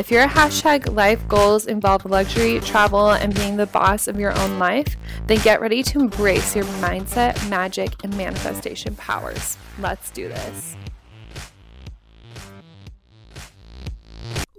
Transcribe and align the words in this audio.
If 0.00 0.10
your 0.10 0.26
hashtag 0.26 0.94
life 0.94 1.28
goals 1.28 1.66
involve 1.66 2.06
luxury, 2.06 2.58
travel, 2.60 3.10
and 3.10 3.34
being 3.34 3.58
the 3.58 3.66
boss 3.66 4.08
of 4.08 4.18
your 4.18 4.32
own 4.38 4.58
life, 4.58 4.96
then 5.26 5.40
get 5.40 5.60
ready 5.60 5.82
to 5.82 6.00
embrace 6.00 6.56
your 6.56 6.64
mindset, 6.80 7.50
magic, 7.50 8.02
and 8.02 8.16
manifestation 8.16 8.94
powers. 8.96 9.58
Let's 9.78 10.10
do 10.10 10.26
this. 10.28 10.74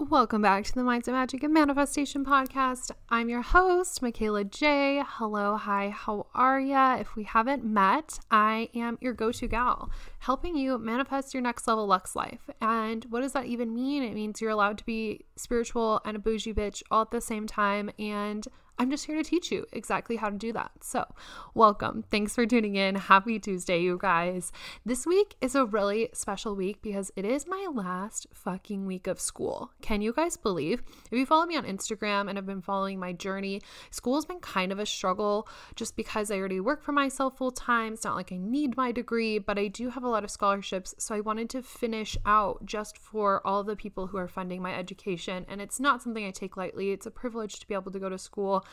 Welcome 0.09 0.41
back 0.41 0.63
to 0.63 0.73
the 0.73 0.81
Mindset 0.81 1.11
Magic 1.11 1.43
and 1.43 1.53
Manifestation 1.53 2.25
Podcast. 2.25 2.89
I'm 3.09 3.29
your 3.29 3.43
host, 3.43 4.01
Mikayla 4.01 4.49
Jai. 4.49 5.05
Hello, 5.07 5.57
hi, 5.57 5.89
how 5.89 6.25
are 6.33 6.59
ya? 6.59 6.95
If 6.95 7.15
we 7.15 7.23
haven't 7.23 7.63
met, 7.63 8.19
I 8.31 8.69
am 8.73 8.97
your 8.99 9.13
go 9.13 9.31
to 9.31 9.47
gal, 9.47 9.91
helping 10.17 10.57
you 10.57 10.79
manifest 10.79 11.35
your 11.35 11.43
next 11.43 11.67
level 11.67 11.85
Lux 11.85 12.15
life. 12.15 12.49
And 12.59 13.05
what 13.11 13.21
does 13.21 13.33
that 13.33 13.45
even 13.45 13.75
mean? 13.75 14.01
It 14.01 14.15
means 14.15 14.41
you're 14.41 14.49
allowed 14.49 14.79
to 14.79 14.85
be 14.85 15.25
spiritual 15.35 16.01
and 16.03 16.17
a 16.17 16.19
bougie 16.19 16.51
bitch 16.51 16.81
all 16.89 17.03
at 17.03 17.11
the 17.11 17.21
same 17.21 17.45
time. 17.45 17.91
And 17.99 18.47
I'm 18.77 18.89
just 18.89 19.05
here 19.05 19.15
to 19.15 19.23
teach 19.23 19.51
you 19.51 19.67
exactly 19.71 20.15
how 20.15 20.31
to 20.31 20.37
do 20.37 20.51
that. 20.53 20.71
So, 20.81 21.05
welcome. 21.53 22.03
Thanks 22.09 22.33
for 22.33 22.47
tuning 22.47 22.75
in. 22.75 22.95
Happy 22.95 23.37
Tuesday, 23.39 23.79
you 23.79 23.99
guys. 24.01 24.51
This 24.83 25.05
week 25.05 25.35
is 25.39 25.53
a 25.53 25.65
really 25.65 26.09
special 26.13 26.55
week 26.55 26.81
because 26.81 27.11
it 27.15 27.23
is 27.23 27.45
my 27.45 27.67
last 27.71 28.25
fucking 28.33 28.87
week 28.87 29.05
of 29.05 29.21
school. 29.21 29.71
Can 29.81 30.01
you 30.01 30.11
guys 30.11 30.35
believe? 30.35 30.81
If 31.11 31.17
you 31.17 31.27
follow 31.27 31.45
me 31.45 31.57
on 31.57 31.65
Instagram 31.65 32.27
and 32.27 32.39
have 32.39 32.47
been 32.47 32.63
following 32.63 32.99
my 32.99 33.13
journey, 33.13 33.61
school's 33.91 34.25
been 34.25 34.39
kind 34.39 34.71
of 34.71 34.79
a 34.79 34.85
struggle 34.87 35.47
just 35.75 35.95
because 35.95 36.31
I 36.31 36.37
already 36.37 36.59
work 36.59 36.81
for 36.81 36.91
myself 36.91 37.37
full 37.37 37.51
time. 37.51 37.93
It's 37.93 38.03
not 38.03 38.15
like 38.15 38.31
I 38.31 38.37
need 38.37 38.77
my 38.77 38.91
degree, 38.91 39.37
but 39.37 39.59
I 39.59 39.67
do 39.67 39.91
have 39.91 40.03
a 40.03 40.09
lot 40.09 40.23
of 40.23 40.31
scholarships. 40.31 40.95
So, 40.97 41.13
I 41.13 41.19
wanted 41.19 41.51
to 41.51 41.61
finish 41.61 42.17
out 42.25 42.65
just 42.65 42.97
for 42.97 43.45
all 43.45 43.63
the 43.63 43.75
people 43.75 44.07
who 44.07 44.17
are 44.17 44.27
funding 44.27 44.61
my 44.61 44.73
education. 44.73 45.45
And 45.47 45.61
it's 45.61 45.79
not 45.79 46.01
something 46.01 46.25
I 46.25 46.31
take 46.31 46.57
lightly, 46.57 46.89
it's 46.89 47.05
a 47.05 47.11
privilege 47.11 47.59
to 47.59 47.67
be 47.67 47.75
able 47.75 47.91
to 47.91 47.99
go 47.99 48.09
to 48.09 48.17
school 48.17 48.65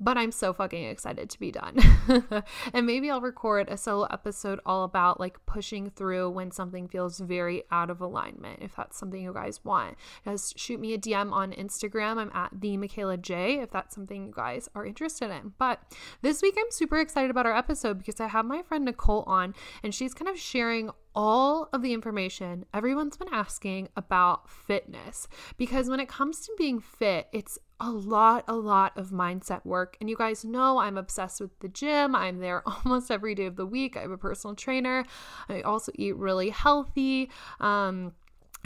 but 0.00 0.16
I'm 0.16 0.32
so 0.32 0.52
fucking 0.52 0.84
excited 0.84 1.30
to 1.30 1.40
be 1.40 1.50
done. 1.50 1.78
and 2.72 2.86
maybe 2.86 3.10
I'll 3.10 3.20
record 3.20 3.68
a 3.68 3.76
solo 3.76 4.06
episode 4.10 4.60
all 4.66 4.84
about 4.84 5.20
like 5.20 5.44
pushing 5.46 5.90
through 5.90 6.30
when 6.30 6.50
something 6.50 6.88
feels 6.88 7.20
very 7.20 7.62
out 7.70 7.90
of 7.90 8.00
alignment. 8.00 8.60
If 8.60 8.76
that's 8.76 8.98
something 8.98 9.22
you 9.22 9.32
guys 9.32 9.64
want, 9.64 9.96
just 10.24 10.58
shoot 10.58 10.80
me 10.80 10.94
a 10.94 10.98
DM 10.98 11.32
on 11.32 11.52
Instagram. 11.52 12.18
I'm 12.18 12.30
at 12.34 12.50
the 12.60 12.76
Mikayla 12.76 13.20
Jai. 13.20 13.62
If 13.62 13.70
that's 13.70 13.94
something 13.94 14.26
you 14.26 14.32
guys 14.34 14.68
are 14.74 14.84
interested 14.84 15.30
in. 15.30 15.52
But 15.58 15.80
this 16.22 16.42
week 16.42 16.56
I'm 16.58 16.70
super 16.70 16.98
excited 16.98 17.30
about 17.30 17.46
our 17.46 17.56
episode 17.56 17.98
because 17.98 18.20
I 18.20 18.28
have 18.28 18.44
my 18.44 18.62
friend 18.62 18.84
Nicole 18.84 19.22
on, 19.26 19.54
and 19.82 19.94
she's 19.94 20.14
kind 20.14 20.28
of 20.28 20.38
sharing 20.38 20.90
all 21.14 21.68
of 21.72 21.80
the 21.82 21.92
information 21.92 22.66
everyone's 22.74 23.16
been 23.16 23.32
asking 23.32 23.88
about 23.96 24.50
fitness 24.50 25.28
because 25.56 25.88
when 25.88 26.00
it 26.00 26.08
comes 26.08 26.40
to 26.40 26.52
being 26.58 26.80
fit, 26.80 27.28
it's 27.32 27.56
a 27.84 27.90
lot, 27.90 28.44
a 28.48 28.54
lot 28.54 28.96
of 28.96 29.10
mindset 29.10 29.64
work. 29.64 29.96
And 30.00 30.08
you 30.08 30.16
guys 30.16 30.44
know 30.44 30.78
I'm 30.78 30.96
obsessed 30.96 31.40
with 31.40 31.58
the 31.60 31.68
gym. 31.68 32.14
I'm 32.14 32.38
there 32.38 32.62
almost 32.84 33.10
every 33.10 33.34
day 33.34 33.46
of 33.46 33.56
the 33.56 33.66
week. 33.66 33.96
I 33.96 34.00
have 34.00 34.10
a 34.10 34.18
personal 34.18 34.56
trainer. 34.56 35.04
I 35.48 35.60
also 35.60 35.92
eat 35.96 36.16
really 36.16 36.50
healthy. 36.50 37.30
Um, 37.60 38.12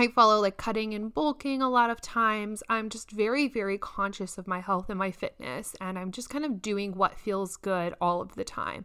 I 0.00 0.06
follow 0.06 0.40
like 0.40 0.56
cutting 0.56 0.94
and 0.94 1.12
bulking 1.12 1.60
a 1.60 1.68
lot 1.68 1.90
of 1.90 2.00
times. 2.00 2.62
I'm 2.68 2.88
just 2.88 3.10
very, 3.10 3.48
very 3.48 3.78
conscious 3.78 4.38
of 4.38 4.46
my 4.46 4.60
health 4.60 4.88
and 4.88 4.98
my 4.98 5.10
fitness, 5.10 5.74
and 5.80 5.98
I'm 5.98 6.12
just 6.12 6.30
kind 6.30 6.44
of 6.44 6.62
doing 6.62 6.92
what 6.92 7.18
feels 7.18 7.56
good 7.56 7.94
all 8.00 8.20
of 8.20 8.36
the 8.36 8.44
time. 8.44 8.84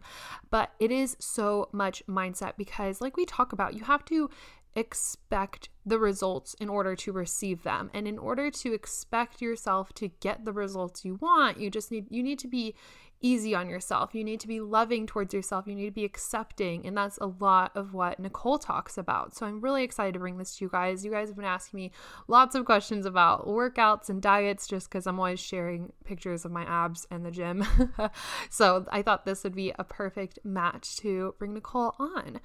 But 0.50 0.72
it 0.80 0.90
is 0.90 1.16
so 1.20 1.68
much 1.70 2.02
mindset 2.08 2.54
because, 2.58 3.00
like 3.00 3.16
we 3.16 3.26
talk 3.26 3.52
about, 3.52 3.74
you 3.74 3.84
have 3.84 4.04
to 4.06 4.28
expect 4.76 5.68
the 5.86 5.98
results 5.98 6.54
in 6.54 6.68
order 6.68 6.96
to 6.96 7.12
receive 7.12 7.62
them. 7.62 7.90
And 7.94 8.08
in 8.08 8.18
order 8.18 8.50
to 8.50 8.72
expect 8.72 9.40
yourself 9.40 9.92
to 9.94 10.08
get 10.08 10.44
the 10.44 10.52
results 10.52 11.04
you 11.04 11.16
want 11.20 11.58
you 11.58 11.70
just 11.70 11.90
need 11.90 12.06
you 12.10 12.22
need 12.22 12.38
to 12.40 12.48
be 12.48 12.74
easy 13.24 13.54
on 13.54 13.70
yourself. 13.70 14.14
You 14.14 14.22
need 14.22 14.40
to 14.40 14.48
be 14.48 14.60
loving 14.60 15.06
towards 15.06 15.32
yourself. 15.32 15.66
You 15.66 15.74
need 15.74 15.86
to 15.86 15.90
be 15.90 16.04
accepting. 16.04 16.86
And 16.86 16.94
that's 16.94 17.16
a 17.18 17.26
lot 17.26 17.72
of 17.74 17.94
what 17.94 18.20
Nicole 18.20 18.58
talks 18.58 18.98
about. 18.98 19.34
So 19.34 19.46
I'm 19.46 19.62
really 19.62 19.82
excited 19.82 20.12
to 20.12 20.20
bring 20.20 20.36
this 20.36 20.56
to 20.56 20.64
you 20.66 20.68
guys. 20.68 21.04
You 21.04 21.10
guys 21.10 21.28
have 21.28 21.36
been 21.36 21.46
asking 21.46 21.78
me 21.78 21.90
lots 22.28 22.54
of 22.54 22.66
questions 22.66 23.06
about 23.06 23.46
workouts 23.46 24.10
and 24.10 24.20
diets 24.20 24.66
just 24.66 24.90
because 24.90 25.06
I'm 25.06 25.18
always 25.18 25.40
sharing 25.40 25.92
pictures 26.04 26.44
of 26.44 26.52
my 26.52 26.64
abs 26.64 27.06
and 27.10 27.24
the 27.24 27.30
gym. 27.30 27.66
So 28.50 28.84
I 28.90 29.02
thought 29.02 29.24
this 29.24 29.42
would 29.44 29.54
be 29.54 29.72
a 29.78 29.84
perfect 29.84 30.38
match 30.44 30.96
to 30.98 31.34
bring 31.38 31.54
Nicole 31.54 31.94
on 31.98 32.40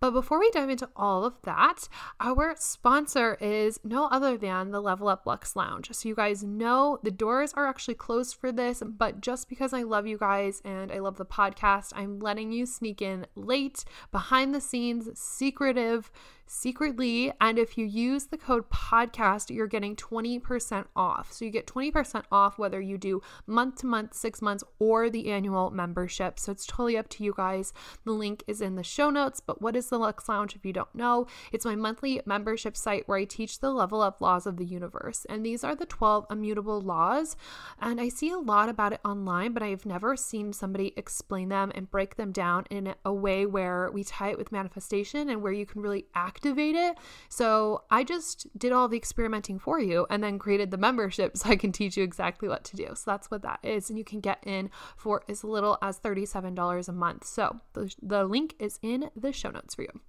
but 0.00 0.12
before 0.12 0.38
we 0.38 0.50
dive 0.50 0.70
into 0.70 0.88
all 0.96 1.24
of 1.24 1.34
that, 1.44 1.88
our 2.20 2.54
sponsor 2.58 3.36
is 3.40 3.80
no 3.84 4.06
other 4.06 4.36
than 4.36 4.70
the 4.70 4.80
Level 4.80 5.08
Up 5.08 5.26
Luxe 5.26 5.56
Lounge. 5.56 5.88
So 5.92 6.08
you 6.08 6.14
guys 6.14 6.42
know 6.42 6.98
the 7.02 7.10
doors 7.10 7.52
are 7.54 7.66
actually 7.66 7.94
closed 7.94 8.36
for 8.36 8.52
this, 8.52 8.82
but 8.86 9.20
just 9.20 9.48
because 9.48 9.72
I 9.72 9.82
love 9.82 10.06
you 10.06 10.18
guys 10.18 10.62
and 10.64 10.92
I 10.92 10.98
love 10.98 11.16
the 11.16 11.26
podcast, 11.26 11.92
I'm 11.94 12.18
letting 12.20 12.52
you 12.52 12.66
sneak 12.66 13.02
in 13.02 13.26
late, 13.34 13.84
behind 14.12 14.54
the 14.54 14.60
scenes, 14.60 15.08
secretive 15.18 16.10
secretly. 16.48 17.32
And 17.40 17.58
if 17.58 17.78
you 17.78 17.84
use 17.84 18.26
the 18.26 18.36
code 18.36 18.68
podcast, 18.70 19.50
you're 19.50 19.66
getting 19.66 19.94
20% 19.94 20.86
off. 20.96 21.32
So 21.32 21.44
you 21.44 21.50
get 21.50 21.66
20% 21.66 22.24
off 22.32 22.58
whether 22.58 22.80
you 22.80 22.98
do 22.98 23.22
month 23.46 23.76
to 23.76 23.86
month, 23.86 24.14
six 24.14 24.42
months, 24.42 24.64
or 24.78 25.10
the 25.10 25.30
annual 25.30 25.70
membership. 25.70 26.38
So 26.38 26.52
it's 26.52 26.66
totally 26.66 26.96
up 26.96 27.08
to 27.10 27.24
you 27.24 27.34
guys. 27.36 27.72
The 28.04 28.12
link 28.12 28.42
is 28.46 28.60
in 28.60 28.76
the 28.76 28.82
show 28.82 29.10
notes. 29.10 29.40
But 29.40 29.60
what 29.62 29.76
is 29.76 29.88
the 29.88 29.98
Luxe 29.98 30.28
Lounge 30.28 30.56
if 30.56 30.64
you 30.64 30.72
don't 30.72 30.94
know? 30.94 31.26
It's 31.52 31.64
my 31.64 31.76
monthly 31.76 32.20
membership 32.24 32.76
site 32.76 33.06
where 33.06 33.18
I 33.18 33.24
teach 33.24 33.60
the 33.60 33.70
level 33.70 34.00
up 34.00 34.20
laws 34.20 34.46
of 34.46 34.56
the 34.56 34.64
universe. 34.64 35.26
And 35.28 35.44
these 35.44 35.62
are 35.62 35.74
the 35.74 35.86
12 35.86 36.26
immutable 36.30 36.80
laws. 36.80 37.36
And 37.80 38.00
I 38.00 38.08
see 38.08 38.30
a 38.30 38.38
lot 38.38 38.68
about 38.68 38.92
it 38.92 39.00
online, 39.04 39.52
but 39.52 39.62
I've 39.62 39.86
never 39.86 40.16
seen 40.16 40.52
somebody 40.52 40.92
explain 40.96 41.48
them 41.48 41.70
and 41.74 41.90
break 41.90 42.16
them 42.16 42.32
down 42.32 42.64
in 42.70 42.94
a 43.04 43.12
way 43.12 43.46
where 43.46 43.90
we 43.92 44.04
tie 44.04 44.30
it 44.30 44.38
with 44.38 44.52
manifestation 44.52 45.28
and 45.28 45.42
where 45.42 45.52
you 45.52 45.66
can 45.66 45.82
really 45.82 46.06
act 46.14 46.37
activate 46.38 46.76
it. 46.76 46.96
So 47.28 47.82
I 47.90 48.04
just 48.04 48.46
did 48.56 48.72
all 48.72 48.88
the 48.88 48.96
experimenting 48.96 49.58
for 49.58 49.80
you 49.80 50.06
and 50.08 50.22
then 50.22 50.38
created 50.38 50.70
the 50.70 50.76
membership 50.76 51.36
so 51.36 51.50
I 51.50 51.56
can 51.56 51.72
teach 51.72 51.96
you 51.96 52.04
exactly 52.04 52.48
what 52.48 52.64
to 52.64 52.76
do. 52.76 52.88
So 52.94 53.02
that's 53.10 53.30
what 53.30 53.42
that 53.42 53.58
is. 53.62 53.90
And 53.90 53.98
you 53.98 54.04
can 54.04 54.20
get 54.20 54.42
in 54.46 54.70
for 54.96 55.22
as 55.28 55.42
little 55.42 55.78
as 55.82 55.98
$37 55.98 56.88
a 56.88 56.92
month. 56.92 57.24
So 57.24 57.60
the, 57.72 57.92
the 58.00 58.24
link 58.24 58.54
is 58.58 58.78
in 58.82 59.10
the 59.16 59.32
show 59.32 59.50
notes 59.50 59.74
for 59.74 59.82
you. 59.82 60.00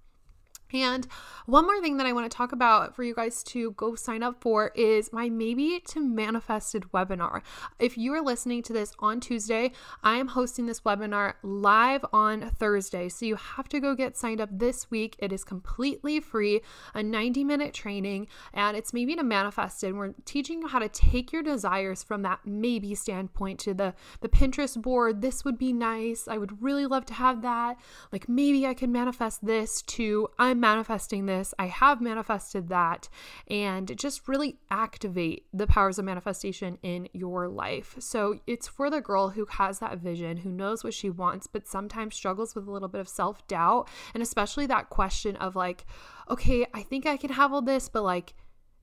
And 0.72 1.06
one 1.46 1.66
more 1.66 1.80
thing 1.80 1.96
that 1.96 2.06
I 2.06 2.12
want 2.12 2.30
to 2.30 2.36
talk 2.36 2.52
about 2.52 2.94
for 2.94 3.02
you 3.02 3.14
guys 3.14 3.42
to 3.44 3.72
go 3.72 3.94
sign 3.94 4.22
up 4.22 4.40
for 4.40 4.70
is 4.74 5.12
my 5.12 5.28
Maybe 5.28 5.80
to 5.88 6.00
Manifested 6.00 6.84
webinar. 6.92 7.42
If 7.78 7.98
you 7.98 8.14
are 8.14 8.20
listening 8.20 8.62
to 8.64 8.72
this 8.72 8.92
on 8.98 9.20
Tuesday, 9.20 9.72
I 10.02 10.16
am 10.16 10.28
hosting 10.28 10.66
this 10.66 10.82
webinar 10.82 11.34
live 11.42 12.04
on 12.12 12.50
Thursday. 12.50 13.08
So 13.08 13.26
you 13.26 13.36
have 13.36 13.68
to 13.70 13.80
go 13.80 13.94
get 13.94 14.16
signed 14.16 14.40
up 14.40 14.50
this 14.52 14.90
week. 14.90 15.16
It 15.18 15.32
is 15.32 15.42
completely 15.42 16.20
free, 16.20 16.60
a 16.94 17.02
90 17.02 17.42
minute 17.44 17.74
training, 17.74 18.28
and 18.52 18.76
it's 18.76 18.92
Maybe 18.92 19.16
to 19.16 19.22
Manifested. 19.22 19.96
We're 19.96 20.14
teaching 20.24 20.60
you 20.60 20.68
how 20.68 20.78
to 20.78 20.88
take 20.88 21.32
your 21.32 21.42
desires 21.42 22.02
from 22.02 22.22
that 22.22 22.40
maybe 22.44 22.94
standpoint 22.94 23.58
to 23.60 23.74
the, 23.74 23.94
the 24.20 24.28
Pinterest 24.28 24.80
board. 24.80 25.20
This 25.20 25.44
would 25.44 25.58
be 25.58 25.72
nice. 25.72 26.28
I 26.28 26.38
would 26.38 26.62
really 26.62 26.86
love 26.86 27.06
to 27.06 27.14
have 27.14 27.42
that. 27.42 27.78
Like 28.12 28.28
maybe 28.28 28.66
I 28.66 28.74
could 28.74 28.90
manifest 28.90 29.44
this 29.44 29.82
to 29.82 30.28
I'm 30.38 30.59
manifesting 30.60 31.26
this, 31.26 31.52
I 31.58 31.66
have 31.66 32.00
manifested 32.00 32.68
that, 32.68 33.08
and 33.48 33.96
just 33.98 34.28
really 34.28 34.58
activate 34.70 35.46
the 35.52 35.66
powers 35.66 35.98
of 35.98 36.04
manifestation 36.04 36.78
in 36.82 37.08
your 37.12 37.48
life. 37.48 37.96
So 37.98 38.40
it's 38.46 38.68
for 38.68 38.90
the 38.90 39.00
girl 39.00 39.30
who 39.30 39.46
has 39.46 39.78
that 39.80 39.98
vision, 39.98 40.38
who 40.38 40.50
knows 40.50 40.84
what 40.84 40.94
she 40.94 41.10
wants, 41.10 41.46
but 41.46 41.66
sometimes 41.66 42.14
struggles 42.14 42.54
with 42.54 42.68
a 42.68 42.70
little 42.70 42.88
bit 42.88 43.00
of 43.00 43.08
self 43.08 43.46
doubt, 43.48 43.88
and 44.14 44.22
especially 44.22 44.66
that 44.66 44.90
question 44.90 45.36
of 45.36 45.56
like, 45.56 45.86
okay, 46.28 46.66
I 46.72 46.82
think 46.82 47.06
I 47.06 47.16
can 47.16 47.30
have 47.30 47.52
all 47.52 47.62
this, 47.62 47.88
but 47.88 48.02
like, 48.02 48.34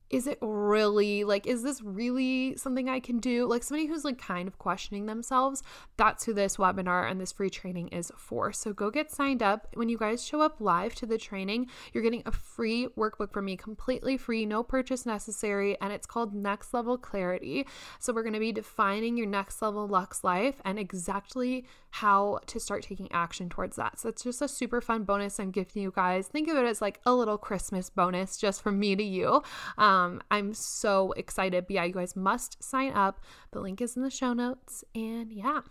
is 0.09 0.25
it 0.27 0.37
really 0.41 1.23
like 1.23 1.45
is 1.45 1.63
this 1.63 1.81
really 1.81 2.55
something 2.55 2.87
I 2.89 2.99
can 2.99 3.19
do? 3.19 3.45
Like 3.45 3.63
somebody 3.63 3.87
who's 3.87 4.05
like 4.05 4.17
kind 4.17 4.47
of 4.47 4.57
questioning 4.57 5.05
themselves, 5.05 5.63
that's 5.97 6.23
who 6.25 6.33
this 6.33 6.57
webinar 6.57 7.09
and 7.09 7.19
this 7.19 7.31
free 7.31 7.49
training 7.49 7.89
is 7.89 8.11
for. 8.17 8.53
So 8.53 8.73
go 8.73 8.89
get 8.89 9.11
signed 9.11 9.43
up. 9.43 9.67
When 9.73 9.89
you 9.89 9.97
guys 9.97 10.23
show 10.23 10.41
up 10.41 10.61
live 10.61 10.95
to 10.95 11.05
the 11.05 11.17
training, 11.17 11.67
you're 11.93 12.03
getting 12.03 12.23
a 12.25 12.31
free 12.31 12.87
workbook 12.97 13.33
from 13.33 13.45
me, 13.45 13.57
completely 13.57 14.17
free, 14.17 14.45
no 14.45 14.63
purchase 14.63 15.05
necessary, 15.05 15.79
and 15.81 15.91
it's 15.91 16.07
called 16.07 16.33
Next 16.33 16.73
Level 16.73 16.97
Clarity. 16.97 17.67
So 17.99 18.13
we're 18.13 18.23
going 18.23 18.33
to 18.33 18.39
be 18.39 18.51
defining 18.51 19.17
your 19.17 19.27
next 19.27 19.61
level 19.61 19.87
Lux 19.87 20.23
life 20.23 20.61
and 20.63 20.79
exactly 20.79 21.65
how 21.89 22.39
to 22.45 22.59
start 22.59 22.83
taking 22.83 23.11
action 23.11 23.49
towards 23.49 23.75
that. 23.75 23.99
So 23.99 24.09
it's 24.09 24.23
just 24.23 24.41
a 24.41 24.47
super 24.47 24.81
fun 24.81 25.03
bonus 25.03 25.39
I'm 25.39 25.51
gifting 25.51 25.81
you 25.81 25.91
guys. 25.93 26.27
Think 26.27 26.47
of 26.47 26.57
it 26.57 26.65
as 26.65 26.81
like 26.81 26.99
a 27.05 27.13
little 27.13 27.37
Christmas 27.37 27.89
bonus 27.89 28.37
just 28.37 28.61
from 28.61 28.79
me 28.79 28.95
to 28.95 29.03
you. 29.03 29.41
Um, 29.77 29.96
Um, 29.97 30.21
I'm 30.29 30.53
so 30.53 31.11
excited. 31.13 31.65
But 31.67 31.73
yeah, 31.73 31.83
you 31.85 31.93
guys 31.93 32.15
must 32.15 32.63
sign 32.63 32.93
up. 32.93 33.19
The 33.51 33.59
link 33.59 33.81
is 33.81 33.95
in 33.95 34.03
the 34.03 34.09
show 34.09 34.33
notes. 34.33 34.83
And 34.93 35.31
yeah. 35.31 35.61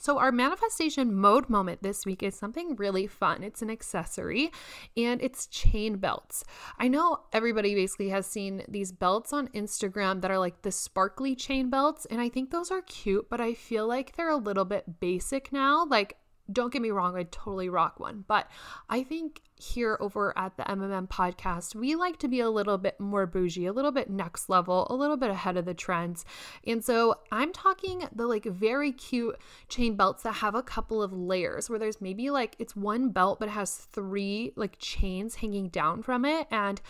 So, 0.00 0.18
our 0.18 0.32
manifestation 0.32 1.14
mode 1.14 1.50
moment 1.50 1.82
this 1.82 2.06
week 2.06 2.22
is 2.22 2.34
something 2.34 2.74
really 2.76 3.06
fun. 3.06 3.42
It's 3.42 3.60
an 3.60 3.68
accessory 3.68 4.50
and 4.96 5.20
it's 5.20 5.46
chain 5.46 5.98
belts. 5.98 6.42
I 6.78 6.88
know 6.88 7.18
everybody 7.34 7.74
basically 7.74 8.08
has 8.08 8.24
seen 8.26 8.62
these 8.66 8.92
belts 8.92 9.30
on 9.34 9.48
Instagram 9.48 10.22
that 10.22 10.30
are 10.30 10.38
like 10.38 10.62
the 10.62 10.72
sparkly 10.72 11.36
chain 11.36 11.68
belts, 11.68 12.06
and 12.06 12.18
I 12.18 12.30
think 12.30 12.50
those 12.50 12.70
are 12.70 12.80
cute, 12.80 13.28
but 13.28 13.42
I 13.42 13.52
feel 13.52 13.86
like 13.86 14.16
they're 14.16 14.30
a 14.30 14.36
little 14.36 14.64
bit 14.64 15.00
basic 15.00 15.52
now. 15.52 15.84
Like, 15.84 16.16
don't 16.52 16.72
get 16.72 16.82
me 16.82 16.90
wrong, 16.90 17.16
I'd 17.16 17.32
totally 17.32 17.68
rock 17.68 18.00
one. 18.00 18.24
But 18.26 18.50
I 18.88 19.02
think 19.02 19.42
here 19.56 19.98
over 20.00 20.36
at 20.38 20.56
the 20.56 20.62
MMM 20.64 21.08
podcast, 21.08 21.74
we 21.74 21.94
like 21.94 22.18
to 22.18 22.28
be 22.28 22.40
a 22.40 22.50
little 22.50 22.78
bit 22.78 22.98
more 22.98 23.26
bougie, 23.26 23.66
a 23.66 23.72
little 23.72 23.92
bit 23.92 24.08
next 24.08 24.48
level, 24.48 24.86
a 24.88 24.94
little 24.94 25.16
bit 25.16 25.30
ahead 25.30 25.56
of 25.56 25.66
the 25.66 25.74
trends. 25.74 26.24
And 26.66 26.84
so 26.84 27.16
I'm 27.30 27.52
talking 27.52 28.08
the 28.14 28.26
like 28.26 28.44
very 28.44 28.92
cute 28.92 29.36
chain 29.68 29.96
belts 29.96 30.22
that 30.22 30.36
have 30.36 30.54
a 30.54 30.62
couple 30.62 31.02
of 31.02 31.12
layers 31.12 31.68
where 31.68 31.78
there's 31.78 32.00
maybe 32.00 32.30
like 32.30 32.56
it's 32.58 32.74
one 32.74 33.10
belt 33.10 33.38
but 33.38 33.48
it 33.48 33.52
has 33.52 33.74
three 33.74 34.52
like 34.56 34.76
chains 34.78 35.36
hanging 35.36 35.68
down 35.68 36.02
from 36.02 36.24
it. 36.24 36.46
And 36.50 36.80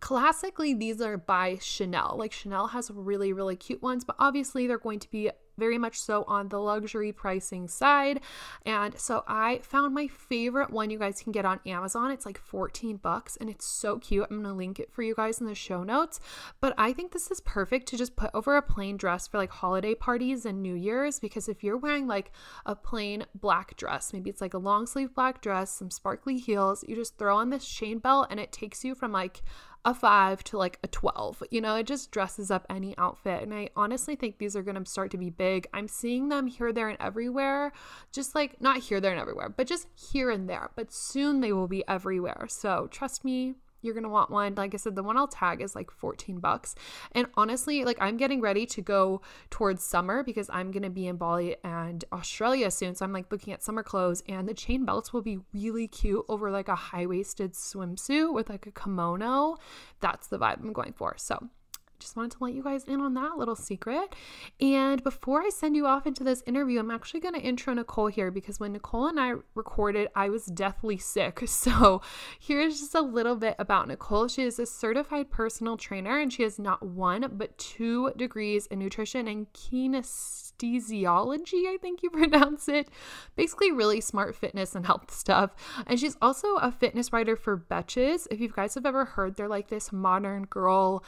classically, 0.00 0.74
these 0.74 1.00
are 1.00 1.16
by 1.16 1.58
Chanel. 1.60 2.16
Like 2.18 2.32
Chanel 2.32 2.68
has 2.68 2.90
really, 2.90 3.32
really 3.32 3.56
cute 3.56 3.82
ones, 3.82 4.04
but 4.04 4.16
obviously 4.18 4.66
they're 4.66 4.78
going 4.78 5.00
to 5.00 5.10
be 5.10 5.30
very 5.58 5.78
much 5.78 6.00
so 6.00 6.24
on 6.26 6.48
the 6.48 6.58
luxury 6.58 7.12
pricing 7.12 7.68
side. 7.68 8.20
And 8.64 8.98
so 8.98 9.24
I 9.26 9.60
found 9.62 9.94
my 9.94 10.08
favorite 10.08 10.70
one 10.70 10.90
you 10.90 10.98
guys 10.98 11.22
can 11.22 11.32
get 11.32 11.44
on 11.44 11.60
Amazon. 11.66 12.10
It's 12.10 12.26
like 12.26 12.38
14 12.38 12.96
bucks 12.96 13.36
and 13.36 13.48
it's 13.48 13.66
so 13.66 13.98
cute. 13.98 14.26
I'm 14.30 14.42
going 14.42 14.52
to 14.52 14.52
link 14.52 14.78
it 14.80 14.92
for 14.92 15.02
you 15.02 15.14
guys 15.14 15.40
in 15.40 15.46
the 15.46 15.54
show 15.54 15.82
notes. 15.82 16.20
But 16.60 16.74
I 16.76 16.92
think 16.92 17.12
this 17.12 17.30
is 17.30 17.40
perfect 17.40 17.88
to 17.88 17.96
just 17.96 18.16
put 18.16 18.30
over 18.34 18.56
a 18.56 18.62
plain 18.62 18.96
dress 18.96 19.26
for 19.26 19.38
like 19.38 19.50
holiday 19.50 19.94
parties 19.94 20.46
and 20.46 20.62
New 20.62 20.74
Year's 20.74 21.18
because 21.18 21.48
if 21.48 21.62
you're 21.62 21.76
wearing 21.76 22.06
like 22.06 22.32
a 22.64 22.74
plain 22.74 23.24
black 23.34 23.76
dress, 23.76 24.12
maybe 24.12 24.30
it's 24.30 24.40
like 24.40 24.54
a 24.54 24.58
long 24.58 24.86
sleeve 24.86 25.14
black 25.14 25.40
dress, 25.40 25.70
some 25.70 25.90
sparkly 25.90 26.38
heels, 26.38 26.84
you 26.86 26.94
just 26.94 27.18
throw 27.18 27.36
on 27.36 27.50
this 27.50 27.66
chain 27.66 27.98
belt 27.98 28.28
and 28.30 28.40
it 28.40 28.52
takes 28.52 28.84
you 28.84 28.94
from 28.94 29.12
like 29.12 29.42
a 29.86 29.94
five 29.94 30.42
to 30.42 30.58
like 30.58 30.78
a 30.82 30.88
12. 30.88 31.44
You 31.50 31.60
know, 31.60 31.76
it 31.76 31.86
just 31.86 32.10
dresses 32.10 32.50
up 32.50 32.66
any 32.68 32.98
outfit. 32.98 33.42
And 33.42 33.54
I 33.54 33.70
honestly 33.76 34.16
think 34.16 34.38
these 34.38 34.56
are 34.56 34.62
going 34.62 34.82
to 34.82 34.90
start 34.90 35.12
to 35.12 35.16
be 35.16 35.30
big. 35.30 35.68
I'm 35.72 35.86
seeing 35.86 36.28
them 36.28 36.48
here, 36.48 36.72
there, 36.72 36.88
and 36.88 37.00
everywhere. 37.00 37.72
Just 38.12 38.34
like 38.34 38.60
not 38.60 38.78
here, 38.78 39.00
there, 39.00 39.12
and 39.12 39.20
everywhere, 39.20 39.48
but 39.48 39.68
just 39.68 39.86
here 39.94 40.28
and 40.28 40.50
there. 40.50 40.70
But 40.74 40.92
soon 40.92 41.40
they 41.40 41.52
will 41.52 41.68
be 41.68 41.86
everywhere. 41.86 42.46
So 42.50 42.88
trust 42.90 43.24
me, 43.24 43.54
you're 43.82 43.94
gonna 43.94 44.08
want 44.08 44.30
one. 44.30 44.54
Like 44.54 44.74
I 44.74 44.76
said, 44.76 44.94
the 44.94 45.02
one 45.02 45.16
I'll 45.16 45.28
tag 45.28 45.60
is 45.60 45.74
like 45.74 45.90
14 45.90 46.40
bucks. 46.40 46.74
And 47.12 47.26
honestly, 47.34 47.84
like 47.84 47.98
I'm 48.00 48.16
getting 48.16 48.40
ready 48.40 48.66
to 48.66 48.82
go 48.82 49.22
towards 49.50 49.84
summer 49.84 50.22
because 50.22 50.50
I'm 50.52 50.70
gonna 50.70 50.90
be 50.90 51.06
in 51.06 51.16
Bali 51.16 51.56
and 51.64 52.04
Australia 52.12 52.70
soon. 52.70 52.94
So 52.94 53.04
I'm 53.04 53.12
like 53.12 53.30
looking 53.30 53.52
at 53.52 53.62
summer 53.62 53.82
clothes 53.82 54.22
and 54.28 54.48
the 54.48 54.54
chain 54.54 54.84
belts 54.84 55.12
will 55.12 55.22
be 55.22 55.38
really 55.52 55.88
cute 55.88 56.24
over 56.28 56.50
like 56.50 56.68
a 56.68 56.74
high-waisted 56.74 57.52
swimsuit 57.52 58.32
with 58.32 58.48
like 58.48 58.66
a 58.66 58.70
kimono. 58.70 59.56
That's 60.00 60.28
the 60.28 60.38
vibe 60.38 60.60
I'm 60.60 60.72
going 60.72 60.92
for. 60.92 61.14
So 61.18 61.48
just 61.98 62.16
wanted 62.16 62.32
to 62.32 62.44
let 62.44 62.54
you 62.54 62.62
guys 62.62 62.84
in 62.84 63.00
on 63.00 63.14
that 63.14 63.36
little 63.36 63.56
secret. 63.56 64.14
And 64.60 65.02
before 65.02 65.42
I 65.42 65.48
send 65.48 65.76
you 65.76 65.86
off 65.86 66.06
into 66.06 66.24
this 66.24 66.42
interview, 66.46 66.78
I'm 66.78 66.90
actually 66.90 67.20
going 67.20 67.34
to 67.34 67.40
intro 67.40 67.74
Nicole 67.74 68.08
here 68.08 68.30
because 68.30 68.60
when 68.60 68.72
Nicole 68.72 69.06
and 69.06 69.18
I 69.18 69.34
recorded, 69.54 70.08
I 70.14 70.28
was 70.28 70.46
deathly 70.46 70.98
sick. 70.98 71.42
So 71.66 72.00
here's 72.38 72.78
just 72.78 72.94
a 72.94 73.00
little 73.00 73.34
bit 73.34 73.56
about 73.58 73.88
Nicole. 73.88 74.28
She 74.28 74.42
is 74.42 74.58
a 74.58 74.66
certified 74.66 75.30
personal 75.30 75.76
trainer 75.76 76.20
and 76.20 76.32
she 76.32 76.44
has 76.44 76.58
not 76.58 76.82
one 76.82 77.28
but 77.32 77.56
two 77.58 78.12
degrees 78.16 78.66
in 78.66 78.78
nutrition 78.78 79.26
and 79.26 79.52
kinesiology, 79.52 81.66
I 81.66 81.78
think 81.80 82.02
you 82.02 82.10
pronounce 82.10 82.68
it. 82.68 82.88
Basically, 83.36 83.72
really 83.72 84.00
smart 84.00 84.36
fitness 84.36 84.74
and 84.74 84.86
health 84.86 85.10
stuff. 85.10 85.54
And 85.86 85.98
she's 85.98 86.16
also 86.20 86.56
a 86.56 86.70
fitness 86.70 87.12
writer 87.12 87.36
for 87.36 87.56
Betches. 87.56 88.26
If 88.30 88.40
you 88.40 88.48
guys 88.48 88.74
have 88.74 88.86
ever 88.86 89.04
heard, 89.04 89.36
they're 89.36 89.48
like 89.48 89.68
this 89.68 89.92
modern 89.92 90.44
girl 90.44 91.04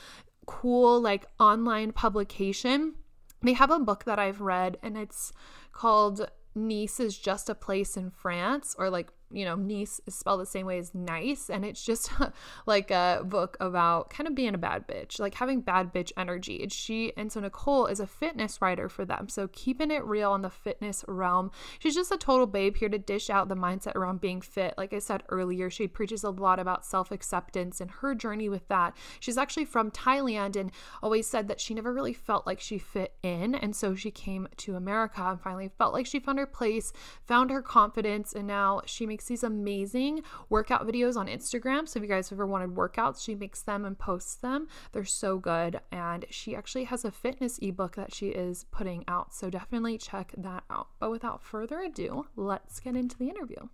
cool 0.48 0.98
like 0.98 1.26
online 1.38 1.92
publication. 1.92 2.94
They 3.42 3.52
have 3.52 3.70
a 3.70 3.78
book 3.78 4.04
that 4.04 4.18
I've 4.18 4.40
read 4.40 4.78
and 4.82 4.96
it's 4.96 5.30
called 5.72 6.28
Nice 6.54 6.98
is 6.98 7.18
just 7.18 7.50
a 7.50 7.54
place 7.54 7.98
in 7.98 8.10
France 8.10 8.74
or 8.78 8.88
like 8.88 9.10
you 9.30 9.44
know, 9.44 9.56
niece 9.56 10.00
is 10.06 10.14
spelled 10.14 10.40
the 10.40 10.46
same 10.46 10.66
way 10.66 10.78
as 10.78 10.94
nice. 10.94 11.50
And 11.50 11.64
it's 11.64 11.84
just 11.84 12.10
like 12.66 12.90
a 12.90 13.22
book 13.24 13.56
about 13.60 14.10
kind 14.10 14.26
of 14.26 14.34
being 14.34 14.54
a 14.54 14.58
bad 14.58 14.86
bitch, 14.86 15.20
like 15.20 15.34
having 15.34 15.60
bad 15.60 15.92
bitch 15.92 16.12
energy. 16.16 16.62
And 16.62 16.72
she, 16.72 17.12
and 17.16 17.30
so 17.30 17.40
Nicole 17.40 17.86
is 17.86 18.00
a 18.00 18.06
fitness 18.06 18.60
writer 18.62 18.88
for 18.88 19.04
them. 19.04 19.28
So 19.28 19.48
keeping 19.48 19.90
it 19.90 20.04
real 20.04 20.34
in 20.34 20.42
the 20.42 20.50
fitness 20.50 21.04
realm. 21.06 21.50
She's 21.78 21.94
just 21.94 22.12
a 22.12 22.16
total 22.16 22.46
babe 22.46 22.76
here 22.76 22.88
to 22.88 22.98
dish 22.98 23.28
out 23.28 23.48
the 23.48 23.56
mindset 23.56 23.94
around 23.94 24.20
being 24.20 24.40
fit. 24.40 24.74
Like 24.78 24.92
I 24.92 24.98
said 24.98 25.22
earlier, 25.28 25.68
she 25.70 25.86
preaches 25.86 26.24
a 26.24 26.30
lot 26.30 26.58
about 26.58 26.86
self 26.86 27.10
acceptance 27.10 27.80
and 27.80 27.90
her 27.90 28.14
journey 28.14 28.48
with 28.48 28.66
that. 28.68 28.96
She's 29.20 29.38
actually 29.38 29.66
from 29.66 29.90
Thailand 29.90 30.56
and 30.56 30.70
always 31.02 31.26
said 31.26 31.48
that 31.48 31.60
she 31.60 31.74
never 31.74 31.92
really 31.92 32.14
felt 32.14 32.46
like 32.46 32.60
she 32.60 32.78
fit 32.78 33.14
in. 33.22 33.54
And 33.54 33.74
so 33.76 33.94
she 33.94 34.10
came 34.10 34.48
to 34.58 34.76
America 34.76 35.22
and 35.22 35.40
finally 35.40 35.70
felt 35.76 35.92
like 35.92 36.06
she 36.06 36.18
found 36.18 36.38
her 36.38 36.46
place, 36.46 36.92
found 37.26 37.50
her 37.50 37.62
confidence, 37.62 38.32
and 38.32 38.46
now 38.46 38.82
she 38.86 39.06
makes 39.06 39.17
makes 39.18 39.24
these 39.24 39.42
amazing 39.42 40.22
workout 40.48 40.86
videos 40.86 41.16
on 41.16 41.26
Instagram. 41.26 41.88
So 41.88 41.98
if 41.98 42.04
you 42.04 42.08
guys 42.08 42.30
ever 42.30 42.46
wanted 42.46 42.70
workouts, 42.70 43.24
she 43.24 43.34
makes 43.34 43.62
them 43.62 43.84
and 43.84 43.98
posts 43.98 44.36
them. 44.36 44.68
They're 44.92 45.04
so 45.04 45.38
good. 45.38 45.80
And 45.90 46.24
she 46.30 46.54
actually 46.54 46.84
has 46.84 47.04
a 47.04 47.10
fitness 47.10 47.58
ebook 47.60 47.96
that 47.96 48.14
she 48.14 48.28
is 48.28 48.66
putting 48.70 49.02
out. 49.08 49.34
So 49.34 49.50
definitely 49.50 49.98
check 49.98 50.34
that 50.38 50.62
out. 50.70 50.90
But 51.00 51.10
without 51.10 51.42
further 51.42 51.80
ado, 51.80 52.28
let's 52.36 52.78
get 52.78 52.94
into 52.94 53.18
the 53.18 53.28
interview. 53.28 53.68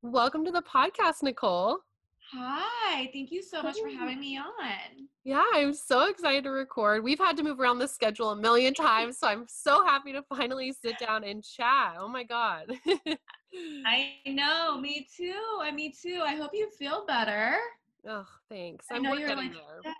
Welcome 0.00 0.46
to 0.46 0.50
the 0.50 0.62
podcast, 0.62 1.22
Nicole. 1.22 1.80
Hi, 2.32 3.10
thank 3.12 3.30
you 3.30 3.42
so 3.42 3.62
much 3.62 3.78
for 3.78 3.90
having 3.90 4.18
me 4.18 4.38
on. 4.38 5.08
Yeah, 5.24 5.44
I'm 5.52 5.74
so 5.74 6.08
excited 6.08 6.44
to 6.44 6.50
record. 6.50 7.04
We've 7.04 7.18
had 7.18 7.36
to 7.36 7.42
move 7.42 7.60
around 7.60 7.80
the 7.80 7.88
schedule 7.88 8.30
a 8.30 8.36
million 8.36 8.72
times, 8.72 9.18
so 9.18 9.26
I'm 9.26 9.44
so 9.46 9.84
happy 9.84 10.12
to 10.12 10.22
finally 10.22 10.72
sit 10.72 10.98
down 10.98 11.22
and 11.22 11.44
chat. 11.44 11.96
Oh 11.98 12.08
my 12.08 12.24
God. 12.24 12.72
I 13.86 14.14
know, 14.26 14.80
me 14.80 15.06
too. 15.14 15.40
I 15.60 15.70
me 15.70 15.90
too. 15.90 16.22
I 16.24 16.34
hope 16.34 16.52
you 16.54 16.70
feel 16.78 17.04
better. 17.06 17.58
Oh, 18.06 18.26
thanks. 18.48 18.86
I'm 18.90 18.96
I 18.96 18.98
know 19.00 19.12
you're 19.14 19.34
like 19.34 19.52
there. 19.52 19.94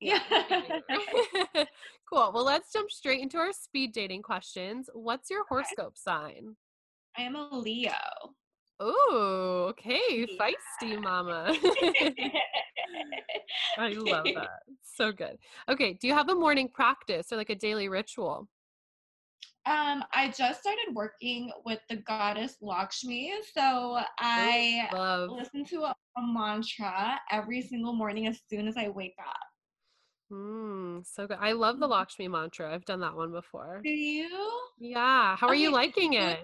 Yeah. 0.00 0.20
cool. 2.08 2.32
Well, 2.32 2.44
let's 2.44 2.72
jump 2.72 2.90
straight 2.90 3.20
into 3.20 3.38
our 3.38 3.52
speed 3.52 3.92
dating 3.92 4.22
questions. 4.22 4.88
What's 4.92 5.30
your 5.30 5.44
horoscope 5.48 5.96
sign? 5.96 6.56
I 7.16 7.22
am 7.22 7.36
a 7.36 7.56
Leo. 7.56 7.92
Oh, 8.80 9.66
okay. 9.70 10.00
Yeah. 10.10 10.26
Feisty 10.38 11.00
mama. 11.00 11.54
I 13.78 13.88
love 13.90 14.26
that. 14.34 14.62
So 14.82 15.12
good. 15.12 15.38
Okay. 15.68 15.94
Do 15.94 16.06
you 16.06 16.14
have 16.14 16.28
a 16.28 16.34
morning 16.34 16.68
practice 16.68 17.32
or 17.32 17.36
like 17.36 17.50
a 17.50 17.54
daily 17.54 17.88
ritual? 17.88 18.48
Um, 19.66 20.04
I 20.12 20.32
just 20.36 20.60
started 20.60 20.94
working 20.94 21.50
with 21.64 21.80
the 21.88 21.96
goddess 21.96 22.56
Lakshmi, 22.60 23.32
so 23.56 23.98
I 24.18 24.88
Love. 24.92 25.30
listen 25.30 25.64
to 25.66 25.84
a, 25.84 25.96
a, 26.18 26.22
mantra 26.22 27.18
every 27.30 27.62
single 27.62 27.94
morning 27.94 28.26
as 28.26 28.40
soon 28.50 28.68
as 28.68 28.76
I 28.76 28.88
wake 28.88 29.16
up. 29.18 29.36
Hmm, 30.30 30.98
so 31.02 31.26
good. 31.26 31.38
I 31.40 31.52
love 31.52 31.78
the 31.78 31.86
mm-hmm. 31.86 31.92
Lakshmi 31.92 32.28
mantra. 32.28 32.74
I've 32.74 32.84
done 32.84 33.00
that 33.00 33.16
one 33.16 33.32
before. 33.32 33.80
Do 33.82 33.90
you? 33.90 34.28
Yeah. 34.78 35.34
How 35.36 35.46
are 35.46 35.54
okay, 35.54 35.62
you 35.62 35.72
liking 35.72 36.12
it? 36.12 36.40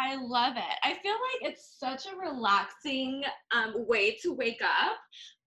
I 0.00 0.16
love 0.16 0.56
it. 0.56 0.78
I 0.82 0.94
feel 0.94 1.12
like 1.12 1.52
it's 1.52 1.76
such 1.78 2.06
a 2.06 2.16
relaxing 2.16 3.22
um, 3.54 3.86
way 3.86 4.16
to 4.22 4.32
wake 4.32 4.62
up. 4.62 4.96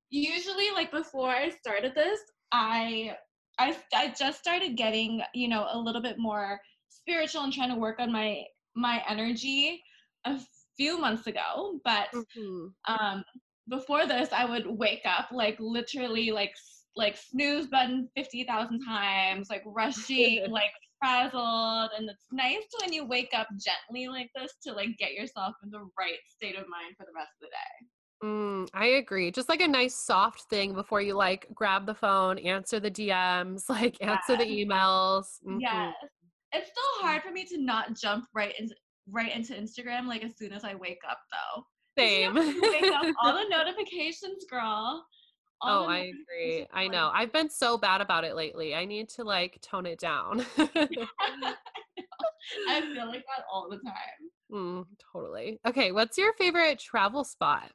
Usually, 0.09 0.71
like 0.71 0.91
before 0.91 1.31
I 1.31 1.49
started 1.49 1.95
this, 1.95 2.19
I 2.53 3.17
I 3.59 3.75
I 3.93 4.13
just 4.17 4.39
started 4.39 4.77
getting 4.77 5.21
you 5.33 5.47
know 5.47 5.67
a 5.71 5.77
little 5.77 6.01
bit 6.01 6.17
more 6.17 6.59
spiritual 7.03 7.43
and 7.43 7.53
trying 7.53 7.69
to 7.69 7.79
work 7.79 7.99
on 7.99 8.11
my 8.11 8.43
my 8.75 9.03
energy 9.07 9.81
a 10.25 10.39
few 10.75 10.97
months 10.97 11.27
ago 11.27 11.79
but 11.83 12.07
mm-hmm. 12.13 12.67
um 12.93 13.23
before 13.69 14.07
this 14.07 14.29
i 14.33 14.43
would 14.43 14.65
wake 14.67 15.03
up 15.05 15.27
like 15.31 15.55
literally 15.59 16.31
like 16.31 16.53
like 16.95 17.17
snooze 17.17 17.67
button 17.67 18.09
50,000 18.15 18.83
times, 18.85 19.49
like 19.49 19.63
rushing, 19.65 20.45
like 20.49 20.71
frazzled. 20.99 21.91
And 21.97 22.09
it's 22.09 22.25
nice 22.31 22.63
when 22.81 22.93
you 22.93 23.05
wake 23.05 23.31
up 23.35 23.47
gently 23.59 24.07
like 24.07 24.29
this 24.35 24.53
to 24.63 24.73
like 24.73 24.97
get 24.97 25.13
yourself 25.13 25.55
in 25.63 25.69
the 25.69 25.79
right 25.97 26.19
state 26.27 26.55
of 26.55 26.65
mind 26.69 26.95
for 26.97 27.05
the 27.05 27.13
rest 27.15 27.31
of 27.41 27.41
the 27.41 27.47
day. 27.47 27.87
Mm, 28.23 28.69
I 28.73 28.85
agree. 28.85 29.31
Just 29.31 29.49
like 29.49 29.61
a 29.61 29.67
nice 29.67 29.95
soft 29.95 30.43
thing 30.49 30.73
before 30.73 31.01
you 31.01 31.13
like 31.13 31.47
grab 31.53 31.85
the 31.85 31.95
phone, 31.95 32.37
answer 32.39 32.79
the 32.79 32.91
DMs, 32.91 33.63
like 33.69 33.97
answer 34.01 34.37
the 34.37 34.45
emails. 34.45 35.25
Mm-hmm. 35.45 35.59
Yes. 35.59 35.93
It's 36.53 36.69
still 36.69 37.07
hard 37.07 37.23
for 37.23 37.31
me 37.31 37.45
to 37.45 37.57
not 37.57 37.95
jump 37.95 38.25
right 38.33 38.53
into 38.59 38.75
right 39.09 39.35
into 39.35 39.53
Instagram 39.53 40.07
like 40.07 40.23
as 40.23 40.37
soon 40.37 40.53
as 40.53 40.63
I 40.63 40.75
wake 40.75 41.01
up 41.09 41.19
though. 41.31 41.65
Same. 41.97 42.35
wake 42.35 42.91
up, 42.93 43.05
all 43.21 43.33
the 43.33 43.45
notifications, 43.49 44.45
girl. 44.49 45.05
oh, 45.61 45.85
I 45.85 46.11
agree. 46.11 46.67
I 46.73 46.87
know. 46.87 47.11
I've 47.13 47.31
been 47.31 47.49
so 47.49 47.77
bad 47.77 48.01
about 48.01 48.23
it 48.23 48.35
lately. 48.35 48.73
I 48.75 48.85
need 48.85 49.09
to 49.09 49.23
like 49.23 49.59
tone 49.61 49.85
it 49.85 49.99
down. 49.99 50.45
I 52.67 52.81
feel 52.81 53.07
like 53.07 53.23
that 53.25 53.45
all 53.51 53.69
the 53.69 53.77
time. 53.77 54.31
Mm, 54.51 54.85
totally. 55.11 55.59
Okay, 55.65 55.91
what's 55.91 56.17
your 56.17 56.33
favorite 56.33 56.79
travel 56.79 57.23
spot? 57.23 57.71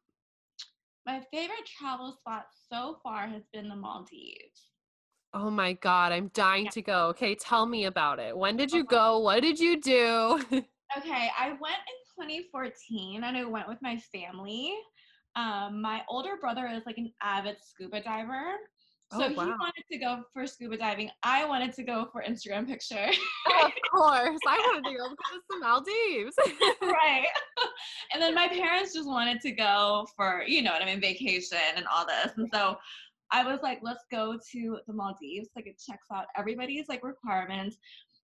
My 1.06 1.22
favorite 1.32 1.66
travel 1.66 2.12
spot 2.12 2.46
so 2.70 2.98
far 3.02 3.26
has 3.26 3.42
been 3.52 3.68
the 3.68 3.76
Maldives. 3.76 4.72
Oh 5.34 5.50
my 5.50 5.74
God, 5.74 6.12
I'm 6.12 6.30
dying 6.32 6.64
yeah. 6.64 6.70
to 6.70 6.82
go. 6.82 7.06
Okay, 7.08 7.34
tell 7.34 7.66
me 7.66 7.84
about 7.84 8.18
it. 8.18 8.36
When 8.36 8.56
did 8.56 8.72
you 8.72 8.84
go? 8.84 9.18
What 9.18 9.42
did 9.42 9.58
you 9.58 9.80
do? 9.80 10.42
okay, 10.96 11.30
I 11.38 11.48
went 11.60 11.76
in 12.18 12.26
2014 12.26 13.24
and 13.24 13.36
I 13.36 13.44
went 13.44 13.68
with 13.68 13.78
my 13.82 13.98
family. 14.12 14.74
Um, 15.36 15.82
my 15.82 16.02
older 16.08 16.36
brother 16.40 16.66
is 16.66 16.82
like 16.86 16.98
an 16.98 17.12
avid 17.22 17.56
scuba 17.60 18.00
diver. 18.00 18.56
So 19.12 19.24
oh, 19.24 19.32
wow. 19.32 19.44
he 19.44 19.50
wanted 19.50 19.84
to 19.90 19.98
go 19.98 20.22
for 20.34 20.46
scuba 20.46 20.76
diving. 20.76 21.10
I 21.22 21.46
wanted 21.46 21.72
to 21.74 21.82
go 21.82 22.08
for 22.12 22.22
Instagram 22.22 22.66
picture. 22.66 23.06
of 23.06 23.72
course. 23.90 24.38
I 24.46 24.58
wanted 24.58 24.90
to 24.90 24.96
go 24.96 25.08
because 25.08 25.42
the 25.48 25.58
Maldives. 25.60 26.36
right. 26.82 27.28
And 28.12 28.22
then 28.22 28.34
my 28.34 28.48
parents 28.48 28.92
just 28.92 29.08
wanted 29.08 29.40
to 29.42 29.52
go 29.52 30.06
for, 30.14 30.42
you 30.46 30.62
know 30.62 30.72
what 30.72 30.82
I 30.82 30.84
mean, 30.84 31.00
vacation 31.00 31.58
and 31.76 31.86
all 31.86 32.06
this. 32.06 32.32
And 32.36 32.50
so 32.52 32.76
I 33.30 33.44
was 33.44 33.60
like, 33.62 33.80
let's 33.82 34.04
go 34.10 34.38
to 34.52 34.78
the 34.86 34.92
Maldives. 34.92 35.50
Like 35.54 35.66
it 35.66 35.80
checks 35.84 36.06
out 36.12 36.26
everybody's 36.36 36.88
like 36.88 37.04
requirements. 37.04 37.76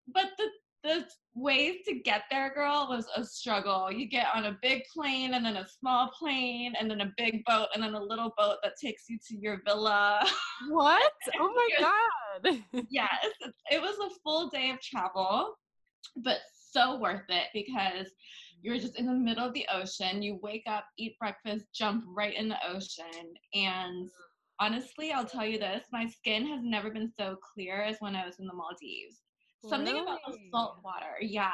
But 0.07 0.31
the 0.38 0.48
the 0.83 1.05
ways 1.33 1.77
to 1.88 1.95
get 2.00 2.24
there, 2.29 2.53
girl, 2.53 2.88
was 2.89 3.07
a 3.15 3.24
struggle. 3.24 3.89
You 3.91 4.05
get 4.05 4.27
on 4.36 4.45
a 4.45 4.57
big 4.62 4.83
plane 4.93 5.33
and 5.33 5.45
then 5.45 5.55
a 5.55 5.67
small 5.67 6.12
plane 6.19 6.74
and 6.79 6.91
then 6.91 7.01
a 7.01 7.13
big 7.17 7.43
boat 7.45 7.67
and 7.74 7.81
then 7.81 7.93
a 7.93 8.03
little 8.03 8.33
boat 8.38 8.57
that 8.63 8.74
takes 8.81 9.10
you 9.10 9.17
to 9.29 9.38
your 9.38 9.62
villa. 9.65 10.25
What? 10.69 11.12
Oh 11.39 11.53
my 11.55 11.69
God. 11.79 12.60
yes, 12.89 13.25
it 13.72 13.81
was 13.81 13.98
a 14.00 14.19
full 14.24 14.50
day 14.50 14.72
of 14.72 14.81
travel, 14.81 15.57
but 16.17 16.39
so 16.72 17.00
worth 17.00 17.24
it 17.29 17.48
because 17.53 18.12
you're 18.62 18.77
just 18.77 18.98
in 18.98 19.05
the 19.05 19.13
middle 19.13 19.45
of 19.45 19.53
the 19.53 19.65
ocean. 19.74 20.22
You 20.22 20.39
wake 20.41 20.63
up, 20.67 20.86
eat 20.98 21.17
breakfast, 21.19 21.65
jump 21.74 22.03
right 22.07 22.36
in 22.36 22.50
the 22.50 22.57
ocean. 22.67 23.33
And 23.53 24.10
honestly, 24.60 25.12
I'll 25.12 25.25
tell 25.25 25.45
you 25.45 25.60
this 25.60 25.86
my 25.91 26.07
skin 26.07 26.45
has 26.48 26.62
never 26.63 26.89
been 26.89 27.12
so 27.17 27.38
clear 27.53 27.81
as 27.81 27.98
when 28.00 28.15
I 28.15 28.25
was 28.25 28.39
in 28.39 28.48
the 28.48 28.53
Maldives. 28.53 29.22
Something 29.65 29.93
really? 29.93 30.03
about 30.03 30.19
the 30.27 30.38
salt 30.51 30.77
water, 30.83 31.15
yeah. 31.22 31.51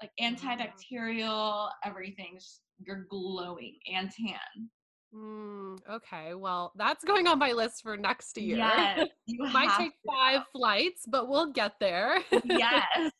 Like 0.00 0.10
antibacterial, 0.20 1.70
everything. 1.84 2.38
You're 2.84 3.06
glowing 3.08 3.76
and 3.92 4.10
tan. 4.10 4.68
Mm, 5.14 5.78
okay, 5.90 6.34
well, 6.34 6.72
that's 6.76 7.04
going 7.04 7.26
on 7.26 7.38
my 7.38 7.52
list 7.52 7.82
for 7.82 7.96
next 7.96 8.36
year. 8.38 8.56
Yes, 8.56 9.08
you 9.26 9.44
might 9.52 9.76
take 9.76 9.92
five 10.06 10.40
go. 10.40 10.44
flights, 10.58 11.04
but 11.06 11.28
we'll 11.28 11.52
get 11.52 11.72
there. 11.80 12.18
yes, 12.44 13.10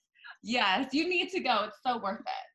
yes, 0.43 0.89
you 0.93 1.09
need 1.09 1.29
to 1.31 1.41
go. 1.41 1.65
It's 1.65 1.77
so 1.87 1.99
worth 1.99 2.21
it. 2.21 2.52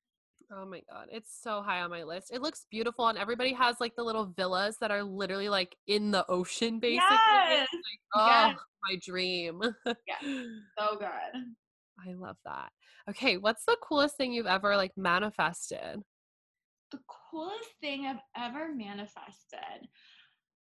Oh 0.52 0.66
my 0.66 0.82
god, 0.90 1.08
it's 1.12 1.42
so 1.42 1.62
high 1.62 1.82
on 1.82 1.90
my 1.90 2.04
list. 2.04 2.32
It 2.34 2.42
looks 2.42 2.66
beautiful, 2.72 3.08
and 3.08 3.18
everybody 3.18 3.54
has 3.54 3.76
like 3.80 3.96
the 3.96 4.04
little 4.04 4.34
villas 4.38 4.78
that 4.80 4.92
are 4.92 5.04
literally 5.04 5.50
like 5.50 5.76
in 5.88 6.12
the 6.12 6.26
ocean, 6.30 6.80
basically. 6.80 7.02
Yes. 7.06 7.68
Like, 7.74 8.00
oh, 8.16 8.28
yes 8.28 8.58
my 8.88 8.98
dream. 9.02 9.62
yeah, 9.86 10.20
so 10.78 10.98
good. 10.98 11.08
I 12.08 12.14
love 12.14 12.38
that. 12.46 12.72
Okay, 13.10 13.38
what's 13.38 13.66
the 13.66 13.78
coolest 13.82 14.18
thing 14.18 14.32
you've 14.32 14.46
ever 14.46 14.76
like 14.76 14.92
manifested? 14.98 16.02
The 16.92 17.00
coolest 17.32 17.70
thing 17.82 18.06
I've 18.06 18.22
ever 18.38 18.74
manifested. 18.74 19.88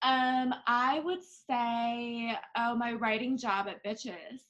Um, 0.02 0.54
I 0.66 1.00
would 1.04 1.22
say, 1.22 2.36
oh, 2.56 2.74
my 2.74 2.92
writing 2.94 3.36
job 3.36 3.68
at 3.68 3.84
Betches. 3.84 4.40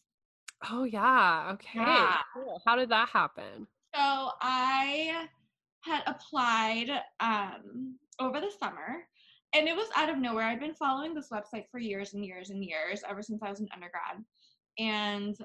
Oh 0.70 0.84
yeah. 0.84 1.50
Okay. 1.54 1.70
Yeah. 1.78 2.16
Cool. 2.34 2.60
How 2.66 2.76
did 2.76 2.90
that 2.90 3.08
happen? 3.08 3.66
So 3.94 4.30
I 4.40 5.26
had 5.84 6.02
applied 6.06 6.90
um 7.20 7.96
over 8.20 8.40
the 8.40 8.52
summer 8.58 9.06
and 9.54 9.66
it 9.66 9.74
was 9.74 9.88
out 9.96 10.10
of 10.10 10.18
nowhere. 10.18 10.44
I'd 10.44 10.60
been 10.60 10.74
following 10.74 11.14
this 11.14 11.30
website 11.32 11.64
for 11.70 11.80
years 11.80 12.14
and 12.14 12.24
years 12.24 12.50
and 12.50 12.64
years, 12.64 13.02
ever 13.08 13.22
since 13.22 13.42
I 13.42 13.50
was 13.50 13.60
an 13.60 13.68
undergrad. 13.74 14.24
And 14.78 15.36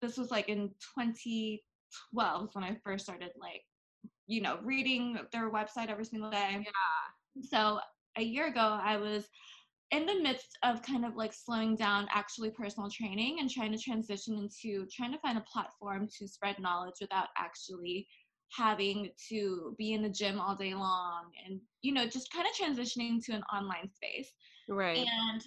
this 0.00 0.16
was 0.16 0.30
like 0.30 0.48
in 0.48 0.68
2012 0.96 2.48
when 2.54 2.64
I 2.64 2.76
first 2.82 3.04
started 3.04 3.30
like, 3.38 3.62
you 4.26 4.40
know, 4.40 4.58
reading 4.62 5.18
their 5.32 5.50
website 5.50 5.88
every 5.88 6.06
single 6.06 6.30
day. 6.30 6.64
Yeah. 6.64 7.42
So 7.42 7.80
a 8.16 8.22
year 8.22 8.46
ago, 8.48 8.78
I 8.82 8.96
was 8.96 9.28
in 9.92 10.06
the 10.06 10.20
midst 10.20 10.58
of 10.64 10.82
kind 10.82 11.04
of 11.04 11.16
like 11.16 11.34
slowing 11.34 11.76
down 11.76 12.08
actually 12.12 12.50
personal 12.50 12.90
training 12.90 13.38
and 13.40 13.50
trying 13.50 13.70
to 13.70 13.78
transition 13.78 14.38
into 14.38 14.86
trying 14.90 15.12
to 15.12 15.18
find 15.18 15.36
a 15.36 15.44
platform 15.52 16.08
to 16.18 16.26
spread 16.26 16.58
knowledge 16.58 16.94
without 17.00 17.28
actually 17.38 18.08
having 18.56 19.10
to 19.28 19.74
be 19.78 19.92
in 19.92 20.02
the 20.02 20.08
gym 20.08 20.40
all 20.40 20.56
day 20.56 20.74
long 20.74 21.30
and 21.46 21.60
you 21.82 21.92
know 21.92 22.06
just 22.06 22.32
kind 22.32 22.46
of 22.46 22.54
transitioning 22.54 23.22
to 23.24 23.32
an 23.32 23.42
online 23.54 23.90
space. 23.94 24.32
Right. 24.68 25.06
And 25.30 25.42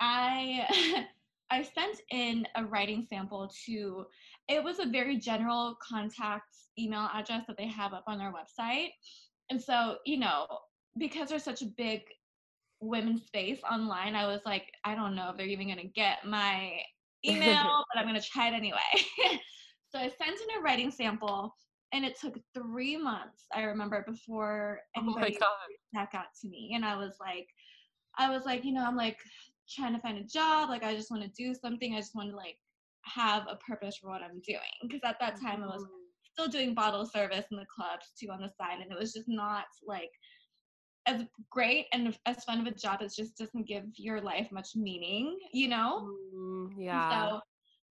i 0.00 1.04
i 1.50 1.62
sent 1.62 2.00
in 2.10 2.46
a 2.56 2.64
writing 2.64 3.06
sample 3.08 3.50
to 3.66 4.06
it 4.48 4.62
was 4.62 4.78
a 4.78 4.86
very 4.86 5.16
general 5.16 5.76
contact 5.86 6.56
email 6.78 7.08
address 7.12 7.44
that 7.46 7.56
they 7.58 7.68
have 7.68 7.92
up 7.92 8.04
on 8.06 8.18
their 8.18 8.32
website. 8.32 8.90
And 9.50 9.60
so 9.60 9.96
you 10.06 10.18
know 10.18 10.46
because 10.98 11.30
there's 11.30 11.44
such 11.44 11.62
a 11.62 11.66
big 11.76 12.02
women's 12.82 13.24
space 13.26 13.60
online 13.70 14.14
i 14.14 14.26
was 14.26 14.40
like 14.44 14.72
i 14.84 14.94
don't 14.94 15.14
know 15.14 15.30
if 15.30 15.36
they're 15.36 15.46
even 15.46 15.68
to 15.76 15.84
get 15.84 16.18
my 16.24 16.72
email 17.26 17.84
but 17.94 17.98
i'm 17.98 18.04
to 18.14 18.20
try 18.20 18.48
it 18.48 18.54
anyway 18.54 18.78
so 19.88 19.98
i 19.98 20.08
sent 20.08 20.40
in 20.40 20.58
a 20.58 20.62
writing 20.62 20.90
sample 20.90 21.54
and 21.92 22.04
it 22.04 22.18
took 22.18 22.36
three 22.54 22.96
months 22.96 23.44
i 23.54 23.62
remember 23.62 24.04
before 24.06 24.80
oh 24.96 25.00
anybody 25.00 25.38
oh 25.40 25.56
back 25.92 26.10
out 26.14 26.26
to 26.40 26.48
me 26.48 26.72
and 26.74 26.84
i 26.84 26.96
was 26.96 27.14
like 27.20 27.46
i 28.18 28.28
was 28.28 28.44
like 28.44 28.64
you 28.64 28.72
know 28.72 28.84
i'm 28.84 28.96
like 28.96 29.18
trying 29.70 29.94
to 29.94 30.00
find 30.00 30.18
a 30.18 30.24
job 30.24 30.68
like 30.68 30.82
i 30.82 30.94
just 30.94 31.10
want 31.10 31.22
to 31.22 31.30
do 31.30 31.54
something 31.54 31.94
i 31.94 31.98
just 31.98 32.14
want 32.14 32.30
to 32.30 32.36
like 32.36 32.56
have 33.04 33.44
a 33.48 33.56
purpose 33.56 33.96
for 33.96 34.08
what 34.08 34.22
i'm 34.22 34.40
doing 34.46 34.60
because 34.82 35.00
at 35.04 35.18
that 35.20 35.40
time 35.40 35.62
i 35.62 35.66
was 35.66 35.82
mm-hmm. 35.82 36.32
still 36.32 36.48
doing 36.48 36.74
bottle 36.74 37.06
service 37.06 37.46
in 37.50 37.56
the 37.56 37.66
clubs 37.74 38.12
too 38.18 38.28
on 38.30 38.40
the 38.40 38.48
side 38.48 38.80
and 38.80 38.90
it 38.90 38.98
was 38.98 39.12
just 39.12 39.28
not 39.28 39.64
like 39.86 40.10
as 41.06 41.22
great 41.50 41.86
and 41.92 42.16
as 42.26 42.44
fun 42.44 42.60
of 42.60 42.66
a 42.66 42.74
job 42.74 43.00
it 43.02 43.12
just 43.14 43.36
doesn't 43.36 43.66
give 43.66 43.84
your 43.96 44.20
life 44.20 44.48
much 44.52 44.70
meaning 44.76 45.38
you 45.52 45.68
know 45.68 46.08
mm, 46.34 46.68
yeah 46.76 47.30
so 47.30 47.40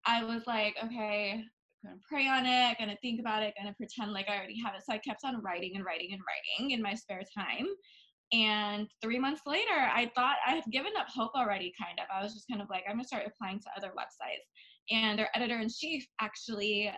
i 0.06 0.24
was 0.24 0.44
like 0.48 0.76
okay 0.84 1.44
gonna 1.84 1.98
pray 2.08 2.28
on 2.28 2.46
it, 2.46 2.78
gonna 2.80 2.98
think 3.02 3.20
about 3.20 3.44
it, 3.44 3.54
gonna 3.58 3.74
pretend 3.74 4.14
like 4.14 4.30
I 4.30 4.38
already 4.38 4.60
have 4.64 4.76
it. 4.76 4.84
So 4.86 4.94
I 4.94 4.98
kept 5.00 5.22
on 5.24 5.42
writing 5.42 5.74
and 5.76 5.86
writing 5.86 6.10
and 6.14 6.22
writing 6.22 6.72
in 6.72 6.82
my 6.82 6.94
spare 6.94 7.24
time. 7.38 7.68
And 8.34 8.88
three 9.02 9.20
months 9.20 9.42
later, 9.46 9.76
I 9.76 10.10
thought 10.16 10.38
I 10.46 10.56
had 10.56 10.64
given 10.72 10.94
up 10.98 11.08
hope 11.10 11.32
already, 11.36 11.74
kind 11.80 12.00
of. 12.00 12.06
I 12.14 12.24
was 12.24 12.34
just 12.34 12.48
kind 12.50 12.62
of 12.62 12.70
like, 12.70 12.84
I'm 12.88 12.96
gonna 12.96 13.04
start 13.04 13.24
applying 13.28 13.60
to 13.60 13.70
other 13.76 13.94
websites. 13.98 14.46
And 14.92 15.18
their 15.18 15.30
editor 15.36 15.60
in 15.60 15.70
chief 15.70 16.06
actually 16.20 16.92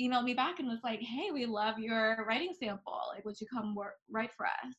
emailed 0.00 0.24
me 0.24 0.34
back 0.34 0.58
and 0.58 0.68
was 0.68 0.80
like, 0.82 1.00
Hey, 1.00 1.30
we 1.32 1.46
love 1.46 1.78
your 1.78 2.24
writing 2.26 2.54
sample. 2.60 3.00
Like, 3.14 3.24
would 3.24 3.40
you 3.40 3.46
come 3.52 3.74
work 3.74 3.94
write 4.10 4.32
for 4.36 4.46
us? 4.46 4.74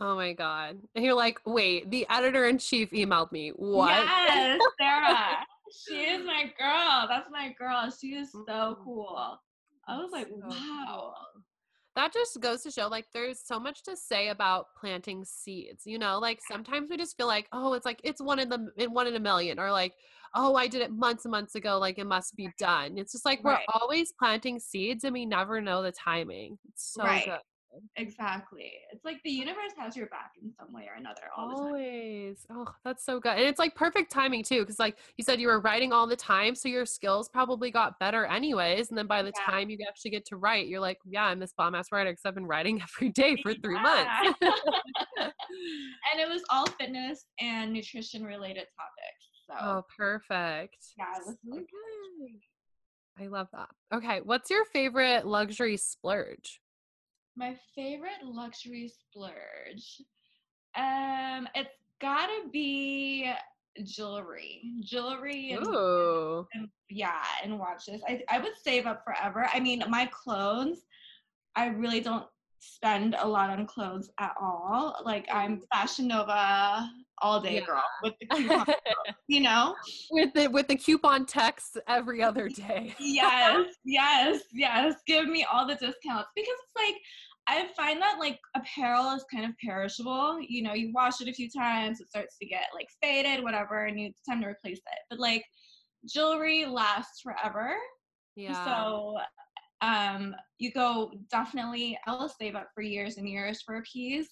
Oh 0.00 0.16
my 0.16 0.32
god. 0.32 0.78
And 0.94 1.04
you're 1.04 1.14
like, 1.14 1.40
wait, 1.44 1.90
the 1.90 2.06
editor 2.08 2.46
in 2.46 2.58
chief 2.58 2.90
emailed 2.90 3.32
me. 3.32 3.50
What? 3.50 3.90
Yes, 3.90 4.58
Sarah 4.80 5.44
she 5.70 5.94
is 5.94 6.24
my 6.24 6.52
girl. 6.58 7.06
That's 7.08 7.28
my 7.30 7.54
girl. 7.58 7.90
She 7.90 8.14
is 8.14 8.32
so 8.32 8.40
mm-hmm. 8.46 8.84
cool. 8.84 9.38
I 9.86 9.96
was 9.96 10.10
like, 10.12 10.28
wow. 10.30 11.14
That 11.96 12.12
just 12.12 12.40
goes 12.40 12.62
to 12.62 12.70
show 12.70 12.86
like 12.86 13.06
there's 13.12 13.40
so 13.44 13.58
much 13.58 13.82
to 13.84 13.96
say 13.96 14.28
about 14.28 14.66
planting 14.78 15.24
seeds. 15.24 15.82
You 15.84 15.98
know, 15.98 16.18
like 16.18 16.38
sometimes 16.48 16.88
we 16.88 16.96
just 16.96 17.16
feel 17.16 17.26
like, 17.26 17.48
oh, 17.52 17.72
it's 17.74 17.84
like 17.84 18.00
it's 18.04 18.22
one 18.22 18.38
in 18.38 18.48
the 18.48 18.68
in 18.76 18.92
one 18.92 19.06
in 19.06 19.16
a 19.16 19.20
million, 19.20 19.58
or 19.58 19.72
like, 19.72 19.94
oh, 20.34 20.54
I 20.54 20.68
did 20.68 20.82
it 20.82 20.92
months 20.92 21.24
and 21.24 21.32
months 21.32 21.56
ago, 21.56 21.78
like 21.78 21.98
it 21.98 22.06
must 22.06 22.36
be 22.36 22.50
done. 22.58 22.96
It's 22.96 23.12
just 23.12 23.24
like 23.24 23.42
we're 23.42 23.52
right. 23.52 23.66
always 23.74 24.12
planting 24.12 24.60
seeds 24.60 25.02
and 25.02 25.12
we 25.12 25.26
never 25.26 25.60
know 25.60 25.82
the 25.82 25.92
timing. 25.92 26.58
It's 26.68 26.92
so 26.94 27.02
right. 27.02 27.24
good. 27.24 27.40
Exactly. 27.96 28.72
It's 28.92 29.04
like 29.04 29.18
the 29.24 29.30
universe 29.30 29.72
has 29.78 29.96
your 29.96 30.06
back 30.06 30.32
in 30.42 30.52
some 30.52 30.72
way 30.72 30.88
or 30.92 30.98
another 30.98 31.22
all 31.36 31.48
the 31.48 31.54
time. 31.54 31.64
Always. 31.66 32.46
Oh, 32.50 32.66
that's 32.84 33.04
so 33.04 33.20
good. 33.20 33.32
And 33.32 33.42
it's 33.42 33.58
like 33.58 33.74
perfect 33.74 34.12
timing 34.12 34.42
too, 34.42 34.60
because 34.60 34.78
like 34.78 34.96
you 35.16 35.24
said, 35.24 35.40
you 35.40 35.48
were 35.48 35.60
writing 35.60 35.92
all 35.92 36.06
the 36.06 36.16
time, 36.16 36.54
so 36.54 36.68
your 36.68 36.86
skills 36.86 37.28
probably 37.28 37.70
got 37.70 37.98
better 37.98 38.26
anyways. 38.26 38.90
And 38.90 38.98
then 38.98 39.06
by 39.06 39.22
the 39.22 39.32
Yeah. 39.46 39.52
time 39.52 39.70
you 39.70 39.78
actually 39.88 40.10
get 40.12 40.26
to 40.26 40.36
write, 40.36 40.68
you're 40.68 40.80
like, 40.80 40.98
yeah, 41.04 41.24
I'm 41.24 41.38
this 41.38 41.52
bomb 41.56 41.74
ass 41.74 41.92
writer 41.92 42.10
because 42.10 42.22
I've 42.24 42.34
been 42.34 42.46
writing 42.46 42.80
every 42.98 43.10
day 43.10 43.36
for 43.42 43.54
three 43.54 43.76
Yeah. 43.76 43.82
months. 43.82 44.36
and 45.20 46.20
it 46.20 46.28
was 46.28 46.42
all 46.50 46.66
fitness 46.78 47.26
and 47.40 47.72
nutrition 47.72 48.24
related 48.24 48.66
topics. 48.76 49.30
So 49.48 49.54
oh, 49.60 49.84
perfect. 49.96 50.76
yeah, 50.98 51.04
it 51.16 51.26
was 51.26 51.34
So 51.34 51.38
really 51.44 51.62
good. 51.62 52.40
I 53.22 53.26
love 53.26 53.48
that. 53.52 53.68
Okay, 53.92 54.20
what's 54.24 54.50
your 54.50 54.64
favorite 54.64 55.26
luxury 55.26 55.76
splurge? 55.76 56.60
My 57.40 57.56
favorite 57.74 58.22
luxury 58.22 58.86
splurge. 58.86 60.02
Um, 60.76 61.48
it's 61.54 61.70
gotta 61.98 62.46
be 62.52 63.32
jewelry. 63.82 64.60
Jewelry 64.80 65.52
and, 65.52 65.66
Ooh. 65.66 66.46
and 66.52 66.68
yeah, 66.90 67.22
and 67.42 67.58
watches. 67.58 68.02
I 68.06 68.22
I 68.28 68.40
would 68.40 68.52
save 68.62 68.86
up 68.86 69.02
forever. 69.06 69.48
I 69.54 69.58
mean, 69.58 69.82
my 69.88 70.04
clothes, 70.12 70.82
I 71.56 71.68
really 71.68 72.00
don't 72.00 72.26
spend 72.58 73.16
a 73.18 73.26
lot 73.26 73.48
on 73.48 73.64
clothes 73.66 74.10
at 74.18 74.34
all. 74.38 75.00
Like 75.02 75.26
I'm 75.32 75.62
Fashion 75.72 76.08
Nova 76.08 76.90
all 77.22 77.40
day, 77.40 77.54
Yeah. 77.54 77.64
girl, 77.64 77.82
with 78.02 78.14
the 78.20 78.26
coupon, 78.36 78.66
you 79.28 79.40
know? 79.40 79.74
with 80.10 80.34
the 80.34 80.46
with 80.48 80.68
the 80.68 80.76
coupon 80.76 81.24
text 81.24 81.78
every 81.88 82.22
other 82.22 82.50
day. 82.50 82.94
yes, 83.00 83.64
yes, 83.86 84.42
yes. 84.52 84.94
Give 85.06 85.26
me 85.26 85.46
all 85.50 85.66
the 85.66 85.76
discounts 85.76 86.28
because 86.36 86.52
it's 86.64 86.76
like 86.76 86.96
I 87.50 87.66
find 87.76 88.00
that 88.00 88.20
like 88.20 88.38
apparel 88.54 89.10
is 89.10 89.24
kind 89.32 89.44
of 89.44 89.50
perishable. 89.64 90.40
You 90.40 90.62
know, 90.62 90.72
you 90.72 90.92
wash 90.94 91.20
it 91.20 91.28
a 91.28 91.32
few 91.32 91.50
times, 91.50 92.00
it 92.00 92.08
starts 92.08 92.38
to 92.38 92.46
get 92.46 92.66
like 92.72 92.86
faded, 93.02 93.42
whatever, 93.42 93.86
and 93.86 93.98
it's 93.98 94.22
time 94.22 94.40
to 94.42 94.46
replace 94.46 94.78
it. 94.78 94.98
But 95.10 95.18
like 95.18 95.44
jewelry 96.06 96.64
lasts 96.64 97.20
forever. 97.22 97.74
Yeah. 98.36 98.64
So 98.64 99.18
um 99.82 100.34
you 100.58 100.70
go 100.72 101.10
definitely 101.30 101.98
I'll 102.06 102.28
save 102.28 102.54
up 102.54 102.68
for 102.72 102.82
years 102.82 103.16
and 103.16 103.28
years 103.28 103.62
for 103.62 103.76
a 103.76 103.82
piece 103.82 104.28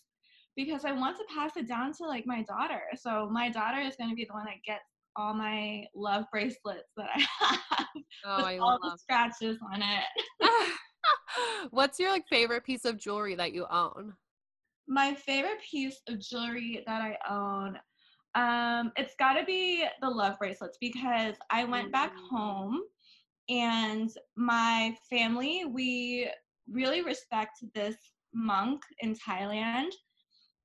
because 0.57 0.85
I 0.85 0.93
want 0.93 1.17
to 1.17 1.25
pass 1.35 1.57
it 1.57 1.67
down 1.67 1.93
to 1.95 2.05
like 2.07 2.25
my 2.25 2.43
daughter. 2.43 2.83
So 2.97 3.29
my 3.33 3.51
daughter 3.51 3.81
is 3.81 3.97
gonna 3.99 4.15
be 4.15 4.27
the 4.27 4.35
one 4.35 4.45
that 4.45 4.63
gets 4.65 4.85
all 5.17 5.35
my 5.35 5.85
love 5.97 6.25
bracelets 6.31 6.93
that 6.97 7.09
I 7.13 7.27
have 7.41 7.87
oh, 8.25 8.37
with 8.37 8.47
I 8.47 8.59
all 8.59 8.79
love. 8.81 8.93
the 8.93 8.99
scratches 8.99 9.59
on 9.73 9.83
it. 9.83 10.71
What's 11.71 11.99
your 11.99 12.11
like 12.11 12.27
favorite 12.29 12.65
piece 12.65 12.85
of 12.85 12.99
jewelry 12.99 13.35
that 13.35 13.53
you 13.53 13.67
own? 13.71 14.15
My 14.87 15.15
favorite 15.15 15.61
piece 15.63 16.01
of 16.09 16.19
jewelry 16.19 16.83
that 16.87 17.03
I 17.03 17.17
own, 17.29 17.79
um, 18.35 18.93
it's 18.97 19.15
got 19.19 19.35
to 19.35 19.45
be 19.45 19.85
the 20.01 20.09
love 20.09 20.39
bracelets 20.39 20.79
because 20.81 21.37
I 21.51 21.65
went 21.65 21.93
back 21.93 22.13
Mm. 22.15 22.29
home 22.31 22.81
and 23.49 24.11
my 24.37 24.97
family, 25.09 25.65
we 25.67 26.31
really 26.71 27.03
respect 27.03 27.59
this 27.75 27.97
monk 28.35 28.83
in 29.01 29.15
Thailand. 29.15 29.85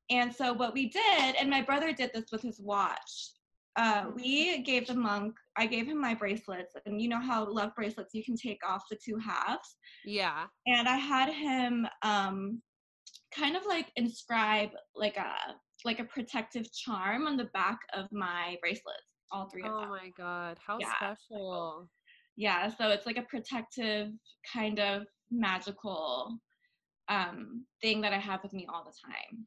And 0.09 0.33
so 0.33 0.53
what 0.53 0.73
we 0.73 0.89
did, 0.89 1.35
and 1.39 1.49
my 1.49 1.61
brother 1.61 1.91
did 1.93 2.11
this 2.13 2.31
with 2.31 2.41
his 2.41 2.59
watch. 2.59 3.31
Uh, 3.75 4.05
we 4.15 4.61
gave 4.63 4.87
the 4.87 4.93
monk, 4.93 5.33
I 5.57 5.65
gave 5.67 5.87
him 5.87 5.99
my 6.01 6.13
bracelets, 6.13 6.73
and 6.85 7.01
you 7.01 7.09
know 7.09 7.21
how 7.21 7.45
love 7.51 7.71
bracelets 7.75 8.13
you 8.13 8.23
can 8.23 8.35
take 8.35 8.59
off 8.67 8.83
the 8.89 8.97
two 9.03 9.17
halves. 9.17 9.77
Yeah. 10.05 10.45
and 10.67 10.87
I 10.87 10.97
had 10.97 11.29
him 11.29 11.87
um, 12.03 12.61
kind 13.35 13.55
of 13.55 13.65
like 13.65 13.91
inscribe 13.95 14.69
like 14.95 15.17
a 15.17 15.33
like 15.85 15.99
a 15.99 16.05
protective 16.05 16.65
charm 16.71 17.27
on 17.27 17.35
the 17.37 17.49
back 17.53 17.79
of 17.93 18.07
my 18.11 18.55
bracelets, 18.61 19.15
all 19.31 19.49
three 19.49 19.63
of 19.63 19.71
them. 19.71 19.83
Oh 19.85 19.89
my 19.89 20.11
god, 20.17 20.57
how 20.65 20.77
Yeah. 20.79 20.93
special. 20.95 21.89
Yeah, 22.35 22.69
so 22.69 22.89
it's 22.89 23.05
like 23.05 23.17
a 23.17 23.23
protective 23.23 24.09
kind 24.51 24.79
of 24.79 25.03
magical 25.29 26.39
um, 27.09 27.65
thing 27.81 28.01
that 28.01 28.13
I 28.13 28.17
have 28.17 28.41
with 28.41 28.53
me 28.53 28.65
all 28.73 28.83
the 28.83 28.93
time. 29.05 29.45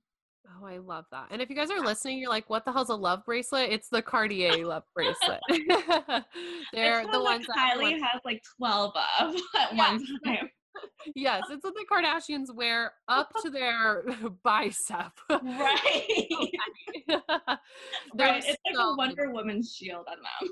Oh, 0.61 0.67
I 0.67 0.79
love 0.79 1.05
that. 1.11 1.27
And 1.31 1.43
if 1.43 1.51
you 1.51 1.57
guys 1.57 1.71
are 1.71 1.81
listening, 1.81 2.19
you're 2.19 2.31
like, 2.31 2.49
what 2.49 2.65
the 2.65 2.73
hell's 2.73 2.89
a 2.89 2.95
love 2.95 3.25
bracelet? 3.27 3.71
It's 3.73 3.89
the 3.89 4.01
Cartier 4.03 4.65
love 4.67 4.85
bracelet. 4.95 5.41
They're 6.73 7.03
the 7.05 7.21
one 7.21 7.25
ones 7.25 7.47
that 7.47 7.57
Kylie 7.77 8.01
has 8.01 8.21
like 8.25 8.43
twelve 8.59 8.93
of 9.21 9.35
at 9.57 9.75
Yeah. 9.75 9.91
one 9.93 10.07
time. 10.25 10.51
Yes, 11.15 11.45
it's 11.51 11.65
what 11.65 11.73
the 11.75 11.87
Kardashians 11.91 12.55
wear 12.55 12.93
up 13.09 13.33
to 13.43 13.49
their 13.49 14.05
bicep. 14.45 15.11
right. 15.31 15.43
Right. 18.15 18.45
It's 18.45 18.47
like 18.47 18.77
a 18.79 18.95
Wonder 18.97 19.31
Woman 19.33 19.63
shield 19.63 20.05
on 20.07 20.17
them. 20.19 20.51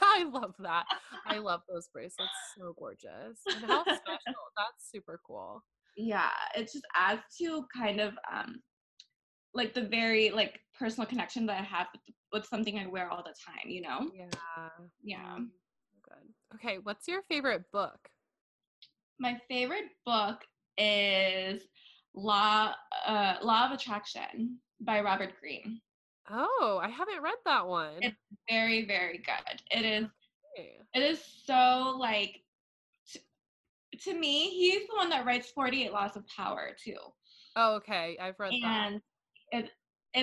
I 0.00 0.24
love 0.24 0.54
that. 0.60 0.84
I 1.26 1.36
love 1.38 1.60
those 1.68 1.88
bracelets. 1.92 2.30
So 2.56 2.74
gorgeous. 2.78 3.38
And 3.54 3.64
how 3.66 3.82
special. 3.84 4.40
That's 4.56 4.90
super 4.90 5.20
cool. 5.26 5.62
yeah 5.98 6.30
it 6.56 6.62
just 6.72 6.86
adds 6.96 7.20
to 7.38 7.66
kind 7.76 8.00
of 8.00 8.14
um 8.32 8.56
like 9.54 9.74
the 9.74 9.82
very 9.82 10.30
like 10.30 10.60
personal 10.78 11.06
connection 11.06 11.46
that 11.46 11.60
i 11.60 11.62
have 11.64 11.86
with, 11.92 12.14
with 12.32 12.46
something 12.46 12.78
i 12.78 12.86
wear 12.86 13.10
all 13.10 13.22
the 13.22 13.34
time 13.46 13.68
you 13.68 13.82
know 13.82 14.10
Yeah. 14.14 14.68
yeah 15.02 15.36
Mm, 15.38 15.48
Good. 16.02 16.34
Okay, 16.56 16.78
what's 16.82 17.06
your 17.08 17.22
favorite 17.22 17.70
book? 17.72 18.08
my 19.18 19.38
favorite 19.48 19.90
book 20.04 20.40
is 20.78 21.62
law 22.14 22.72
uh 23.06 23.36
law 23.42 23.66
of 23.66 23.72
attraction 23.72 24.58
by 24.80 25.00
robert 25.00 25.32
greene 25.40 25.80
Oh, 26.30 26.78
I 26.80 26.88
haven't 26.88 27.20
read 27.20 27.34
that 27.46 27.66
one. 27.66 27.98
It's 28.00 28.16
very 28.48 28.84
very 28.86 29.18
good 29.18 29.60
it 29.70 29.84
is 29.84 30.06
Okay. 30.56 30.78
it 30.94 31.02
is 31.02 31.20
so 31.44 31.96
like 31.98 32.42
to 34.00 34.14
me 34.14 34.48
he's 34.50 34.86
the 34.88 34.94
one 34.96 35.10
that 35.10 35.26
writes 35.26 35.50
48 35.50 35.92
laws 35.92 36.16
of 36.16 36.26
power 36.28 36.74
too 36.82 36.96
Oh, 37.54 37.74
okay. 37.76 38.16
I've 38.18 38.38
read 38.40 38.54
that. 38.62 38.86
and 38.86 38.96
it 38.96 39.02
is 39.52 39.68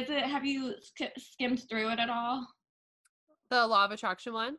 it 0.10 0.24
have 0.24 0.46
you 0.46 0.74
sk- 0.82 1.14
skimmed 1.18 1.64
through 1.70 1.90
it 1.90 2.00
at 2.00 2.10
all 2.10 2.46
The 3.50 3.66
Law 3.66 3.86
of 3.86 3.92
Attraction 3.92 4.34
one? 4.34 4.58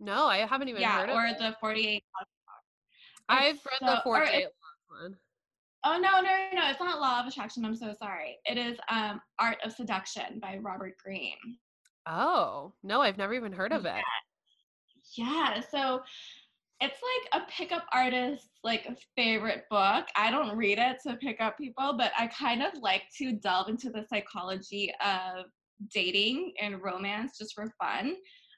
No, 0.00 0.26
I 0.26 0.38
haven't 0.38 0.68
even 0.68 0.80
yeah 0.82 1.00
heard 1.00 1.10
of 1.10 1.16
or 1.16 1.26
it. 1.26 1.38
the 1.38 1.56
48 1.60 2.02
I've 3.28 3.56
read 3.64 3.78
so- 3.80 3.86
the 3.86 4.00
48 4.04 4.34
it- 4.34 4.44
Laws 4.44 5.02
one. 5.02 5.16
oh 5.84 5.98
no 5.98 6.20
no 6.20 6.48
no 6.60 6.70
it's 6.70 6.80
not 6.80 7.00
law 7.00 7.20
of 7.20 7.26
attraction 7.26 7.64
i'm 7.64 7.76
so 7.76 7.92
sorry 7.98 8.38
it 8.44 8.58
is 8.58 8.76
um 8.90 9.20
art 9.38 9.58
of 9.64 9.72
seduction 9.72 10.38
by 10.40 10.56
robert 10.60 10.94
greene 11.02 11.36
Oh, 12.10 12.72
no, 12.82 13.02
I've 13.02 13.18
never 13.18 13.34
even 13.34 13.52
heard 13.52 13.70
of 13.70 13.84
it. 13.84 14.02
yeah 15.14 15.60
so 15.60 16.00
it's 16.80 17.00
like 17.32 17.42
a 17.42 17.46
pickup 17.50 17.84
artist's 17.92 18.48
like 18.62 18.86
favorite 19.16 19.64
book 19.70 20.06
i 20.16 20.30
don't 20.30 20.56
read 20.56 20.78
it 20.78 20.96
to 21.04 21.16
pick 21.16 21.40
up 21.40 21.56
people 21.58 21.94
but 21.96 22.12
i 22.18 22.26
kind 22.28 22.62
of 22.62 22.72
like 22.80 23.02
to 23.16 23.32
delve 23.32 23.68
into 23.68 23.90
the 23.90 24.04
psychology 24.08 24.92
of 25.04 25.44
dating 25.92 26.52
and 26.60 26.82
romance 26.82 27.38
just 27.38 27.54
for 27.54 27.72
fun 27.80 28.14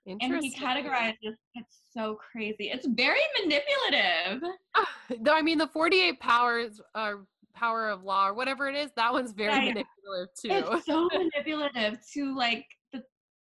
and 0.07 0.43
he 0.43 0.55
categorizes 0.55 1.35
it's 1.55 1.83
so 1.97 2.17
crazy 2.33 2.71
it's 2.71 2.87
very 2.89 3.21
manipulative 3.43 4.43
Though 5.21 5.35
I 5.35 5.43
mean, 5.43 5.59
the 5.59 5.67
48 5.67 6.21
powers 6.21 6.81
or 6.95 7.27
power 7.55 7.91
of 7.91 8.05
law 8.05 8.29
or 8.29 8.35
whatever 8.35 8.69
it 8.69 8.77
is, 8.77 8.91
that 8.97 9.13
one's 9.13 9.33
very 9.33 9.59
manipulative 9.59 10.35
too. 10.41 10.75
it's 10.77 10.87
so 10.87 11.09
manipulative 11.13 11.99
to 12.15 12.37
like 12.37 12.65
the 12.93 13.03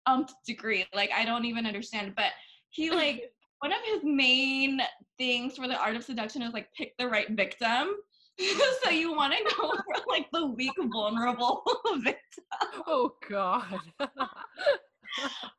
umpth 0.08 0.34
degree. 0.48 0.86
Like 0.94 1.12
I 1.12 1.26
don't 1.26 1.46
even 1.46 1.66
understand. 1.66 2.14
But 2.16 2.32
he 2.70 2.90
like 2.90 3.32
one 3.64 3.72
of 3.72 3.80
his 3.86 4.02
main 4.04 4.82
things 5.18 5.56
for 5.56 5.70
the 5.70 5.78
art 5.82 5.96
of 5.96 6.04
seduction 6.04 6.42
is 6.42 6.52
like 6.52 6.68
pick 6.78 6.94
the 7.00 7.08
right 7.08 7.30
victim. 7.32 7.94
so 8.84 8.90
you 8.90 9.16
want 9.16 9.32
to 9.34 9.56
go 9.56 9.72
for 9.72 10.04
like 10.10 10.28
the 10.34 10.48
weak, 10.48 10.74
vulnerable 10.92 11.64
victim. 12.00 12.44
oh 12.88 13.14
God. 13.30 13.80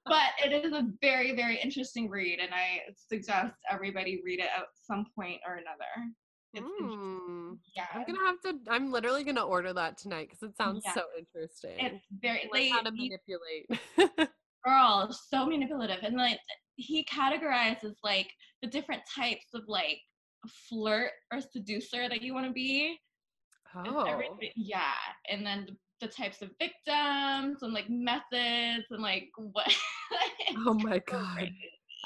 But 0.04 0.26
it 0.44 0.52
is 0.52 0.72
a 0.74 0.86
very, 1.00 1.34
very 1.34 1.58
interesting 1.64 2.10
read, 2.10 2.40
and 2.40 2.50
I 2.52 2.80
suggest 3.08 3.54
everybody 3.70 4.20
read 4.22 4.40
it 4.40 4.48
at 4.54 4.64
some 4.86 5.06
point 5.16 5.40
or 5.46 5.54
another. 5.54 6.12
It's. 6.52 6.66
Mm. 6.82 7.56
yeah, 7.74 7.86
I'm 7.94 8.04
gonna 8.04 8.26
have 8.26 8.40
to. 8.42 8.58
I'm 8.70 8.92
literally 8.92 9.24
gonna 9.24 9.46
order 9.46 9.72
that 9.72 9.96
tonight 9.96 10.28
because 10.28 10.42
it 10.42 10.56
sounds 10.58 10.82
Yeah. 10.84 10.92
so 10.92 11.02
interesting. 11.18 11.76
it's 11.78 12.04
very 12.20 12.50
like 12.52 12.70
how 12.70 12.82
to 12.82 12.90
manipulate. 12.90 14.20
girl 14.64 15.10
so 15.12 15.46
manipulative 15.46 15.98
and 16.02 16.16
like 16.16 16.38
he 16.76 17.04
categorizes 17.04 17.94
like 18.02 18.30
the 18.62 18.68
different 18.68 19.02
types 19.14 19.46
of 19.54 19.62
like 19.68 19.98
flirt 20.68 21.10
or 21.32 21.40
seducer 21.40 22.08
that 22.08 22.22
you 22.22 22.34
want 22.34 22.46
to 22.46 22.52
be 22.52 22.98
oh, 23.76 24.22
yeah 24.56 24.92
and 25.30 25.44
then 25.46 25.66
the, 25.66 26.06
the 26.06 26.12
types 26.12 26.42
of 26.42 26.50
victims 26.60 27.62
and 27.62 27.72
like 27.72 27.88
methods 27.88 28.84
and 28.90 29.02
like 29.02 29.28
what 29.36 29.72
oh 30.66 30.74
my 30.74 30.98
God. 31.06 31.48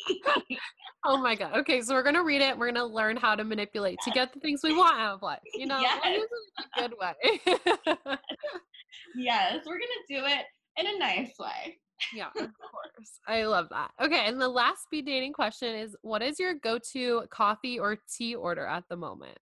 oh 1.05 1.19
my 1.19 1.35
god. 1.35 1.57
Okay, 1.57 1.81
so 1.81 1.95
we're 1.95 2.03
gonna 2.05 2.23
read 2.23 2.41
it. 2.41 2.57
We're 2.57 2.71
gonna 2.71 2.87
learn 2.87 3.17
how 3.17 3.35
to 3.35 3.43
manipulate 3.45 3.99
to 4.05 4.11
get 4.13 4.33
the 4.33 4.41
things 4.41 4.61
we 4.63 4.75
want 4.77 4.99
out 5.01 5.15
of 5.17 5.23
life. 5.23 5.41
You 5.55 5.67
know, 5.71 5.81
Yes. 5.81 6.01
we'll 6.05 6.15
use 6.15 6.29
it 6.31 6.67
in 6.79 6.85
a 6.85 6.89
good 6.89 6.99
way. 7.01 8.17
yes, 9.17 9.57
we're 9.67 9.79
gonna 9.79 10.07
do 10.09 10.25
it 10.27 10.45
in 10.79 10.87
a 10.95 10.99
nice 10.99 11.33
way. 11.39 11.79
yeah. 12.15 12.29
I 13.29 13.45
love 13.45 13.69
that. 13.71 13.91
Okay, 14.03 14.27
and 14.27 14.41
the 14.41 14.49
last 14.49 14.83
speed 14.85 15.05
dating 15.07 15.35
question 15.35 15.75
is: 15.75 15.95
What 16.03 16.23
is 16.23 16.41
your 16.41 16.55
go-to 16.55 17.25
coffee 17.31 17.79
or 17.79 17.99
tea 18.17 18.35
order 18.35 18.67
at 18.67 18.85
the 18.89 18.97
moment? 18.97 19.39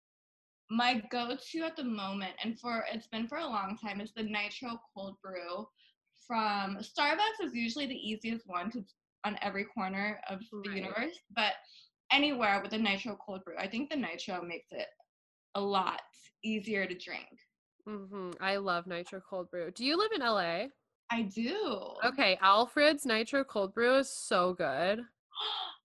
My 0.68 1.00
go-to 1.10 1.60
at 1.60 1.76
the 1.76 1.84
moment, 1.84 2.32
and 2.42 2.58
for 2.58 2.84
it's 2.92 3.06
been 3.06 3.28
for 3.28 3.38
a 3.38 3.46
long 3.46 3.78
time, 3.80 4.00
is 4.00 4.12
the 4.12 4.24
nitro 4.24 4.80
cold 4.92 5.16
brew 5.22 5.66
from 6.26 6.78
Starbucks. 6.78 7.44
Is 7.44 7.54
usually 7.54 7.86
the 7.86 7.94
easiest 7.94 8.46
one 8.46 8.70
to 8.72 8.84
on 9.24 9.38
every 9.40 9.64
corner 9.64 10.20
of 10.28 10.40
the 10.50 10.68
Right. 10.70 10.76
universe, 10.78 11.18
but 11.34 11.54
anywhere 12.12 12.60
with 12.62 12.72
a 12.72 12.78
nitro 12.78 13.16
cold 13.24 13.44
brew, 13.44 13.56
I 13.58 13.68
think 13.68 13.90
the 13.90 13.96
nitro 13.96 14.42
makes 14.42 14.68
it 14.70 14.88
a 15.54 15.60
lot 15.60 16.00
easier 16.44 16.86
to 16.86 16.94
drink. 16.94 17.26
Mm-hmm. 17.88 18.32
I 18.40 18.56
love 18.56 18.86
nitro 18.86 19.20
cold 19.28 19.50
brew. 19.50 19.70
Do 19.70 19.84
you 19.84 19.96
live 19.96 20.12
in 20.12 20.20
LA? 20.20 20.66
I 21.10 21.22
do. 21.22 21.78
Okay, 22.04 22.38
Alfred's 22.42 23.06
nitro 23.06 23.44
cold 23.44 23.74
brew 23.74 23.96
is 23.96 24.10
so 24.10 24.54
good. 24.54 25.00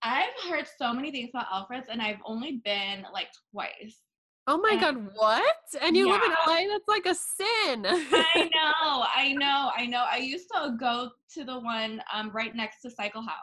I've 0.04 0.34
heard 0.50 0.66
so 0.80 0.94
many 0.94 1.12
things 1.12 1.30
about 1.34 1.46
Alfred's, 1.52 1.88
and 1.90 2.02
I've 2.02 2.20
only 2.26 2.62
been 2.66 3.06
like 3.14 3.28
twice. 3.52 4.00
Oh 4.48 4.58
my 4.58 4.72
And- 4.72 4.82
god, 4.82 5.10
what? 5.16 5.56
And 5.82 5.96
you 5.96 6.10
live 6.10 6.24
in 6.24 6.32
LA? 6.32 6.68
That's 6.68 6.88
like 6.88 7.06
a 7.06 7.14
sin. 7.14 7.86
I 7.86 8.50
know, 8.56 9.06
I 9.16 9.34
know, 9.34 9.70
I 9.78 9.86
know. 9.86 10.06
I 10.12 10.18
used 10.18 10.48
to 10.54 10.76
go 10.80 11.12
to 11.36 11.44
the 11.44 11.60
one 11.60 12.02
um, 12.12 12.32
right 12.32 12.56
next 12.56 12.82
to 12.82 12.90
Cycle 12.90 13.22
House. 13.22 13.38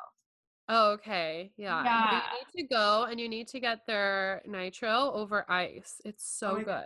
Oh, 0.68 0.90
okay. 0.92 1.52
Yeah. 1.56 1.82
Yeah. 1.84 2.20
You 2.32 2.38
need 2.62 2.62
to 2.68 2.74
go 2.74 3.04
and 3.04 3.18
you 3.18 3.28
need 3.28 3.48
to 3.48 3.60
get 3.60 3.86
their 3.86 4.42
nitro 4.46 5.12
over 5.14 5.50
ice. 5.50 6.00
It's 6.04 6.28
so 6.28 6.52
my 6.54 6.58
good. 6.58 6.66
God. 6.66 6.84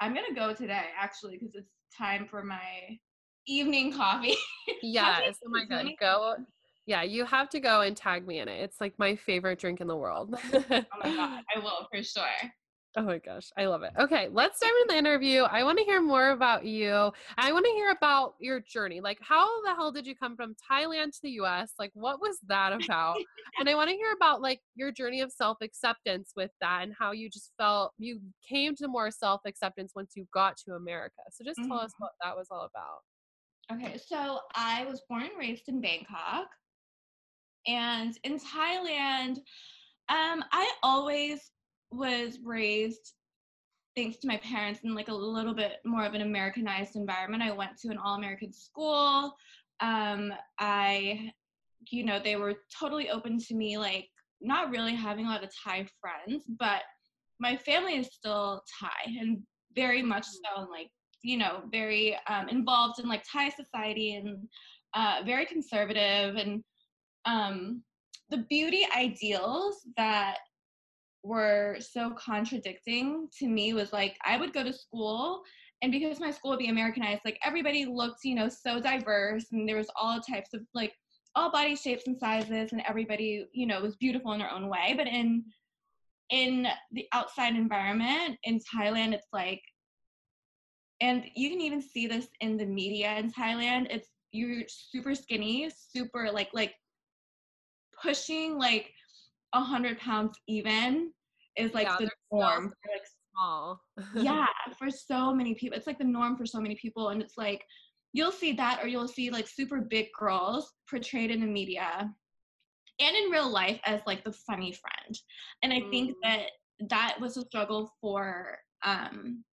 I'm 0.00 0.12
gonna 0.14 0.34
go 0.34 0.52
today 0.52 0.86
actually 1.00 1.38
because 1.38 1.54
it's 1.54 1.70
time 1.96 2.26
for 2.28 2.42
my 2.44 2.60
evening 3.48 3.92
coffee. 3.96 4.36
Yes. 4.82 5.36
Oh 5.44 5.50
my 5.50 5.64
god. 5.64 5.86
Go. 6.00 6.36
Yeah, 6.86 7.02
you 7.02 7.24
have 7.26 7.50
to 7.50 7.60
go 7.60 7.82
and 7.82 7.96
tag 7.96 8.26
me 8.26 8.38
in 8.38 8.48
it. 8.48 8.62
It's 8.62 8.80
like 8.80 8.98
my 8.98 9.14
favorite 9.14 9.58
drink 9.58 9.80
in 9.80 9.86
the 9.88 9.96
world. 9.96 10.34
oh 10.54 10.62
my 11.02 11.14
god, 11.16 11.42
I 11.54 11.58
will 11.58 11.86
for 11.92 12.02
sure. 12.02 12.24
Oh 12.96 13.02
my 13.02 13.18
gosh, 13.18 13.50
I 13.56 13.66
love 13.66 13.82
it. 13.82 13.92
Okay, 13.98 14.28
let's 14.32 14.58
dive 14.58 14.70
into 14.82 14.94
the 14.94 14.98
interview. 14.98 15.42
I 15.42 15.62
want 15.62 15.78
to 15.78 15.84
hear 15.84 16.00
more 16.00 16.30
about 16.30 16.64
you. 16.64 17.12
I 17.36 17.52
want 17.52 17.66
to 17.66 17.70
hear 17.72 17.90
about 17.90 18.34
your 18.40 18.60
journey. 18.60 19.00
Like, 19.00 19.18
how 19.20 19.62
the 19.62 19.74
hell 19.74 19.92
did 19.92 20.06
you 20.06 20.16
come 20.16 20.34
from 20.34 20.56
Thailand 20.68 21.12
to 21.12 21.18
the 21.22 21.30
US? 21.42 21.74
Like, 21.78 21.90
what 21.94 22.20
was 22.20 22.38
that 22.48 22.72
about? 22.72 23.18
and 23.60 23.68
I 23.68 23.74
want 23.74 23.90
to 23.90 23.96
hear 23.96 24.12
about 24.16 24.40
like 24.40 24.60
your 24.74 24.90
journey 24.90 25.20
of 25.20 25.30
self 25.30 25.58
acceptance 25.60 26.32
with 26.34 26.50
that 26.62 26.82
and 26.84 26.94
how 26.98 27.12
you 27.12 27.28
just 27.28 27.52
felt 27.58 27.92
you 27.98 28.20
came 28.48 28.74
to 28.76 28.88
more 28.88 29.10
self 29.10 29.42
acceptance 29.44 29.92
once 29.94 30.12
you 30.16 30.26
got 30.32 30.56
to 30.66 30.72
America. 30.74 31.20
So, 31.30 31.44
just 31.44 31.60
tell 31.68 31.78
us 31.78 31.92
Mhm. 31.92 31.98
what 32.00 32.12
that 32.22 32.34
was 32.36 32.48
all 32.50 32.62
about. 32.64 33.00
Okay, 33.70 33.98
so 33.98 34.40
I 34.54 34.86
was 34.86 35.02
born 35.08 35.24
and 35.24 35.38
raised 35.38 35.68
in 35.68 35.80
Bangkok. 35.80 36.48
And 37.66 38.16
in 38.24 38.38
Thailand, 38.38 39.36
um, 40.08 40.42
I 40.52 40.70
always 40.82 41.50
was 41.90 42.38
raised 42.42 43.12
thanks 43.94 44.16
to 44.18 44.26
my 44.26 44.38
parents 44.38 44.80
in 44.84 44.94
like 44.94 45.08
a 45.08 45.14
little 45.14 45.54
bit 45.54 45.78
more 45.84 46.04
of 46.04 46.14
an 46.14 46.22
Americanized 46.22 46.96
environment. 46.96 47.42
I 47.42 47.50
went 47.50 47.76
to 47.80 47.88
an 47.88 47.98
all-American 47.98 48.52
school. 48.52 49.34
Um, 49.80 50.32
I, 50.58 51.32
you 51.90 52.04
know, 52.04 52.18
they 52.18 52.36
were 52.36 52.54
totally 52.78 53.10
open 53.10 53.38
to 53.38 53.54
me, 53.54 53.76
like 53.76 54.08
not 54.40 54.70
really 54.70 54.94
having 54.94 55.26
a 55.26 55.28
lot 55.28 55.44
of 55.44 55.50
Thai 55.64 55.86
friends, 56.00 56.44
but 56.58 56.82
my 57.38 57.56
family 57.56 57.96
is 57.96 58.08
still 58.14 58.62
Thai 58.80 59.18
and 59.20 59.42
very 59.74 60.02
much 60.02 60.24
so, 60.24 60.62
and 60.62 60.70
like 60.70 60.90
you 61.22 61.36
know, 61.36 61.62
very 61.70 62.16
um, 62.28 62.48
involved 62.48 63.00
in 63.00 63.08
like 63.08 63.24
Thai 63.30 63.50
society 63.50 64.14
and 64.16 64.48
uh, 64.94 65.20
very 65.24 65.46
conservative 65.46 66.36
and 66.36 66.62
um, 67.24 67.82
the 68.30 68.44
beauty 68.48 68.86
ideals 68.96 69.86
that 69.96 70.38
were 71.22 71.76
so 71.80 72.10
contradicting 72.10 73.28
to 73.38 73.48
me 73.48 73.74
was 73.74 73.92
like 73.92 74.16
I 74.24 74.36
would 74.36 74.52
go 74.52 74.62
to 74.62 74.72
school 74.72 75.42
and 75.82 75.92
because 75.92 76.18
my 76.20 76.30
school 76.30 76.50
would 76.52 76.58
be 76.58 76.68
Americanized, 76.68 77.22
like 77.24 77.38
everybody 77.44 77.84
looked, 77.86 78.24
you 78.24 78.34
know, 78.34 78.48
so 78.48 78.80
diverse 78.80 79.46
and 79.52 79.68
there 79.68 79.76
was 79.76 79.90
all 79.94 80.20
types 80.20 80.52
of 80.54 80.62
like 80.74 80.92
all 81.34 81.52
body 81.52 81.76
shapes 81.76 82.06
and 82.06 82.18
sizes 82.18 82.72
and 82.72 82.82
everybody, 82.88 83.46
you 83.52 83.66
know, 83.66 83.80
was 83.80 83.96
beautiful 83.96 84.32
in 84.32 84.40
their 84.40 84.50
own 84.50 84.68
way. 84.68 84.94
But 84.96 85.06
in 85.06 85.44
in 86.30 86.66
the 86.92 87.06
outside 87.12 87.54
environment 87.54 88.38
in 88.44 88.60
Thailand, 88.74 89.14
it's 89.14 89.28
like 89.32 89.62
and 91.00 91.24
you 91.34 91.50
can 91.50 91.60
even 91.60 91.80
see 91.80 92.06
this 92.06 92.28
in 92.40 92.56
the 92.56 92.66
media 92.66 93.16
in 93.18 93.30
Thailand. 93.32 93.86
It's 93.90 94.08
you're 94.32 94.62
super 94.68 95.14
skinny, 95.14 95.70
super 95.70 96.30
like 96.32 96.50
like 96.52 96.74
pushing 98.02 98.58
like 98.58 98.90
a 99.54 99.60
hundred 99.60 99.98
pounds 99.98 100.38
even 100.46 101.12
is 101.56 101.74
like 101.74 101.86
Yeah, 101.86 101.96
the 101.98 102.10
norm. 102.32 102.68
for, 102.82 102.90
like 102.92 103.02
Small. 103.32 103.80
yeah 104.24 104.46
for 104.78 104.90
so 104.90 105.32
many 105.34 105.54
people 105.54 105.76
it's 105.76 105.86
like 105.86 105.98
the 105.98 106.04
norm 106.04 106.36
for 106.36 106.46
so 106.46 106.60
many 106.60 106.74
people 106.76 107.08
and 107.10 107.22
it's 107.22 107.36
like 107.36 107.64
you'll 108.12 108.32
see 108.32 108.52
that 108.52 108.80
or 108.82 108.88
you'll 108.88 109.08
see 109.08 109.30
like 109.30 109.46
super 109.48 109.80
big 109.80 110.06
girls 110.18 110.72
portrayed 110.88 111.30
in 111.30 111.40
the 111.40 111.46
media 111.46 112.12
and 113.00 113.16
in 113.16 113.30
real 113.30 113.48
life 113.50 113.80
as 113.84 114.00
like 114.06 114.24
the 114.24 114.32
funny 114.32 114.72
friend 114.72 115.18
and 115.62 115.72
i 115.72 115.80
think 115.90 116.10
Mm. 116.10 116.14
that 116.22 116.46
that 116.88 117.16
was 117.20 117.36
a 117.36 117.42
struggle 117.42 117.90
for 118.00 118.58
um 118.84 119.44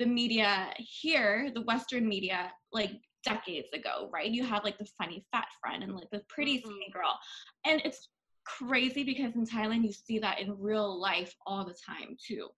the 0.00 0.06
media 0.06 0.72
here 0.78 1.50
the 1.54 1.60
western 1.62 2.08
media 2.08 2.50
like 2.72 2.92
decades 3.22 3.68
ago 3.74 4.08
right 4.10 4.30
you 4.30 4.42
have 4.42 4.64
like 4.64 4.78
the 4.78 4.88
funny 4.98 5.22
fat 5.30 5.46
friend 5.60 5.82
and 5.84 5.94
like 5.94 6.08
the 6.10 6.22
pretty 6.28 6.58
skinny 6.58 6.88
Mhm. 6.88 6.92
girl 6.94 7.18
and 7.66 7.82
it's 7.84 8.08
crazy 8.44 9.04
because 9.04 9.36
in 9.36 9.44
thailand 9.46 9.84
you 9.84 9.92
see 9.92 10.18
that 10.18 10.40
in 10.40 10.58
real 10.58 10.98
life 10.98 11.36
all 11.46 11.64
the 11.64 11.74
time 11.74 12.16
too 12.26 12.48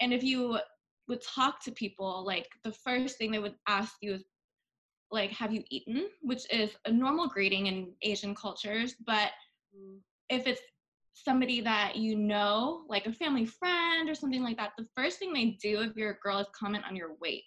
and 0.00 0.14
if 0.14 0.24
you 0.24 0.58
would 1.08 1.22
talk 1.22 1.62
to 1.62 1.70
people 1.72 2.24
like 2.26 2.48
the 2.64 2.72
first 2.72 3.18
thing 3.18 3.30
they 3.30 3.38
would 3.38 3.58
ask 3.68 3.96
you 4.00 4.14
is 4.14 4.24
like 5.10 5.30
have 5.30 5.52
you 5.52 5.62
eaten 5.70 6.08
which 6.22 6.50
is 6.52 6.70
a 6.86 6.90
normal 6.90 7.28
greeting 7.28 7.66
in 7.66 7.92
asian 8.02 8.34
cultures 8.34 8.94
but 9.06 9.30
Mm. 9.76 9.98
if 10.30 10.46
it's 10.46 10.62
somebody 11.24 11.60
that 11.60 11.96
you 11.96 12.16
know 12.16 12.84
like 12.88 13.06
a 13.06 13.12
family 13.12 13.46
friend 13.46 14.08
or 14.08 14.14
something 14.14 14.42
like 14.42 14.56
that 14.56 14.72
the 14.78 14.86
first 14.96 15.18
thing 15.18 15.32
they 15.32 15.56
do 15.62 15.80
if 15.80 15.96
you're 15.96 16.12
a 16.12 16.18
girl 16.18 16.38
is 16.38 16.46
comment 16.58 16.84
on 16.88 16.96
your 16.96 17.10
weight. 17.20 17.44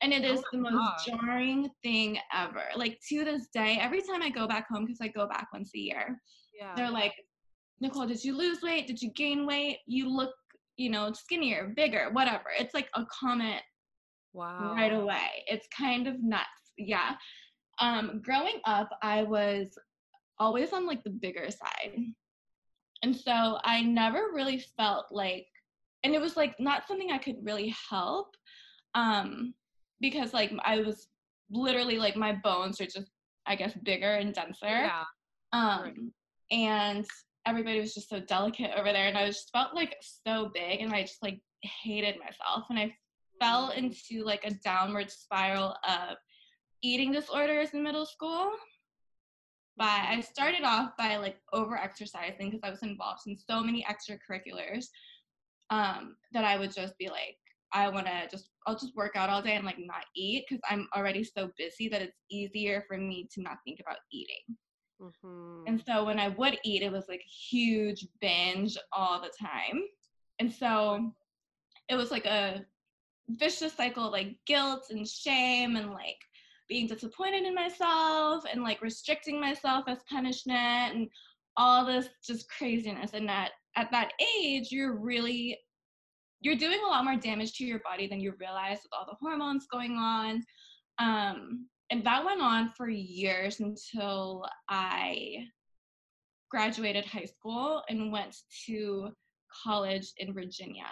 And 0.00 0.12
it 0.12 0.24
is 0.24 0.38
Oh 0.40 0.44
the 0.52 0.58
most 0.58 0.74
God. 0.74 1.18
jarring 1.24 1.70
thing 1.82 2.18
ever. 2.32 2.62
Like 2.76 3.00
to 3.08 3.24
this 3.24 3.48
day 3.52 3.78
every 3.80 4.00
time 4.02 4.22
i 4.22 4.30
go 4.30 4.46
back 4.46 4.68
home 4.68 4.84
because 4.84 5.00
i 5.02 5.08
go 5.08 5.26
back 5.26 5.48
once 5.52 5.70
a 5.74 5.78
year 5.78 6.20
Yeah. 6.58 6.74
they're 6.76 6.90
like 6.90 7.14
nicole 7.80 8.06
did 8.06 8.22
you 8.24 8.36
lose 8.36 8.62
weight? 8.62 8.86
Did 8.86 9.00
you 9.02 9.10
gain 9.12 9.46
weight? 9.46 9.78
You 9.86 10.08
look 10.08 10.34
you 10.76 10.90
know 10.90 11.12
skinnier 11.12 11.72
bigger 11.76 12.08
whatever. 12.12 12.50
It's 12.58 12.74
like 12.74 12.88
a 12.94 13.04
comment 13.06 13.62
wow. 14.32 14.74
right 14.74 14.92
away. 14.92 15.44
It's 15.48 15.66
kind 15.76 16.06
of 16.06 16.22
nuts. 16.22 16.44
Yeah. 16.76 17.14
Um 17.80 18.20
growing 18.24 18.60
up 18.64 18.90
i 19.02 19.22
was 19.24 19.66
always 20.38 20.72
on 20.72 20.86
like 20.86 21.02
the 21.02 21.10
bigger 21.10 21.50
side 21.50 21.96
and 23.02 23.14
so 23.14 23.58
i 23.64 23.80
never 23.82 24.28
really 24.32 24.58
felt 24.76 25.06
like 25.10 25.46
and 26.04 26.14
it 26.14 26.20
was 26.20 26.36
like 26.36 26.58
not 26.58 26.86
something 26.86 27.10
i 27.10 27.18
could 27.18 27.36
really 27.42 27.74
help 27.90 28.36
um 28.94 29.54
because 30.00 30.32
like 30.32 30.52
i 30.64 30.78
was 30.80 31.08
literally 31.50 31.98
like 31.98 32.16
my 32.16 32.32
bones 32.32 32.80
are 32.80 32.86
just 32.86 33.10
i 33.46 33.54
guess 33.54 33.72
bigger 33.84 34.12
and 34.14 34.34
denser 34.34 34.66
Yeah. 34.66 35.04
um, 35.52 35.82
Right. 35.82 35.94
and 36.50 37.06
everybody 37.46 37.80
was 37.80 37.94
just 37.94 38.10
so 38.10 38.20
delicate 38.20 38.72
over 38.76 38.92
there, 38.92 39.08
and 39.08 39.16
I 39.16 39.24
just 39.26 39.50
felt 39.52 39.74
like 39.74 39.96
so 40.26 40.50
big, 40.52 40.80
and 40.82 40.92
I 40.92 41.02
just 41.02 41.22
like 41.22 41.40
hated 41.62 42.16
myself, 42.18 42.66
and 42.68 42.78
I 42.78 42.94
fell 43.40 43.70
Mm. 43.70 43.76
into 43.78 44.22
like 44.24 44.44
a 44.44 44.52
downward 44.62 45.10
spiral 45.10 45.74
of 45.88 46.16
eating 46.82 47.10
disorders 47.12 47.70
in 47.72 47.82
middle 47.82 48.04
school. 48.04 48.52
But 49.78 49.84
I 49.84 50.20
started 50.20 50.64
off 50.64 50.96
by 50.98 51.16
like 51.16 51.36
over 51.52 51.76
exercising 51.76 52.50
because 52.50 52.60
I 52.64 52.70
was 52.70 52.82
involved 52.82 53.22
in 53.26 53.36
so 53.36 53.60
many 53.60 53.86
extracurriculars 53.88 54.86
um, 55.70 56.16
that 56.32 56.44
I 56.44 56.58
would 56.58 56.74
just 56.74 56.98
be 56.98 57.08
like, 57.08 57.36
I 57.72 57.88
want 57.88 58.06
to 58.06 58.28
just, 58.30 58.50
I'll 58.66 58.78
just 58.78 58.96
work 58.96 59.14
out 59.14 59.30
all 59.30 59.42
day 59.42 59.54
and 59.54 59.64
like 59.64 59.78
not 59.78 60.04
eat 60.16 60.46
because 60.48 60.60
I'm 60.68 60.88
already 60.96 61.22
so 61.22 61.50
busy 61.56 61.88
that 61.90 62.02
it's 62.02 62.16
easier 62.30 62.84
for 62.88 62.96
me 62.96 63.28
to 63.34 63.42
not 63.42 63.58
think 63.64 63.78
about 63.80 63.98
eating. 64.10 64.56
Mhm. 65.00 65.64
And 65.68 65.82
so 65.86 66.04
when 66.04 66.18
I 66.18 66.28
would 66.28 66.58
eat, 66.64 66.82
it 66.82 66.90
was 66.90 67.08
like 67.08 67.22
huge 67.22 68.06
binge 68.20 68.76
all 68.92 69.20
the 69.20 69.30
time. 69.40 69.82
And 70.40 70.52
so 70.52 71.12
it 71.88 71.94
was 71.94 72.10
like 72.10 72.26
a 72.26 72.64
vicious 73.28 73.74
cycle 73.74 74.06
of 74.06 74.12
like 74.12 74.36
guilt 74.46 74.86
and 74.90 75.06
shame 75.06 75.76
and 75.76 75.90
like 75.90 76.18
being 76.68 76.86
disappointed 76.86 77.44
in 77.44 77.54
myself 77.54 78.44
and 78.50 78.62
like 78.62 78.82
restricting 78.82 79.40
myself 79.40 79.84
as 79.88 79.98
punishment 80.08 80.94
and 80.94 81.08
all 81.56 81.84
this 81.84 82.08
just 82.24 82.48
craziness. 82.50 83.12
And 83.14 83.28
that 83.28 83.52
at 83.76 83.90
that 83.90 84.12
age 84.38 84.68
you're 84.70 84.96
really 84.96 85.58
you're 86.40 86.56
doing 86.56 86.78
a 86.84 86.88
lot 86.88 87.04
more 87.04 87.16
damage 87.16 87.54
to 87.54 87.64
your 87.64 87.80
body 87.80 88.06
than 88.06 88.20
you 88.20 88.32
realize 88.38 88.78
with 88.82 88.92
all 88.96 89.06
the 89.06 89.16
hormones 89.20 89.66
going 89.72 89.92
on. 89.92 90.42
Um, 90.98 91.66
and 91.90 92.04
that 92.04 92.24
went 92.24 92.40
on 92.40 92.70
for 92.76 92.88
years 92.88 93.60
until 93.60 94.44
i 94.68 95.46
graduated 96.50 97.04
high 97.04 97.24
school 97.24 97.82
and 97.88 98.12
went 98.12 98.36
to 98.66 99.08
college 99.64 100.12
in 100.18 100.32
virginia. 100.32 100.86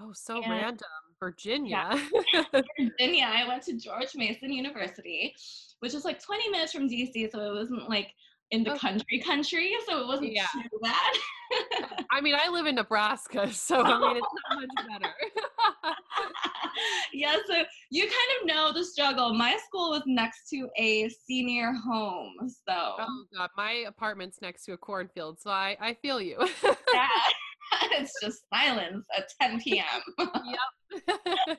Oh 0.00 0.12
so 0.14 0.42
and, 0.42 0.50
random 0.50 1.01
virginia 1.22 1.88
yeah. 2.32 2.44
virginia 2.78 3.26
i 3.26 3.46
went 3.46 3.62
to 3.62 3.76
george 3.76 4.08
mason 4.16 4.52
university 4.52 5.34
which 5.78 5.94
is 5.94 6.04
like 6.04 6.20
20 6.20 6.48
minutes 6.50 6.72
from 6.72 6.88
dc 6.88 7.30
so 7.30 7.40
it 7.40 7.54
wasn't 7.54 7.88
like 7.88 8.08
in 8.52 8.62
the 8.62 8.70
okay. 8.72 8.78
country 8.78 9.18
country, 9.18 9.72
so 9.88 9.98
it 10.00 10.06
wasn't 10.06 10.32
yeah. 10.32 10.46
too 10.52 10.78
bad. 10.82 12.04
I 12.10 12.20
mean, 12.20 12.34
I 12.34 12.48
live 12.48 12.66
in 12.66 12.74
Nebraska, 12.76 13.50
so 13.52 13.82
I 13.82 13.98
mean, 13.98 14.16
it's 14.18 14.26
not 14.50 14.60
much 14.60 14.88
better. 14.88 15.14
yeah, 17.14 17.36
so 17.46 17.54
you 17.90 18.02
kind 18.02 18.12
of 18.40 18.46
know 18.46 18.72
the 18.72 18.84
struggle. 18.84 19.34
My 19.34 19.56
school 19.66 19.90
was 19.90 20.02
next 20.06 20.50
to 20.50 20.68
a 20.76 21.08
senior 21.08 21.72
home, 21.72 22.34
so. 22.48 22.96
Oh 22.98 23.24
god, 23.36 23.50
my 23.56 23.84
apartment's 23.88 24.40
next 24.42 24.66
to 24.66 24.72
a 24.72 24.76
cornfield, 24.76 25.40
so 25.40 25.50
I 25.50 25.76
I 25.80 25.94
feel 25.94 26.20
you. 26.20 26.36
yeah, 26.92 27.08
it's 27.92 28.12
just 28.22 28.42
silence 28.52 29.06
at 29.16 29.26
10 29.40 29.60
p.m. 29.60 29.84
yep. 30.28 31.58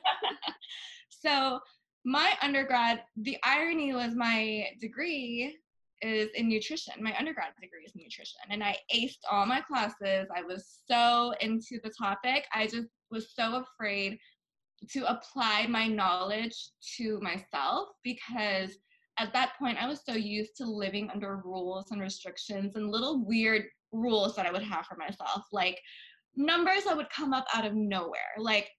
so 1.08 1.60
my 2.04 2.32
undergrad, 2.42 3.02
the 3.16 3.36
irony 3.42 3.94
was 3.94 4.14
my 4.14 4.66
degree 4.80 5.56
is 6.02 6.28
in 6.34 6.48
nutrition. 6.48 6.94
My 7.00 7.16
undergrad 7.18 7.52
degree 7.60 7.84
is 7.86 7.92
in 7.94 8.02
nutrition. 8.02 8.40
And 8.50 8.62
I 8.62 8.76
aced 8.94 9.18
all 9.30 9.46
my 9.46 9.60
classes. 9.60 10.28
I 10.34 10.42
was 10.42 10.80
so 10.86 11.32
into 11.40 11.80
the 11.82 11.90
topic. 11.90 12.44
I 12.52 12.66
just 12.66 12.88
was 13.10 13.32
so 13.34 13.64
afraid 13.64 14.18
to 14.90 15.10
apply 15.10 15.66
my 15.66 15.86
knowledge 15.86 16.70
to 16.98 17.18
myself 17.20 17.88
because 18.02 18.76
at 19.18 19.32
that 19.32 19.52
point 19.58 19.78
I 19.80 19.86
was 19.86 20.00
so 20.04 20.14
used 20.14 20.56
to 20.56 20.64
living 20.64 21.10
under 21.10 21.36
rules 21.44 21.90
and 21.90 22.00
restrictions 22.00 22.76
and 22.76 22.90
little 22.90 23.24
weird 23.24 23.64
rules 23.92 24.34
that 24.36 24.46
I 24.46 24.52
would 24.52 24.62
have 24.62 24.86
for 24.86 24.96
myself. 24.96 25.44
Like 25.52 25.80
numbers 26.36 26.84
that 26.84 26.96
would 26.96 27.10
come 27.10 27.32
up 27.32 27.46
out 27.54 27.64
of 27.64 27.74
nowhere. 27.74 28.20
Like 28.38 28.70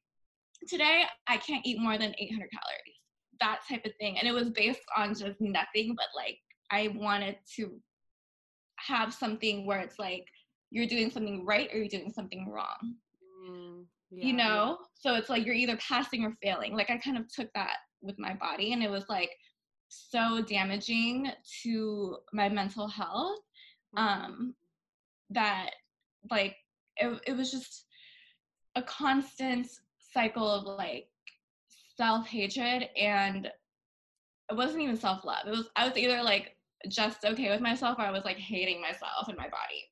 today 0.67 1.04
I 1.28 1.38
can't 1.38 1.65
eat 1.65 1.80
more 1.80 1.98
than 1.98 2.13
800 2.17 2.50
calories. 2.52 2.95
That 3.39 3.62
type 3.69 3.86
of 3.86 3.93
thing. 4.00 4.17
And 4.17 4.28
it 4.28 4.34
was 4.34 4.50
based 4.50 4.82
on 4.95 5.10
just 5.13 5.39
nothing 5.39 5.95
but 5.95 6.08
like 6.15 6.38
I 6.71 6.89
wanted 6.95 7.38
to 7.58 7.80
have 8.78 9.13
something 9.13 9.65
where 9.65 9.80
it's 9.80 10.00
like 10.00 10.26
you're 10.71 10.88
doing 10.88 11.10
something 11.10 11.45
right 11.45 11.69
or 11.71 11.78
you're 11.78 11.88
doing 11.88 12.12
something 12.12 12.50
wrong. 12.50 12.95
Mm, 13.50 13.86
yeah, 14.12 14.26
you 14.26 14.34
know? 14.34 14.78
Yeah. 14.80 14.86
So 14.95 15.15
it's 15.15 15.30
like 15.30 15.45
you're 15.45 15.56
either 15.56 15.78
passing 15.78 16.26
or 16.26 16.34
failing. 16.41 16.74
Like 16.76 16.89
I 16.89 16.98
kind 16.98 17.17
of 17.17 17.34
took 17.34 17.50
that 17.54 17.78
with 18.02 18.19
my 18.19 18.34
body 18.34 18.74
and 18.74 18.84
it 18.84 18.89
was 18.89 19.06
like 19.10 19.32
so 20.12 20.41
damaging 20.41 21.31
to 21.63 22.17
my 22.34 22.49
mental 22.49 22.88
health 22.88 23.39
mm-hmm. 23.95 24.23
um 24.23 24.55
that 25.29 25.71
like 26.29 26.55
it, 26.97 27.19
it 27.27 27.36
was 27.36 27.51
just 27.51 27.86
a 28.75 28.81
constant 28.81 29.67
cycle 29.97 30.49
of 30.49 30.65
like 30.65 31.08
self-hatred 31.97 32.89
and 32.99 33.51
it 34.49 34.55
wasn't 34.55 34.81
even 34.81 34.97
self-love. 34.97 35.47
It 35.47 35.51
was 35.51 35.69
I 35.75 35.88
was 35.88 35.97
either 35.97 36.21
like 36.21 36.55
just 36.89 37.25
okay 37.25 37.49
with 37.49 37.62
myself 37.62 37.97
or 37.97 38.03
I 38.03 38.12
was 38.12 38.25
like 38.25 38.38
hating 38.38 38.81
myself 38.81 39.27
and 39.27 39.38
my 39.38 39.49
body. 39.49 39.89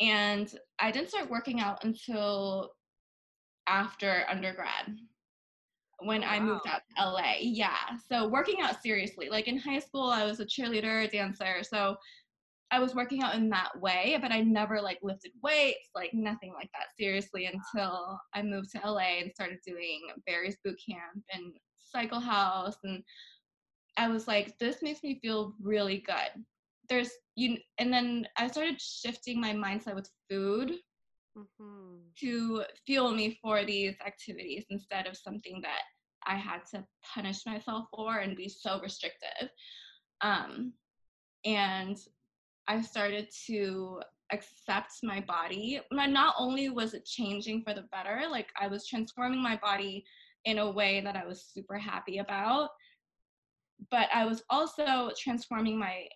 And 0.00 0.52
I 0.78 0.90
didn't 0.90 1.08
start 1.08 1.30
working 1.30 1.60
out 1.60 1.84
until 1.84 2.72
after 3.66 4.24
undergrad 4.28 4.96
when 6.00 6.22
wow. 6.22 6.28
I 6.30 6.40
moved 6.40 6.66
out 6.68 6.82
to 6.96 7.04
LA. 7.04 7.34
Yeah. 7.40 7.76
So 8.10 8.28
working 8.28 8.60
out 8.60 8.82
seriously. 8.82 9.28
Like 9.28 9.48
in 9.48 9.58
high 9.58 9.80
school 9.80 10.10
I 10.10 10.24
was 10.24 10.40
a 10.40 10.46
cheerleader, 10.46 11.10
dancer. 11.10 11.62
So 11.62 11.96
I 12.70 12.78
was 12.78 12.94
working 12.94 13.22
out 13.22 13.34
in 13.34 13.48
that 13.50 13.70
way, 13.80 14.18
but 14.20 14.30
I 14.30 14.42
never 14.42 14.80
like 14.80 14.98
lifted 15.02 15.32
weights, 15.42 15.88
like 15.94 16.12
nothing 16.12 16.52
like 16.52 16.68
that 16.74 16.88
seriously 16.98 17.46
until 17.46 18.20
I 18.34 18.42
moved 18.42 18.72
to 18.72 18.80
LA 18.84 19.20
and 19.20 19.32
started 19.32 19.58
doing 19.66 20.02
Barry's 20.26 20.58
boot 20.62 20.78
camp 20.86 21.24
and 21.32 21.54
Cycle 21.90 22.20
House 22.20 22.76
and 22.84 23.02
I 23.98 24.08
was 24.08 24.28
like, 24.28 24.56
this 24.58 24.80
makes 24.80 25.02
me 25.02 25.18
feel 25.20 25.54
really 25.60 25.98
good. 25.98 26.44
There's 26.88 27.10
you, 27.34 27.58
and 27.78 27.92
then 27.92 28.26
I 28.38 28.46
started 28.46 28.80
shifting 28.80 29.40
my 29.40 29.52
mindset 29.52 29.96
with 29.96 30.08
food 30.30 30.72
mm-hmm. 31.38 31.96
to 32.20 32.64
fuel 32.86 33.12
me 33.12 33.38
for 33.40 33.64
these 33.64 33.94
activities 34.04 34.64
instead 34.70 35.06
of 35.06 35.16
something 35.16 35.60
that 35.62 35.82
I 36.26 36.36
had 36.36 36.60
to 36.72 36.84
punish 37.14 37.46
myself 37.46 37.86
for 37.94 38.18
and 38.18 38.36
be 38.36 38.48
so 38.48 38.80
restrictive. 38.80 39.48
Um, 40.20 40.72
and 41.44 41.96
I 42.66 42.82
started 42.82 43.28
to 43.46 44.00
accept 44.32 44.92
my 45.02 45.20
body. 45.20 45.80
Not 45.90 46.34
only 46.38 46.68
was 46.68 46.92
it 46.92 47.06
changing 47.06 47.62
for 47.62 47.72
the 47.72 47.86
better, 47.92 48.24
like 48.30 48.48
I 48.60 48.66
was 48.68 48.86
transforming 48.86 49.42
my 49.42 49.56
body 49.56 50.04
in 50.44 50.58
a 50.58 50.70
way 50.70 51.00
that 51.00 51.16
I 51.16 51.24
was 51.24 51.50
super 51.52 51.78
happy 51.78 52.18
about 52.18 52.70
but 53.90 54.08
I 54.12 54.24
was 54.24 54.42
also 54.50 55.10
transforming 55.18 55.78
my 55.78 56.06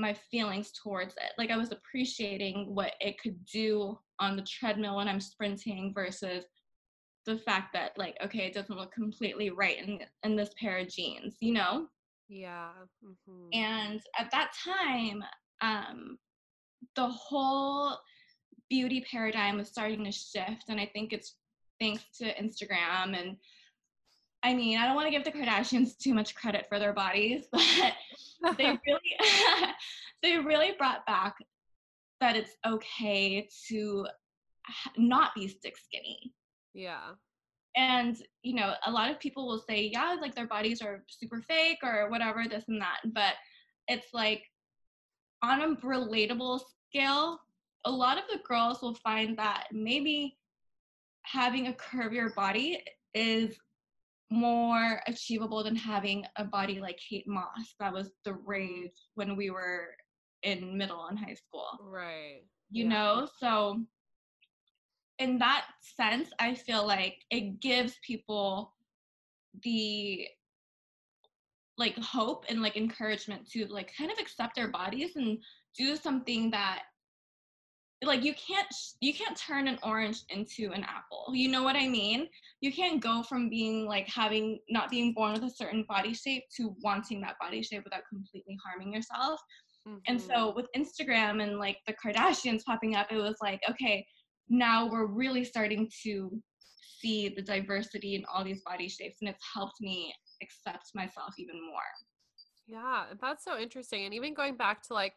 my 0.00 0.14
feelings 0.30 0.70
towards 0.80 1.14
it. 1.14 1.32
Like 1.38 1.50
I 1.50 1.56
was 1.56 1.72
appreciating 1.72 2.72
what 2.72 2.92
it 3.00 3.20
could 3.20 3.44
do 3.46 3.98
on 4.20 4.36
the 4.36 4.42
treadmill 4.42 4.96
when 4.96 5.08
I'm 5.08 5.20
sprinting 5.20 5.92
versus 5.94 6.44
the 7.26 7.38
fact 7.38 7.72
that 7.74 7.92
like 7.96 8.16
okay, 8.24 8.46
it 8.46 8.54
doesn't 8.54 8.76
look 8.76 8.92
completely 8.92 9.50
right 9.50 9.78
in 9.78 10.00
in 10.22 10.36
this 10.36 10.50
pair 10.60 10.78
of 10.78 10.88
jeans, 10.88 11.36
you 11.40 11.52
know? 11.52 11.86
Yeah. 12.28 12.70
Mm-hmm. 13.04 13.48
And 13.52 14.00
at 14.18 14.30
that 14.32 14.52
time, 14.64 15.24
um, 15.60 16.18
the 16.94 17.08
whole 17.08 17.96
beauty 18.68 19.04
paradigm 19.10 19.56
was 19.56 19.68
starting 19.68 20.04
to 20.04 20.12
shift, 20.12 20.64
and 20.68 20.78
I 20.80 20.86
think 20.86 21.12
it's 21.12 21.36
thanks 21.80 22.04
to 22.18 22.34
Instagram 22.34 23.18
and 23.18 23.36
I 24.42 24.54
mean, 24.54 24.78
I 24.78 24.86
don't 24.86 24.94
want 24.94 25.06
to 25.06 25.10
give 25.10 25.24
the 25.24 25.32
Kardashians 25.32 25.98
too 25.98 26.14
much 26.14 26.34
credit 26.34 26.66
for 26.68 26.78
their 26.78 26.92
bodies, 26.92 27.46
but 27.52 28.56
they 28.56 28.66
really 28.86 29.16
they 30.22 30.36
really 30.38 30.72
brought 30.78 31.04
back 31.06 31.34
that 32.20 32.36
it's 32.36 32.56
okay 32.66 33.48
to 33.68 34.06
not 34.96 35.34
be 35.34 35.48
stick 35.48 35.76
skinny. 35.76 36.32
Yeah. 36.74 37.12
And 37.76 38.16
you 38.42 38.54
know, 38.54 38.74
a 38.86 38.90
lot 38.90 39.10
of 39.10 39.20
people 39.20 39.46
will 39.46 39.62
say, 39.68 39.90
yeah, 39.92 40.16
like 40.20 40.34
their 40.34 40.46
bodies 40.46 40.82
are 40.82 41.04
super 41.08 41.40
fake 41.42 41.78
or 41.82 42.10
whatever, 42.10 42.44
this 42.48 42.64
and 42.68 42.80
that. 42.80 43.00
But 43.04 43.34
it's 43.86 44.12
like 44.12 44.42
on 45.42 45.62
a 45.62 45.76
relatable 45.76 46.60
scale, 46.88 47.38
a 47.84 47.90
lot 47.90 48.18
of 48.18 48.24
the 48.30 48.40
girls 48.46 48.82
will 48.82 48.94
find 48.94 49.38
that 49.38 49.68
maybe 49.72 50.36
having 51.22 51.68
a 51.68 51.72
curvier 51.72 52.34
body 52.34 52.82
is 53.14 53.56
more 54.30 55.00
achievable 55.06 55.62
than 55.62 55.76
having 55.76 56.24
a 56.36 56.44
body 56.44 56.80
like 56.80 56.98
Kate 57.08 57.26
Moss. 57.26 57.74
That 57.80 57.92
was 57.92 58.10
the 58.24 58.34
rage 58.34 58.92
when 59.14 59.36
we 59.36 59.50
were 59.50 59.88
in 60.42 60.76
middle 60.76 61.06
and 61.06 61.18
high 61.18 61.34
school. 61.34 61.66
Right. 61.82 62.42
You 62.70 62.84
yeah. 62.84 62.88
know, 62.88 63.28
so 63.38 63.80
in 65.18 65.38
that 65.38 65.66
sense, 65.80 66.30
I 66.38 66.54
feel 66.54 66.86
like 66.86 67.16
it 67.30 67.60
gives 67.60 67.98
people 68.06 68.74
the 69.62 70.26
like 71.76 71.96
hope 71.98 72.44
and 72.48 72.60
like 72.60 72.76
encouragement 72.76 73.48
to 73.50 73.66
like 73.66 73.92
kind 73.96 74.10
of 74.10 74.18
accept 74.18 74.56
their 74.56 74.68
bodies 74.68 75.16
and 75.16 75.38
do 75.76 75.96
something 75.96 76.50
that 76.50 76.82
like 78.04 78.22
you 78.24 78.34
can't 78.34 78.68
you 79.00 79.12
can't 79.12 79.36
turn 79.36 79.66
an 79.66 79.78
orange 79.82 80.22
into 80.28 80.70
an 80.72 80.84
apple 80.84 81.32
you 81.34 81.48
know 81.48 81.62
what 81.64 81.74
i 81.74 81.88
mean 81.88 82.28
you 82.60 82.72
can't 82.72 83.02
go 83.02 83.22
from 83.22 83.48
being 83.48 83.86
like 83.86 84.08
having 84.08 84.58
not 84.70 84.90
being 84.90 85.12
born 85.12 85.32
with 85.32 85.42
a 85.42 85.50
certain 85.50 85.84
body 85.88 86.14
shape 86.14 86.44
to 86.54 86.76
wanting 86.82 87.20
that 87.20 87.38
body 87.40 87.62
shape 87.62 87.82
without 87.82 88.02
completely 88.08 88.56
harming 88.64 88.92
yourself 88.92 89.40
mm-hmm. 89.88 89.98
and 90.06 90.20
so 90.20 90.48
mm-hmm. 90.48 90.56
with 90.56 90.66
instagram 90.76 91.42
and 91.42 91.58
like 91.58 91.78
the 91.86 91.94
kardashians 91.94 92.64
popping 92.64 92.94
up 92.94 93.06
it 93.10 93.16
was 93.16 93.36
like 93.40 93.60
okay 93.68 94.04
now 94.48 94.88
we're 94.90 95.06
really 95.06 95.44
starting 95.44 95.90
to 96.02 96.30
see 97.00 97.28
the 97.28 97.42
diversity 97.42 98.14
in 98.14 98.24
all 98.32 98.44
these 98.44 98.62
body 98.62 98.88
shapes 98.88 99.18
and 99.20 99.30
it's 99.30 99.44
helped 99.54 99.80
me 99.80 100.12
accept 100.42 100.90
myself 100.94 101.34
even 101.38 101.56
more 101.66 101.80
yeah 102.66 103.04
that's 103.20 103.44
so 103.44 103.58
interesting 103.58 104.04
and 104.04 104.14
even 104.14 104.34
going 104.34 104.56
back 104.56 104.82
to 104.82 104.94
like 104.94 105.14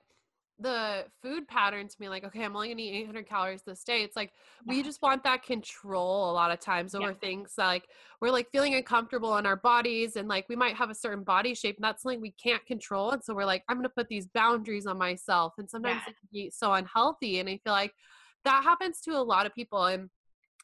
the 0.62 1.06
food 1.22 1.48
pattern 1.48 1.88
to 1.88 1.98
be 2.00 2.08
like, 2.08 2.24
okay, 2.24 2.44
I'm 2.44 2.56
only 2.56 2.70
gonna 2.70 2.82
eat 2.82 3.02
800 3.02 3.28
calories 3.28 3.64
this 3.64 3.84
day. 3.84 4.04
It's 4.04 4.16
like 4.16 4.32
we 4.68 4.84
just 4.84 5.02
want 5.02 5.24
that 5.24 5.44
control 5.44 6.30
a 6.30 6.34
lot 6.34 6.52
of 6.52 6.60
times 6.60 6.94
over 6.96 7.14
Yeah. 7.14 7.20
things 7.20 7.54
like 7.58 7.88
we're 8.22 8.32
like 8.32 8.50
feeling 8.52 8.76
uncomfortable 8.76 9.38
in 9.38 9.46
our 9.46 9.56
bodies 9.56 10.16
and 10.16 10.28
like 10.28 10.48
we 10.50 10.56
might 10.56 10.76
have 10.76 10.90
a 10.90 10.96
certain 10.96 11.24
body 11.24 11.56
shape 11.56 11.78
and 11.78 11.84
that's 11.84 12.04
something 12.04 12.22
we 12.22 12.32
can't 12.42 12.66
control. 12.66 13.12
And 13.12 13.24
so 13.24 13.34
we're 13.34 13.46
like, 13.46 13.64
I'm 13.70 13.78
gonna 13.78 13.90
put 13.90 14.08
these 14.08 14.28
boundaries 14.28 14.86
on 14.86 14.98
myself. 14.98 15.54
And 15.58 15.70
sometimes 15.70 16.04
Yeah. 16.04 16.12
it 16.12 16.18
can 16.20 16.30
be 16.32 16.52
so 16.52 16.74
unhealthy. 16.74 17.40
And 17.40 17.50
I 17.50 17.60
feel 17.64 17.74
like 17.74 17.94
that 18.46 18.64
happens 18.64 19.02
to 19.02 19.12
a 19.12 19.22
lot 19.22 19.46
of 19.46 19.56
people. 19.56 19.86
And 19.86 20.10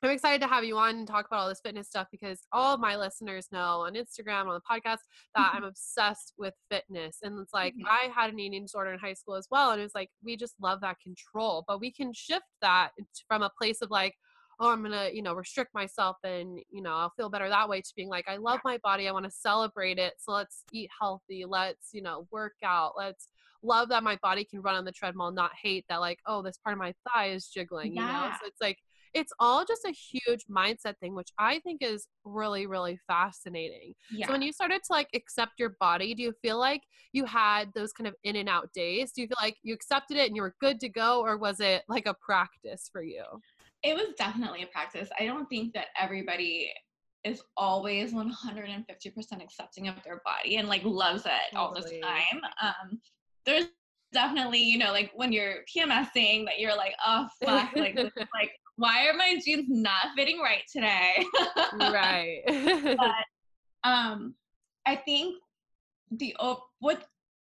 I'm 0.03 0.11
excited 0.11 0.41
to 0.41 0.47
have 0.47 0.63
you 0.63 0.77
on 0.77 0.95
and 0.95 1.07
talk 1.07 1.25
about 1.25 1.39
all 1.39 1.49
this 1.49 1.61
fitness 1.63 1.87
stuff 1.87 2.07
because 2.11 2.41
all 2.51 2.73
of 2.73 2.79
my 2.79 2.95
listeners 2.95 3.47
know 3.51 3.81
on 3.81 3.95
Instagram, 3.95 4.47
on 4.47 4.53
the 4.53 4.61
podcast, 4.61 4.99
that 5.35 5.51
I'm 5.53 5.63
obsessed 5.63 6.33
with 6.37 6.53
fitness. 6.69 7.17
And 7.23 7.39
it's 7.39 7.53
like, 7.53 7.73
Mhm. 7.75 7.87
I 7.89 8.11
had 8.13 8.31
an 8.31 8.39
eating 8.39 8.63
disorder 8.63 8.91
in 8.93 8.99
high 8.99 9.13
school 9.13 9.35
as 9.35 9.47
well. 9.49 9.71
And 9.71 9.79
it 9.79 9.83
was 9.83 9.95
like, 9.95 10.11
we 10.23 10.37
just 10.37 10.55
love 10.61 10.81
that 10.81 10.99
control, 10.99 11.63
but 11.67 11.79
we 11.79 11.91
can 11.91 12.13
shift 12.13 12.45
that 12.61 12.91
from 13.27 13.41
a 13.41 13.49
place 13.57 13.81
of 13.81 13.89
like, 13.89 14.15
oh, 14.59 14.71
I'm 14.71 14.83
going 14.83 14.91
to, 14.91 15.15
you 15.15 15.21
know, 15.21 15.33
restrict 15.33 15.73
myself 15.73 16.17
and, 16.23 16.59
you 16.71 16.81
know, 16.81 16.95
I'll 16.95 17.13
feel 17.15 17.29
better 17.29 17.47
that 17.47 17.69
way 17.69 17.81
to 17.81 17.93
being 17.95 18.09
like, 18.09 18.27
I 18.27 18.37
love 18.37 18.59
my 18.63 18.79
body. 18.79 19.07
I 19.07 19.11
want 19.11 19.25
to 19.25 19.31
celebrate 19.31 19.99
it. 19.99 20.15
So 20.19 20.31
let's 20.31 20.63
eat 20.71 20.89
healthy. 20.99 21.45
Let's, 21.45 21.89
you 21.93 22.01
know, 22.01 22.27
work 22.31 22.55
out. 22.63 22.93
Let's 22.97 23.27
love 23.61 23.89
that 23.89 24.03
my 24.03 24.17
body 24.23 24.45
can 24.45 24.61
run 24.61 24.75
on 24.75 24.85
the 24.85 24.91
treadmill, 24.91 25.31
not 25.31 25.51
hate 25.61 25.85
that, 25.89 25.97
like, 25.97 26.19
oh, 26.25 26.41
this 26.41 26.57
part 26.57 26.73
of 26.73 26.79
my 26.79 26.93
thigh 27.07 27.29
is 27.29 27.47
jiggling, 27.47 27.93
you 27.95 28.01
know? 28.01 28.31
So 28.41 28.47
it's 28.47 28.61
like, 28.61 28.79
it's 29.17 29.33
all 29.39 29.65
just 29.65 29.85
a 29.85 29.91
huge 29.91 30.45
mindset 30.49 30.97
thing, 30.99 31.15
which 31.15 31.29
I 31.37 31.59
think 31.59 31.81
is 31.81 32.07
really, 32.23 32.67
really 32.67 32.99
fascinating. 33.07 33.93
Yeah. 34.11 34.27
So 34.27 34.33
when 34.33 34.41
you 34.41 34.53
started 34.53 34.81
to 34.83 34.93
like 34.93 35.09
accept 35.13 35.53
your 35.59 35.75
body, 35.79 36.13
do 36.13 36.23
you 36.23 36.33
feel 36.41 36.57
like 36.57 36.81
you 37.11 37.25
had 37.25 37.69
those 37.75 37.91
kind 37.91 38.07
of 38.07 38.15
in 38.23 38.35
and 38.35 38.47
out 38.47 38.69
days? 38.73 39.11
Do 39.11 39.21
you 39.21 39.27
feel 39.27 39.37
like 39.41 39.57
you 39.63 39.73
accepted 39.73 40.17
it 40.17 40.27
and 40.27 40.35
you 40.35 40.41
were 40.41 40.55
good 40.61 40.79
to 40.81 40.89
go, 40.89 41.21
or 41.21 41.37
was 41.37 41.59
it 41.59 41.83
like 41.87 42.05
a 42.05 42.15
practice 42.25 42.89
for 42.91 43.03
you? 43.03 43.23
it 43.83 43.95
was 43.95 44.13
definitely 44.17 44.63
a 44.63 44.67
practice. 44.67 45.09
I 45.19 45.25
don't 45.25 45.47
think 45.47 45.73
that 45.73 45.87
everybody 45.99 46.71
is 47.23 47.41
always 47.55 48.13
150% 48.13 49.43
accepting 49.43 49.87
of 49.87 49.95
their 50.03 50.21
body 50.25 50.57
and 50.57 50.67
like 50.67 50.83
loves 50.83 51.25
it 51.25 51.55
all 51.55 51.73
the 51.73 51.81
time. 51.81 52.41
Um, 52.61 52.99
there's 53.45 53.65
definitely, 54.13 54.59
you 54.59 54.77
know, 54.77 54.91
like 54.91 55.11
when 55.15 55.31
you're 55.31 55.57
PMSing 55.73 56.45
that 56.45 56.59
you're 56.59 56.75
like, 56.75 56.93
oh 57.05 57.27
fuck, 57.43 57.75
like, 57.75 57.95
this 57.95 58.11
is, 58.17 58.27
like 58.33 58.51
why 58.77 59.07
are 59.07 59.13
my 59.13 59.37
jeans 59.43 59.65
not 59.67 60.07
fitting 60.15 60.39
right 60.39 60.63
today? 60.71 61.25
right. 61.73 62.43
but 62.97 63.89
um, 63.89 64.35
I 64.85 64.95
think 64.95 65.35
the 66.11 66.35
with 66.81 67.05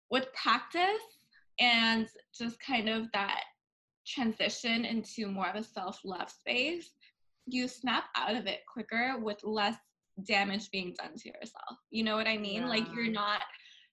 with 0.10 0.28
practice 0.34 1.02
and 1.60 2.08
just 2.38 2.58
kind 2.60 2.90
of 2.90 3.08
that 3.14 3.44
transition 4.06 4.86
into 4.86 5.28
more 5.28 5.48
of 5.48 5.56
a 5.56 5.64
self 5.64 6.00
love 6.04 6.30
space, 6.30 6.92
you 7.48 7.68
snap 7.68 8.06
out 8.16 8.36
of 8.36 8.46
it 8.46 8.60
quicker 8.72 9.16
with 9.20 9.38
less 9.44 9.78
damage 10.28 10.70
being 10.70 10.94
done 11.02 11.16
to 11.18 11.30
yourself. 11.30 11.78
You 11.90 12.04
know 12.04 12.16
what 12.16 12.28
I 12.28 12.38
mean? 12.38 12.68
Like 12.68 12.86
you're 12.94 13.12
not 13.12 13.42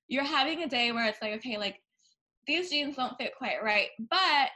you're 0.08 0.24
having 0.24 0.62
a 0.62 0.68
day 0.68 0.90
where 0.90 1.06
it's 1.06 1.22
like, 1.22 1.34
okay, 1.34 1.56
like 1.56 1.80
these 2.46 2.70
jeans 2.70 2.96
don't 2.96 3.16
fit 3.18 3.32
quite 3.36 3.62
right, 3.62 3.88
but 4.10 4.48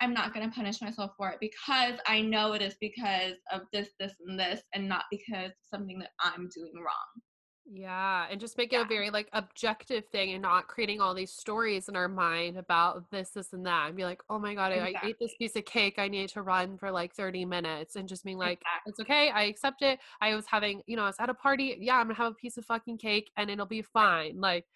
I'm 0.00 0.14
not 0.14 0.32
going 0.34 0.48
to 0.48 0.54
punish 0.54 0.80
myself 0.80 1.12
for 1.16 1.30
it 1.30 1.38
because 1.40 1.98
I 2.06 2.20
know 2.22 2.52
it 2.54 2.62
is 2.62 2.74
because 2.80 3.34
of 3.52 3.62
this, 3.72 3.90
this, 3.98 4.14
and 4.26 4.38
this, 4.38 4.62
and 4.74 4.88
not 4.88 5.04
because 5.10 5.52
something 5.70 5.98
that 5.98 6.10
I'm 6.20 6.48
doing 6.54 6.72
wrong. 6.76 7.22
Yeah, 7.72 8.26
and 8.28 8.40
just 8.40 8.56
make 8.58 8.72
it 8.72 8.76
Yeah. 8.76 8.82
a 8.82 8.84
very 8.84 9.10
like 9.10 9.28
objective 9.32 10.04
thing 10.08 10.32
and 10.32 10.42
not 10.42 10.66
creating 10.66 11.00
all 11.00 11.14
these 11.14 11.32
stories 11.32 11.88
in 11.88 11.94
our 11.94 12.08
mind 12.08 12.58
about 12.58 13.08
this, 13.12 13.30
this, 13.30 13.52
and 13.52 13.64
that. 13.66 13.88
And 13.88 13.96
be 13.96 14.04
like, 14.04 14.22
oh 14.28 14.40
my 14.40 14.54
God, 14.54 14.72
I, 14.72 14.78
I 14.88 14.94
ate 15.04 15.18
this 15.20 15.34
piece 15.38 15.54
of 15.54 15.64
cake. 15.66 15.94
I 15.98 16.08
need 16.08 16.30
to 16.30 16.42
run 16.42 16.78
for 16.78 16.90
like 16.90 17.14
30 17.14 17.44
minutes. 17.44 17.94
And 17.94 18.08
just 18.08 18.24
being 18.24 18.38
like, 18.38 18.60
Exactly. 18.62 18.90
it's 18.90 19.00
okay. 19.00 19.30
I 19.30 19.44
accept 19.44 19.82
it. 19.82 20.00
I 20.20 20.34
was 20.34 20.46
having, 20.46 20.82
you 20.86 20.96
know, 20.96 21.04
I 21.04 21.06
was 21.06 21.16
at 21.20 21.30
a 21.30 21.34
party. 21.34 21.76
Yeah, 21.80 21.96
I'm 21.98 22.06
gonna 22.06 22.14
have 22.14 22.32
a 22.32 22.34
piece 22.34 22.56
of 22.56 22.64
fucking 22.64 22.98
cake 22.98 23.30
and 23.36 23.48
it'll 23.50 23.66
be 23.66 23.82
fine. 23.82 24.40
Like, 24.40 24.66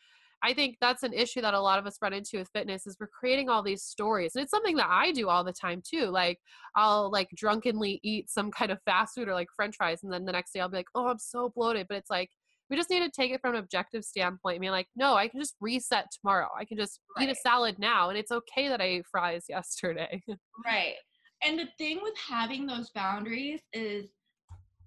I 0.44 0.52
think 0.52 0.76
that's 0.78 1.02
an 1.02 1.14
issue 1.14 1.40
that 1.40 1.54
a 1.54 1.60
lot 1.60 1.78
of 1.78 1.86
us 1.86 1.96
run 2.02 2.12
into 2.12 2.36
with 2.36 2.50
fitness 2.52 2.86
is 2.86 2.96
we're 3.00 3.06
creating 3.06 3.48
all 3.48 3.62
these 3.62 3.82
stories. 3.82 4.32
And 4.34 4.42
it's 4.42 4.50
something 4.50 4.76
that 4.76 4.90
I 4.90 5.10
do 5.10 5.30
all 5.30 5.42
the 5.42 5.54
time 5.54 5.82
too. 5.82 6.06
Like 6.06 6.38
I'll 6.76 7.10
like 7.10 7.30
drunkenly 7.34 7.98
eat 8.02 8.28
some 8.28 8.50
kind 8.50 8.70
of 8.70 8.78
fast 8.84 9.14
food 9.14 9.28
or 9.28 9.34
like 9.34 9.48
french 9.56 9.76
fries 9.76 10.02
and 10.02 10.12
then 10.12 10.26
the 10.26 10.32
next 10.32 10.52
day 10.52 10.60
I'll 10.60 10.68
be 10.68 10.76
like, 10.76 10.88
"Oh, 10.94 11.08
I'm 11.08 11.18
so 11.18 11.50
bloated." 11.56 11.86
But 11.88 11.96
it's 11.96 12.10
like 12.10 12.28
we 12.68 12.76
just 12.76 12.90
need 12.90 13.00
to 13.00 13.10
take 13.10 13.32
it 13.32 13.40
from 13.40 13.54
an 13.54 13.60
objective 13.60 14.04
standpoint. 14.04 14.56
I 14.56 14.58
mean, 14.58 14.70
like, 14.70 14.88
no, 14.96 15.14
I 15.14 15.28
can 15.28 15.40
just 15.40 15.54
reset 15.60 16.06
tomorrow. 16.10 16.48
I 16.58 16.64
can 16.64 16.76
just 16.76 17.00
eat 17.20 17.28
a 17.28 17.34
salad 17.34 17.78
now 17.78 18.08
and 18.08 18.18
it's 18.18 18.32
okay 18.32 18.68
that 18.68 18.80
I 18.80 18.84
ate 18.84 19.06
fries 19.10 19.44
yesterday. 19.48 20.22
Right. 20.64 20.94
And 21.42 21.58
the 21.58 21.68
thing 21.78 22.00
with 22.02 22.14
having 22.16 22.66
those 22.66 22.90
boundaries 22.90 23.60
is 23.72 24.06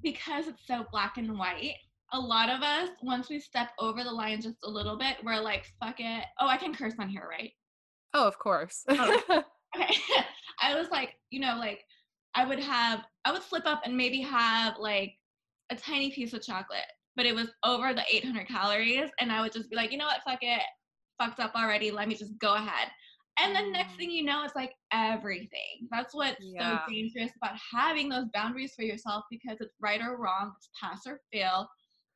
because 0.02 0.48
it's 0.48 0.66
so 0.66 0.86
black 0.92 1.18
and 1.18 1.38
white, 1.38 1.76
a 2.14 2.20
lot 2.20 2.50
of 2.50 2.62
us, 2.62 2.90
once 3.02 3.30
we 3.30 3.40
step 3.40 3.70
over 3.80 4.04
the 4.04 4.12
line 4.12 4.42
just 4.42 4.58
a 4.64 4.70
little 4.70 4.98
bit, 4.98 5.18
we're 5.24 5.40
like, 5.40 5.66
fuck 5.80 5.96
it. 6.00 6.26
Oh, 6.40 6.48
I 6.48 6.58
can 6.58 6.74
curse 6.74 6.96
on 7.00 7.10
here, 7.10 7.28
right? 7.30 7.52
oh, 8.14 8.28
of 8.28 8.40
course. 8.40 8.86
Oh. 8.98 9.12
Okay. 9.76 9.96
I 10.62 10.76
was 10.76 10.90
like, 10.90 11.16
you 11.30 11.40
know, 11.40 11.58
like 11.58 11.84
I 12.36 12.46
would 12.46 12.60
have, 12.60 13.02
I 13.26 13.32
would 13.32 13.44
flip 13.44 13.64
up 13.66 13.82
and 13.86 13.96
maybe 13.96 14.22
have 14.22 14.76
like 14.80 15.14
a 15.70 15.76
tiny 15.76 16.12
piece 16.12 16.34
of 16.34 16.42
chocolate, 16.42 16.86
but 17.16 17.26
it 17.26 17.36
was 17.36 17.52
over 17.64 17.94
the 17.94 18.04
800 18.12 18.48
calories. 18.48 19.10
And 19.20 19.32
I 19.32 19.42
would 19.42 19.52
just 19.52 19.70
be 19.70 19.76
like, 19.76 19.92
you 19.92 19.98
know 19.98 20.06
what, 20.06 20.22
fuck 20.26 20.40
it. 20.42 20.62
Fucked 21.20 21.40
up 21.40 21.54
already. 21.56 21.92
Let 21.92 22.08
me 22.08 22.16
just 22.16 22.38
go 22.40 22.56
ahead. 22.56 22.90
And 23.40 23.56
the 23.56 23.72
next 23.72 23.94
Mm. 23.94 23.98
thing 23.98 24.12
you 24.12 24.24
know, 24.24 24.44
it's 24.44 24.56
like 24.56 24.74
everything. 24.92 25.88
That's 25.92 26.16
what's 26.16 26.38
Yeah. 26.42 26.80
so 26.86 26.92
dangerous 26.92 27.32
about 27.42 27.58
having 27.72 28.10
those 28.10 28.26
boundaries 28.34 28.74
for 28.76 28.84
yourself 28.84 29.26
because 29.30 29.58
it's 29.60 29.76
right 29.80 30.02
or 30.02 30.18
wrong, 30.18 30.54
it's 30.58 30.70
pass 30.82 31.06
or 31.06 31.22
fail, 31.32 31.68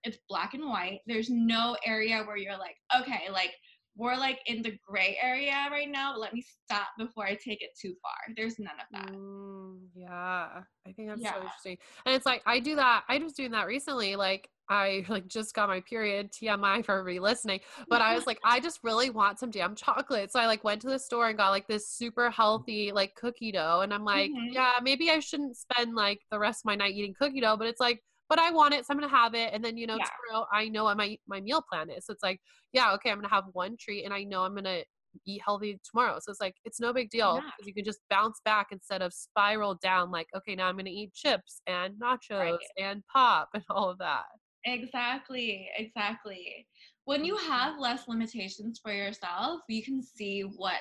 it's 0.04 0.18
black 0.30 0.54
and 0.54 0.66
white. 0.68 1.00
There's 1.06 1.30
no 1.30 1.76
area 1.86 2.24
where 2.26 2.38
you're 2.38 2.58
like, 2.58 2.76
okay, 3.00 3.30
like 3.32 3.52
we're 3.96 4.16
like 4.16 4.40
in 4.46 4.62
the 4.62 4.78
gray 4.88 5.18
area 5.22 5.68
right 5.70 5.90
now. 5.90 6.16
Let 6.18 6.34
me 6.34 6.44
stop 6.64 6.88
before 6.98 7.26
I 7.26 7.32
take 7.36 7.62
it 7.62 7.72
too 7.80 7.94
far. 8.02 8.34
There's 8.36 8.58
none 8.58 8.76
of 8.80 8.86
that. 8.94 9.12
Mm, 9.12 9.80
yeah, 9.94 10.62
I 10.88 10.92
think 10.94 11.10
that's 11.10 11.22
Yeah. 11.22 11.32
so 11.34 11.38
interesting. 11.38 11.78
And 12.06 12.16
it's 12.16 12.26
like 12.26 12.42
I 12.46 12.60
do 12.60 12.76
that. 12.76 13.04
I 13.10 13.18
was 13.18 13.34
doing 13.34 13.52
that 13.52 13.68
recently. 13.68 14.16
Like 14.16 14.50
I 14.70 15.06
like 15.10 15.28
just 15.28 15.54
got 15.54 15.68
my 15.68 15.82
period. 15.82 16.32
TMI 16.32 16.82
for 16.82 16.94
everybody 16.98 17.20
listening. 17.20 17.60
But 17.90 18.02
I 18.02 18.16
was 18.16 18.26
like, 18.28 18.40
I 18.46 18.60
just 18.62 18.80
really 18.84 19.10
want 19.10 19.40
some 19.40 19.52
damn 19.52 19.76
chocolate. 19.76 20.32
So 20.32 20.40
I 20.40 20.48
like 20.48 20.64
went 20.64 20.82
to 20.84 20.90
the 20.90 20.98
store 21.00 21.28
and 21.28 21.38
got 21.38 21.50
like 21.50 21.68
this 21.68 21.90
super 21.90 22.30
healthy 22.32 22.92
like 22.94 23.14
cookie 23.16 23.52
dough. 23.52 23.82
And 23.84 23.94
I'm 23.94 24.06
like, 24.06 24.32
Mhm. 24.32 24.54
yeah, 24.54 24.74
maybe 24.82 25.10
I 25.12 25.20
shouldn't 25.20 25.58
spend 25.58 25.96
like 25.96 26.22
the 26.32 26.40
rest 26.40 26.62
of 26.62 26.66
my 26.66 26.76
night 26.76 26.96
eating 26.96 27.14
cookie 27.14 27.42
dough. 27.42 27.58
But 27.58 27.68
it's 27.68 27.82
like, 27.82 28.02
but 28.32 28.40
I 28.40 28.50
want 28.50 28.74
it, 28.74 28.86
so 28.86 28.94
I'm 28.94 28.98
gonna 28.98 29.12
have 29.14 29.36
it. 29.36 29.54
And 29.54 29.62
then 29.64 29.76
you 29.76 29.86
know 29.86 29.98
Yeah. 29.98 30.06
tomorrow 30.06 30.48
I 30.54 30.70
know 30.70 30.86
what 30.86 30.96
my 30.96 31.18
my 31.28 31.42
meal 31.42 31.62
plan 31.70 31.90
is. 31.90 32.06
So 32.06 32.14
it's 32.14 32.24
like, 32.24 32.40
yeah, 32.72 32.94
okay, 32.94 33.12
I'm 33.12 33.18
gonna 33.18 33.28
have 33.28 33.44
one 33.52 33.76
treat, 33.78 34.06
and 34.06 34.14
I 34.14 34.24
know 34.24 34.46
I'm 34.46 34.56
gonna 34.56 34.86
eat 35.26 35.42
healthy 35.46 35.78
tomorrow. 35.84 36.18
So 36.22 36.32
it's 36.32 36.40
like 36.40 36.56
it's 36.64 36.80
no 36.80 36.94
big 36.94 37.10
deal 37.10 37.42
Yeah. 37.44 37.52
you 37.66 37.74
can 37.74 37.84
just 37.84 38.00
bounce 38.10 38.40
back 38.46 38.68
instead 38.72 39.02
of 39.02 39.14
spiral 39.14 39.76
down 39.76 40.12
like, 40.12 40.28
okay, 40.34 40.56
now 40.56 40.68
I'm 40.68 40.78
gonna 40.78 40.92
eat 40.92 41.14
chips 41.14 41.62
and 41.68 41.96
nachos 42.00 42.60
and 42.78 43.04
pop 43.08 43.50
and 43.54 43.66
all 43.70 43.90
of 43.90 43.98
that. 43.98 44.24
Exactly, 44.64 45.70
exactly. 45.78 46.66
When 47.04 47.26
you 47.26 47.36
mm-hmm. 47.36 47.52
have 47.52 47.80
less 47.80 48.08
limitations 48.08 48.80
for 48.82 48.94
yourself, 48.94 49.60
you 49.68 49.84
can 49.84 50.02
see 50.02 50.44
what 50.44 50.80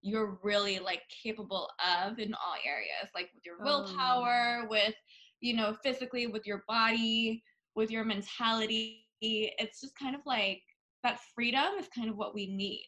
you're 0.00 0.38
really 0.42 0.78
like 0.78 1.02
capable 1.22 1.68
of 1.86 2.18
in 2.18 2.32
all 2.32 2.54
areas, 2.64 3.10
like 3.14 3.28
with 3.34 3.44
your 3.44 3.56
Oh. 3.60 3.64
willpower, 3.64 4.66
with 4.70 4.94
you 5.40 5.54
know, 5.54 5.76
physically, 5.82 6.26
with 6.26 6.46
your 6.46 6.64
body, 6.68 7.42
with 7.74 7.90
your 7.90 8.04
mentality. 8.04 9.06
It's 9.20 9.80
just 9.80 9.98
kind 9.98 10.14
of 10.14 10.22
like 10.26 10.60
that 11.02 11.20
freedom 11.34 11.74
is 11.78 11.88
kind 11.94 12.08
of 12.10 12.16
what 12.16 12.34
we 12.34 12.46
need. 12.46 12.86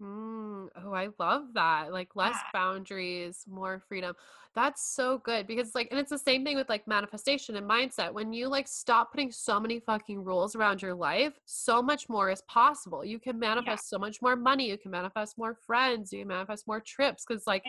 Mm, 0.00 0.68
oh, 0.84 0.92
I 0.92 1.08
love 1.18 1.54
that. 1.54 1.92
Like 1.92 2.14
less 2.14 2.36
Yeah. 2.36 2.50
boundaries, 2.52 3.44
more 3.48 3.80
freedom. 3.88 4.14
That's 4.54 4.82
so 4.82 5.18
good 5.18 5.46
because 5.46 5.74
like 5.74 5.88
and 5.90 5.98
it's 5.98 6.10
the 6.10 6.18
same 6.18 6.44
thing 6.44 6.56
with 6.56 6.68
like 6.68 6.86
manifestation 6.86 7.56
and 7.56 7.68
mindset. 7.68 8.12
When 8.12 8.32
you 8.32 8.48
like 8.48 8.68
stop 8.68 9.10
putting 9.10 9.32
so 9.32 9.58
many 9.58 9.80
fucking 9.80 10.22
rules 10.22 10.54
around 10.54 10.82
your 10.82 10.94
life, 10.94 11.34
so 11.46 11.82
much 11.82 12.08
more 12.08 12.30
is 12.30 12.42
possible. 12.42 13.04
You 13.04 13.18
can 13.18 13.38
manifest 13.38 13.88
so 13.88 13.98
much 13.98 14.22
more 14.22 14.36
money, 14.36 14.68
you 14.68 14.78
can 14.78 14.92
manifest 14.92 15.36
more 15.36 15.54
friends, 15.54 16.12
you 16.12 16.20
can 16.20 16.28
manifest 16.28 16.66
more 16.68 16.80
trips 16.80 17.24
cuz 17.24 17.46
like 17.46 17.64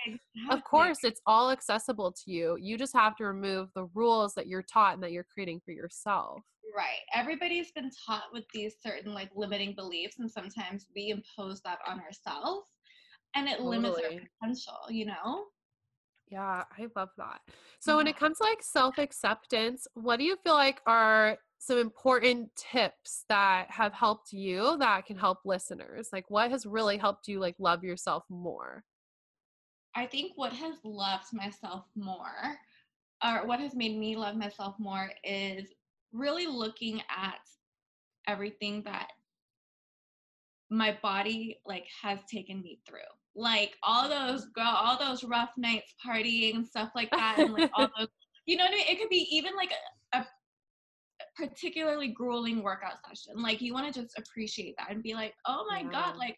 of 0.51 0.63
course 0.63 1.03
it's 1.03 1.21
all 1.25 1.49
accessible 1.51 2.11
to 2.11 2.31
you. 2.31 2.57
You 2.59 2.77
just 2.77 2.93
have 2.93 3.15
to 3.17 3.25
remove 3.25 3.69
the 3.73 3.85
rules 3.95 4.33
that 4.35 4.47
you're 4.47 4.63
taught 4.63 4.93
and 4.93 5.03
that 5.03 5.11
you're 5.11 5.23
creating 5.23 5.61
for 5.65 5.71
yourself. 5.71 6.43
Right. 6.75 6.99
Everybody's 7.13 7.71
been 7.71 7.91
taught 8.05 8.25
with 8.31 8.45
these 8.53 8.75
certain 8.81 9.13
like 9.13 9.29
limiting 9.35 9.75
beliefs, 9.75 10.19
and 10.19 10.29
sometimes 10.29 10.87
we 10.95 11.09
impose 11.09 11.61
that 11.61 11.79
on 11.87 11.99
ourselves 11.99 12.69
and 13.35 13.47
it 13.47 13.61
limits 13.61 13.97
our 13.97 14.19
potential, 14.41 14.79
you 14.89 15.05
know? 15.05 15.45
Yeah, 16.29 16.63
I 16.77 16.87
love 16.95 17.09
that. 17.17 17.41
So 17.79 17.97
when 17.97 18.07
it 18.07 18.17
comes 18.17 18.37
to 18.37 18.43
like 18.43 18.61
self-acceptance, 18.61 19.87
what 19.95 20.17
do 20.17 20.23
you 20.25 20.37
feel 20.43 20.53
like 20.53 20.79
are 20.85 21.37
some 21.57 21.79
important 21.79 22.55
tips 22.55 23.25
that 23.29 23.69
have 23.69 23.93
helped 23.93 24.31
you 24.31 24.77
that 24.77 25.05
can 25.05 25.17
help 25.17 25.39
listeners? 25.43 26.09
Like 26.13 26.29
what 26.29 26.51
has 26.51 26.65
really 26.65 26.97
helped 26.97 27.27
you 27.27 27.39
like 27.39 27.55
love 27.57 27.83
yourself 27.83 28.23
more? 28.29 28.83
I 29.95 30.05
think 30.05 30.33
what 30.35 30.53
has 30.53 30.75
loved 30.83 31.33
myself 31.33 31.85
more 31.95 32.57
or 33.25 33.45
what 33.47 33.59
has 33.59 33.75
made 33.75 33.97
me 33.97 34.15
love 34.15 34.35
myself 34.35 34.75
more 34.77 35.11
is 35.23 35.73
really 36.11 36.47
looking 36.47 37.01
at 37.09 37.39
everything 38.27 38.83
that 38.83 39.07
my 40.69 40.97
body 41.01 41.59
like 41.65 41.85
has 42.01 42.19
taken 42.31 42.61
me 42.61 42.79
through 42.87 42.99
like 43.35 43.75
all 43.83 44.07
those 44.07 44.45
girl 44.55 44.65
all 44.75 44.97
those 44.97 45.23
rough 45.23 45.49
nights 45.57 45.93
partying 46.05 46.55
and 46.55 46.67
stuff 46.67 46.91
like 46.95 47.09
that 47.11 47.35
and 47.39 47.53
like 47.53 47.71
all 47.73 47.87
those 47.97 48.07
you 48.45 48.55
know 48.55 48.63
what 48.63 48.73
i 48.73 48.77
mean 48.77 48.85
it 48.87 48.99
could 48.99 49.09
be 49.09 49.27
even 49.31 49.55
like 49.55 49.71
a, 50.13 50.19
a 50.19 50.25
particularly 51.35 52.09
grueling 52.09 52.61
workout 52.61 52.97
session 53.07 53.41
like 53.41 53.61
you 53.61 53.73
want 53.73 53.91
to 53.91 54.01
just 54.01 54.17
appreciate 54.17 54.75
that 54.77 54.91
and 54.91 55.01
be 55.01 55.13
like 55.13 55.33
oh 55.47 55.65
my 55.69 55.81
yeah. 55.81 55.89
god 55.91 56.17
like 56.17 56.37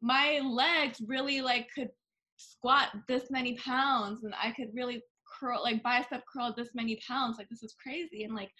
my 0.00 0.40
legs 0.42 1.00
really 1.06 1.40
like 1.40 1.68
could 1.74 1.90
squat 2.36 2.88
this 3.06 3.30
many 3.30 3.54
pounds 3.56 4.24
and 4.24 4.34
i 4.42 4.50
could 4.52 4.68
really 4.72 5.02
curl 5.38 5.62
like 5.62 5.82
bicep 5.82 6.22
curl 6.32 6.54
this 6.56 6.70
many 6.74 6.98
pounds 7.06 7.36
like 7.38 7.48
this 7.48 7.62
is 7.62 7.74
crazy 7.82 8.24
and 8.24 8.34
like 8.34 8.50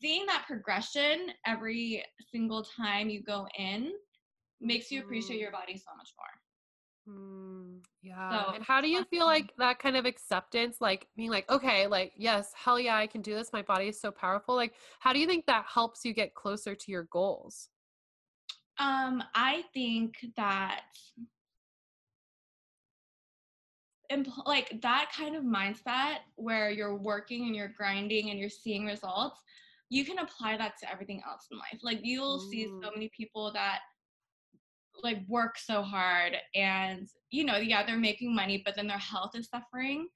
seeing 0.00 0.26
that 0.26 0.44
progression 0.46 1.28
every 1.46 2.04
single 2.32 2.64
time 2.64 3.10
you 3.10 3.22
go 3.22 3.46
in 3.58 3.92
makes 4.60 4.90
you 4.90 5.00
appreciate 5.00 5.38
mm. 5.38 5.42
your 5.42 5.52
body 5.52 5.76
so 5.76 5.90
much 5.96 6.12
more. 6.18 6.40
Mm, 7.08 7.78
yeah. 8.02 8.30
So, 8.30 8.54
and 8.54 8.64
how 8.64 8.80
do 8.80 8.88
you 8.88 9.04
feel 9.04 9.26
like 9.26 9.52
that 9.58 9.78
kind 9.78 9.96
of 9.96 10.04
acceptance, 10.04 10.76
like 10.80 11.06
being 11.16 11.30
like, 11.30 11.50
okay, 11.50 11.86
like, 11.86 12.12
yes, 12.16 12.52
hell 12.54 12.78
yeah, 12.78 12.96
I 12.96 13.06
can 13.06 13.22
do 13.22 13.34
this. 13.34 13.52
My 13.52 13.62
body 13.62 13.88
is 13.88 14.00
so 14.00 14.10
powerful. 14.10 14.54
Like, 14.54 14.74
how 15.00 15.12
do 15.12 15.18
you 15.18 15.26
think 15.26 15.46
that 15.46 15.64
helps 15.72 16.04
you 16.04 16.12
get 16.12 16.34
closer 16.34 16.74
to 16.74 16.90
your 16.90 17.04
goals? 17.04 17.68
Um, 18.78 19.22
I 19.34 19.64
think 19.74 20.14
that 20.36 20.84
impl- 24.10 24.46
like 24.46 24.80
that 24.82 25.10
kind 25.16 25.36
of 25.36 25.44
mindset 25.44 26.18
where 26.36 26.70
you're 26.70 26.96
working 26.96 27.46
and 27.46 27.54
you're 27.54 27.72
grinding 27.76 28.30
and 28.30 28.38
you're 28.38 28.48
seeing 28.48 28.86
results, 28.86 29.40
you 29.90 30.04
can 30.04 30.18
apply 30.18 30.56
that 30.56 30.74
to 30.80 30.90
everything 30.90 31.20
else 31.28 31.46
in 31.50 31.58
life. 31.58 31.80
Like 31.82 32.00
you'll 32.02 32.36
Ooh. 32.36 32.50
see 32.50 32.66
so 32.82 32.90
many 32.94 33.10
people 33.14 33.52
that 33.52 33.80
like 35.02 35.18
work 35.28 35.56
so 35.56 35.82
hard 35.82 36.36
and 36.54 37.08
you 37.30 37.44
know 37.44 37.56
yeah 37.56 37.86
they're 37.86 37.96
making 37.96 38.34
money 38.34 38.60
but 38.64 38.74
then 38.76 38.86
their 38.86 38.98
health 38.98 39.32
is 39.34 39.48
suffering. 39.48 40.08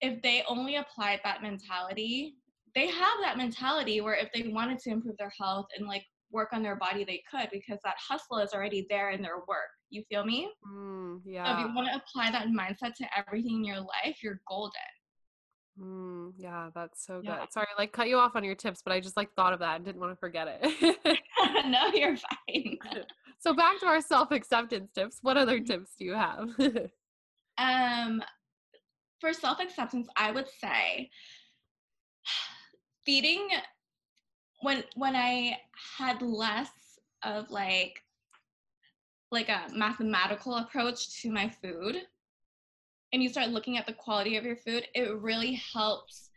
If 0.00 0.22
they 0.22 0.44
only 0.46 0.76
applied 0.76 1.20
that 1.24 1.42
mentality 1.42 2.36
they 2.74 2.86
have 2.86 3.18
that 3.22 3.38
mentality 3.38 4.00
where 4.00 4.14
if 4.14 4.28
they 4.32 4.48
wanted 4.48 4.78
to 4.80 4.90
improve 4.90 5.16
their 5.16 5.32
health 5.40 5.66
and 5.76 5.88
like 5.88 6.04
work 6.30 6.50
on 6.52 6.62
their 6.62 6.76
body 6.76 7.04
they 7.04 7.22
could 7.30 7.48
because 7.50 7.78
that 7.84 7.96
hustle 7.96 8.38
is 8.38 8.52
already 8.52 8.86
there 8.90 9.10
in 9.10 9.22
their 9.22 9.38
work. 9.48 9.70
You 9.90 10.04
feel 10.10 10.24
me? 10.24 10.50
Mm, 10.66 11.22
yeah 11.24 11.46
so 11.46 11.52
if 11.52 11.58
you 11.60 11.74
want 11.74 11.88
to 11.88 11.96
apply 11.96 12.30
that 12.30 12.48
mindset 12.48 12.94
to 12.96 13.06
everything 13.16 13.56
in 13.56 13.64
your 13.64 13.80
life 13.80 14.18
you're 14.22 14.40
golden 14.48 14.80
Mm, 15.80 16.32
yeah, 16.36 16.70
that's 16.74 17.06
so 17.06 17.16
good. 17.20 17.26
Yeah. 17.26 17.46
Sorry, 17.50 17.66
like 17.78 17.92
cut 17.92 18.08
you 18.08 18.18
off 18.18 18.34
on 18.34 18.42
your 18.42 18.54
tips, 18.54 18.82
but 18.82 18.92
I 18.92 19.00
just 19.00 19.16
like 19.16 19.32
thought 19.34 19.52
of 19.52 19.60
that 19.60 19.76
and 19.76 19.84
didn't 19.84 20.00
want 20.00 20.12
to 20.12 20.16
forget 20.16 20.48
it. 20.60 21.20
no, 21.66 21.86
you're 21.92 22.16
fine. 22.16 22.78
so 23.38 23.54
back 23.54 23.78
to 23.80 23.86
our 23.86 24.00
self-acceptance 24.00 24.90
tips. 24.94 25.18
What 25.22 25.36
other 25.36 25.58
mm-hmm. 25.58 25.66
tips 25.66 25.92
do 25.98 26.04
you 26.04 26.14
have? 26.14 26.48
um 27.58 28.22
for 29.20 29.32
self-acceptance, 29.32 30.08
I 30.16 30.32
would 30.32 30.48
say 30.60 31.10
feeding 33.04 33.48
when 34.62 34.82
when 34.96 35.14
I 35.14 35.58
had 35.98 36.22
less 36.22 36.70
of 37.22 37.50
like 37.50 38.02
like 39.30 39.48
a 39.48 39.66
mathematical 39.74 40.56
approach 40.56 41.20
to 41.22 41.30
my 41.30 41.48
food 41.48 42.02
and 43.12 43.22
you 43.22 43.28
start 43.28 43.48
looking 43.48 43.78
at 43.78 43.86
the 43.86 43.92
quality 43.92 44.36
of 44.36 44.44
your 44.44 44.56
food, 44.56 44.86
it 44.94 45.16
really 45.20 45.60
helps 45.72 46.30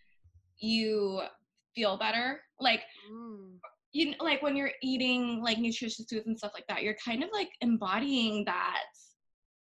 you 0.59 1.21
feel 1.75 1.97
better. 1.97 2.41
Like 2.59 2.81
mm. 3.11 3.55
you 3.91 4.13
like 4.19 4.41
when 4.41 4.55
you're 4.55 4.71
eating 4.81 5.41
like 5.43 5.57
nutritious 5.57 6.05
foods 6.09 6.27
and 6.27 6.37
stuff 6.37 6.51
like 6.53 6.67
that, 6.67 6.83
you're 6.83 6.95
kind 7.03 7.23
of 7.23 7.29
like 7.33 7.49
embodying 7.61 8.45
that 8.45 8.83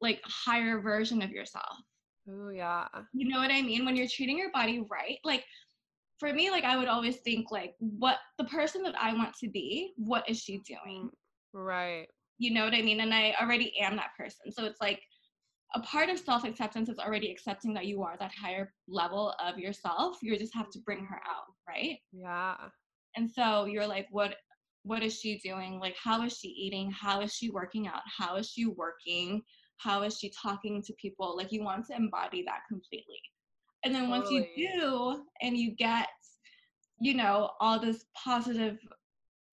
like 0.01 0.21
higher 0.25 0.79
version 0.79 1.21
of 1.21 1.31
yourself. 1.31 1.77
Oh 2.29 2.49
yeah. 2.49 2.85
You 3.13 3.29
know 3.29 3.39
what 3.39 3.51
I 3.51 3.61
mean? 3.61 3.85
When 3.85 3.95
you're 3.95 4.07
treating 4.07 4.37
your 4.37 4.51
body 4.51 4.83
right, 4.89 5.17
like 5.23 5.43
for 6.19 6.31
me, 6.33 6.51
like 6.51 6.63
I 6.63 6.77
would 6.77 6.87
always 6.87 7.17
think 7.17 7.51
like 7.51 7.73
what 7.79 8.17
the 8.37 8.45
person 8.45 8.83
that 8.83 8.95
I 8.99 9.13
want 9.13 9.33
to 9.39 9.49
be, 9.49 9.93
what 9.97 10.29
is 10.29 10.39
she 10.39 10.59
doing? 10.59 11.09
Right. 11.53 12.07
You 12.37 12.53
know 12.53 12.63
what 12.63 12.73
I 12.73 12.81
mean? 12.81 12.99
And 12.99 13.13
I 13.13 13.35
already 13.41 13.73
am 13.79 13.95
that 13.95 14.11
person. 14.17 14.51
So 14.51 14.65
it's 14.65 14.81
like 14.81 15.01
a 15.73 15.79
part 15.81 16.09
of 16.09 16.19
self 16.19 16.43
acceptance 16.43 16.89
is 16.89 16.99
already 16.99 17.31
accepting 17.31 17.73
that 17.73 17.85
you 17.85 18.03
are 18.03 18.17
that 18.19 18.31
higher 18.33 18.73
level 18.87 19.33
of 19.43 19.57
yourself. 19.57 20.17
You 20.21 20.37
just 20.37 20.53
have 20.53 20.69
to 20.71 20.79
bring 20.79 21.05
her 21.05 21.21
out, 21.27 21.53
right? 21.67 21.97
Yeah. 22.11 22.55
And 23.15 23.29
so 23.29 23.65
you're 23.65 23.87
like, 23.87 24.07
what 24.11 24.35
what 24.83 25.03
is 25.03 25.19
she 25.19 25.39
doing? 25.39 25.79
Like 25.79 25.95
how 26.01 26.23
is 26.23 26.37
she 26.37 26.49
eating? 26.49 26.91
How 26.91 27.21
is 27.21 27.33
she 27.33 27.49
working 27.49 27.87
out? 27.87 28.01
How 28.17 28.37
is 28.37 28.49
she 28.49 28.65
working? 28.65 29.43
How 29.77 30.03
is 30.03 30.17
she 30.17 30.31
talking 30.41 30.81
to 30.83 30.93
people? 30.93 31.35
Like 31.37 31.51
you 31.51 31.63
want 31.63 31.87
to 31.87 31.95
embody 31.95 32.43
that 32.47 32.61
completely. 32.67 33.21
And 33.83 33.93
then 33.93 34.09
totally. 34.09 34.19
once 34.19 34.55
you 34.57 34.69
do 34.69 35.23
and 35.41 35.57
you 35.57 35.75
get, 35.75 36.07
you 36.99 37.15
know, 37.15 37.51
all 37.59 37.79
this 37.79 38.05
positive 38.15 38.77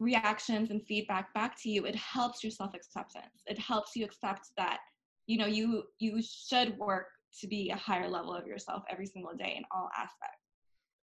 reactions 0.00 0.70
and 0.70 0.82
feedback 0.86 1.32
back 1.34 1.60
to 1.62 1.70
you, 1.70 1.86
it 1.86 1.96
helps 1.96 2.42
your 2.42 2.50
self 2.50 2.74
acceptance. 2.74 3.42
It 3.46 3.58
helps 3.58 3.96
you 3.96 4.04
accept 4.04 4.48
that 4.56 4.80
you 5.28 5.36
know 5.38 5.46
you 5.46 5.84
you 6.00 6.20
should 6.22 6.76
work 6.78 7.06
to 7.40 7.46
be 7.46 7.70
a 7.70 7.76
higher 7.76 8.08
level 8.08 8.34
of 8.34 8.46
yourself 8.46 8.82
every 8.90 9.06
single 9.06 9.34
day 9.36 9.54
in 9.56 9.62
all 9.70 9.88
aspects 9.96 10.47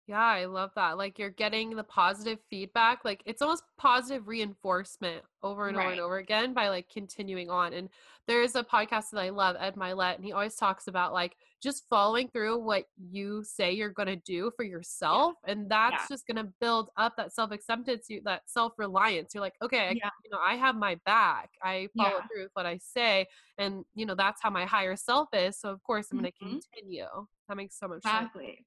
yeah, 0.07 0.20
I 0.20 0.46
love 0.46 0.70
that. 0.74 0.98
Like 0.98 1.18
you're 1.18 1.30
getting 1.30 1.76
the 1.76 1.84
positive 1.84 2.38
feedback. 2.51 3.05
Like 3.05 3.22
it's 3.26 3.42
almost 3.42 3.62
positive 3.78 4.26
reinforcement 4.26 5.22
over 5.42 5.68
and 5.68 5.76
right. 5.76 5.84
over 5.84 5.92
and 5.92 6.01
over 6.01 6.18
again 6.18 6.53
by 6.53 6.68
like 6.68 6.88
continuing 6.92 7.48
on. 7.48 7.72
And 7.72 7.88
there's 8.26 8.55
a 8.55 8.64
podcast 8.64 9.11
that 9.12 9.20
I 9.20 9.30
love, 9.30 9.57
Ed 9.59 9.76
Mylett, 9.76 10.16
and 10.16 10.24
he 10.24 10.32
always 10.32 10.57
talks 10.57 10.88
about 10.88 11.12
like 11.12 11.36
just 11.62 11.84
following 11.88 12.28
through 12.28 12.59
what 12.59 12.84
you 12.98 13.44
say 13.44 13.72
you're 13.72 13.90
going 13.90 14.09
to 14.09 14.16
do 14.16 14.51
for 14.57 14.64
yourself. 14.64 15.34
Yeah. 15.46 15.53
And 15.53 15.70
that's 15.70 16.03
yeah. 16.03 16.07
just 16.09 16.26
going 16.26 16.44
to 16.44 16.53
build 16.61 16.90
up 16.96 17.14
that 17.16 17.32
self 17.32 17.53
acceptance, 17.53 18.07
you 18.09 18.20
that 18.24 18.42
self 18.46 18.72
reliance. 18.78 19.34
You're 19.34 19.42
like, 19.42 19.57
okay, 19.62 19.92
yeah. 19.96 20.07
I, 20.07 20.11
you 20.24 20.30
know, 20.30 20.38
I 20.44 20.55
have 20.57 20.74
my 20.74 20.98
back. 21.07 21.51
I 21.62 21.88
follow 21.96 22.20
through 22.32 22.44
with 22.44 22.53
what 22.55 22.66
I 22.66 22.78
say. 22.78 23.26
And, 23.59 23.84
you 23.94 24.07
know, 24.07 24.14
that's 24.14 24.42
how 24.42 24.51
my 24.51 24.64
higher 24.64 24.96
self 24.96 25.28
is. 25.32 25.59
So, 25.59 25.70
of 25.70 25.82
course, 25.82 26.09
I'm 26.11 26.18
mm-hmm. 26.18 26.24
going 26.24 26.61
to 26.61 26.68
continue. 26.72 27.26
That 27.48 27.57
makes 27.57 27.78
so 27.78 27.88
much 27.88 27.98
exactly. 27.98 28.44
sense. 28.44 28.51
Exactly. 28.51 28.66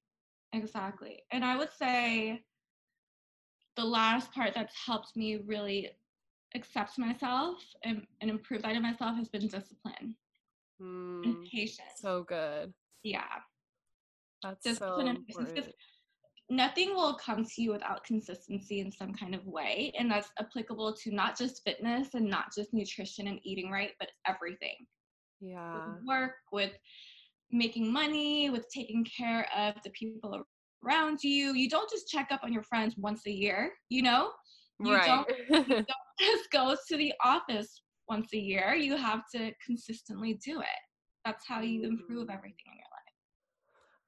And 1.32 1.44
I 1.44 1.56
would 1.56 1.72
say 1.72 2.42
the 3.76 3.84
last 3.84 4.32
part 4.32 4.52
that's 4.54 4.74
helped 4.86 5.16
me 5.16 5.38
really 5.46 5.90
accept 6.54 6.98
myself 6.98 7.58
and, 7.84 8.06
and 8.20 8.30
improve 8.30 8.62
that 8.62 8.76
in 8.76 8.82
myself 8.82 9.16
has 9.16 9.28
been 9.28 9.48
discipline 9.48 10.14
mm, 10.80 11.24
and 11.24 11.36
patience. 11.50 11.88
So 12.00 12.24
good. 12.28 12.72
Yeah. 13.02 13.22
That's 14.42 14.62
discipline 14.62 15.18
so 15.30 15.42
and. 15.44 15.72
Nothing 16.50 16.94
will 16.94 17.14
come 17.14 17.42
to 17.42 17.62
you 17.62 17.72
without 17.72 18.04
consistency 18.04 18.80
in 18.80 18.92
some 18.92 19.14
kind 19.14 19.34
of 19.34 19.46
way. 19.46 19.92
And 19.98 20.10
that's 20.10 20.28
applicable 20.38 20.94
to 21.02 21.10
not 21.10 21.38
just 21.38 21.62
fitness 21.64 22.08
and 22.12 22.28
not 22.28 22.54
just 22.54 22.74
nutrition 22.74 23.28
and 23.28 23.40
eating 23.44 23.70
right, 23.70 23.92
but 23.98 24.10
everything. 24.28 24.76
Yeah. 25.40 25.94
With 25.94 26.04
work, 26.06 26.32
with 26.52 26.72
making 27.50 27.92
money, 27.92 28.50
with 28.50 28.66
taking 28.68 29.04
care 29.04 29.48
of 29.56 29.74
the 29.84 29.90
people 29.90 30.44
around 30.84 31.22
you. 31.22 31.54
You 31.54 31.68
don't 31.68 31.90
just 31.90 32.08
check 32.08 32.28
up 32.30 32.40
on 32.42 32.52
your 32.52 32.62
friends 32.62 32.94
once 32.96 33.22
a 33.26 33.30
year, 33.30 33.72
you 33.88 34.02
know? 34.02 34.30
You, 34.84 34.94
right. 34.94 35.06
don't, 35.06 35.68
you 35.68 35.74
don't 35.74 35.86
just 36.20 36.50
go 36.50 36.76
to 36.88 36.96
the 36.96 37.12
office 37.22 37.82
once 38.08 38.28
a 38.34 38.38
year. 38.38 38.74
You 38.74 38.96
have 38.96 39.22
to 39.34 39.52
consistently 39.64 40.38
do 40.44 40.60
it. 40.60 40.66
That's 41.24 41.44
how 41.46 41.60
you 41.60 41.84
improve 41.84 42.28
mm. 42.28 42.34
everything 42.34 42.66
in 42.66 42.74
your 42.74 42.90
life. 42.90 42.93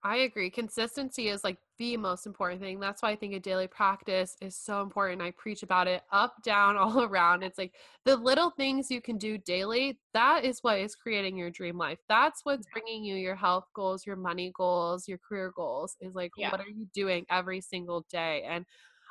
I 0.03 0.18
agree. 0.18 0.51
Consistency 0.51 1.28
is 1.28 1.42
like 1.42 1.59
the 1.78 1.97
most 1.97 2.26
important 2.26 2.61
thing. 2.61 2.78
That's 2.78 3.03
why 3.03 3.11
I 3.11 3.16
think 3.16 3.34
a 3.34 3.40
daily 3.40 3.66
practice 3.66 4.36
is 4.40 4.55
so 4.57 4.80
important. 4.80 5.20
I 5.20 5.32
preach 5.32 5.62
about 5.62 5.88
it 5.88 6.03
up, 6.12 6.42
down, 6.42 6.76
all 6.76 7.03
around. 7.03 7.42
It's 7.42 7.59
like 7.59 7.72
the 8.05 8.16
little 8.16 8.51
things 8.51 8.90
you 8.90 9.01
can 9.01 9.18
do 9.18 9.36
daily. 9.38 9.99
That 10.14 10.44
is 10.44 10.61
what 10.62 10.78
is 10.78 10.94
creating 10.94 11.36
your 11.36 11.51
dream 11.51 11.76
life. 11.76 11.99
That's 12.09 12.44
what's 12.44 12.66
bringing 12.72 13.05
you 13.05 13.16
your 13.16 13.34
health 13.34 13.66
goals, 13.74 14.07
your 14.07 14.16
money 14.16 14.53
goals, 14.57 15.09
your 15.09 15.18
career 15.18 15.53
goals. 15.57 15.97
Is 16.01 16.14
like, 16.14 16.32
yeah. 16.36 16.53
what 16.53 16.61
are 16.61 16.68
you 16.68 16.86
doing 16.94 17.26
every 17.28 17.61
single 17.61 18.07
day? 18.11 18.44
And 18.49 18.64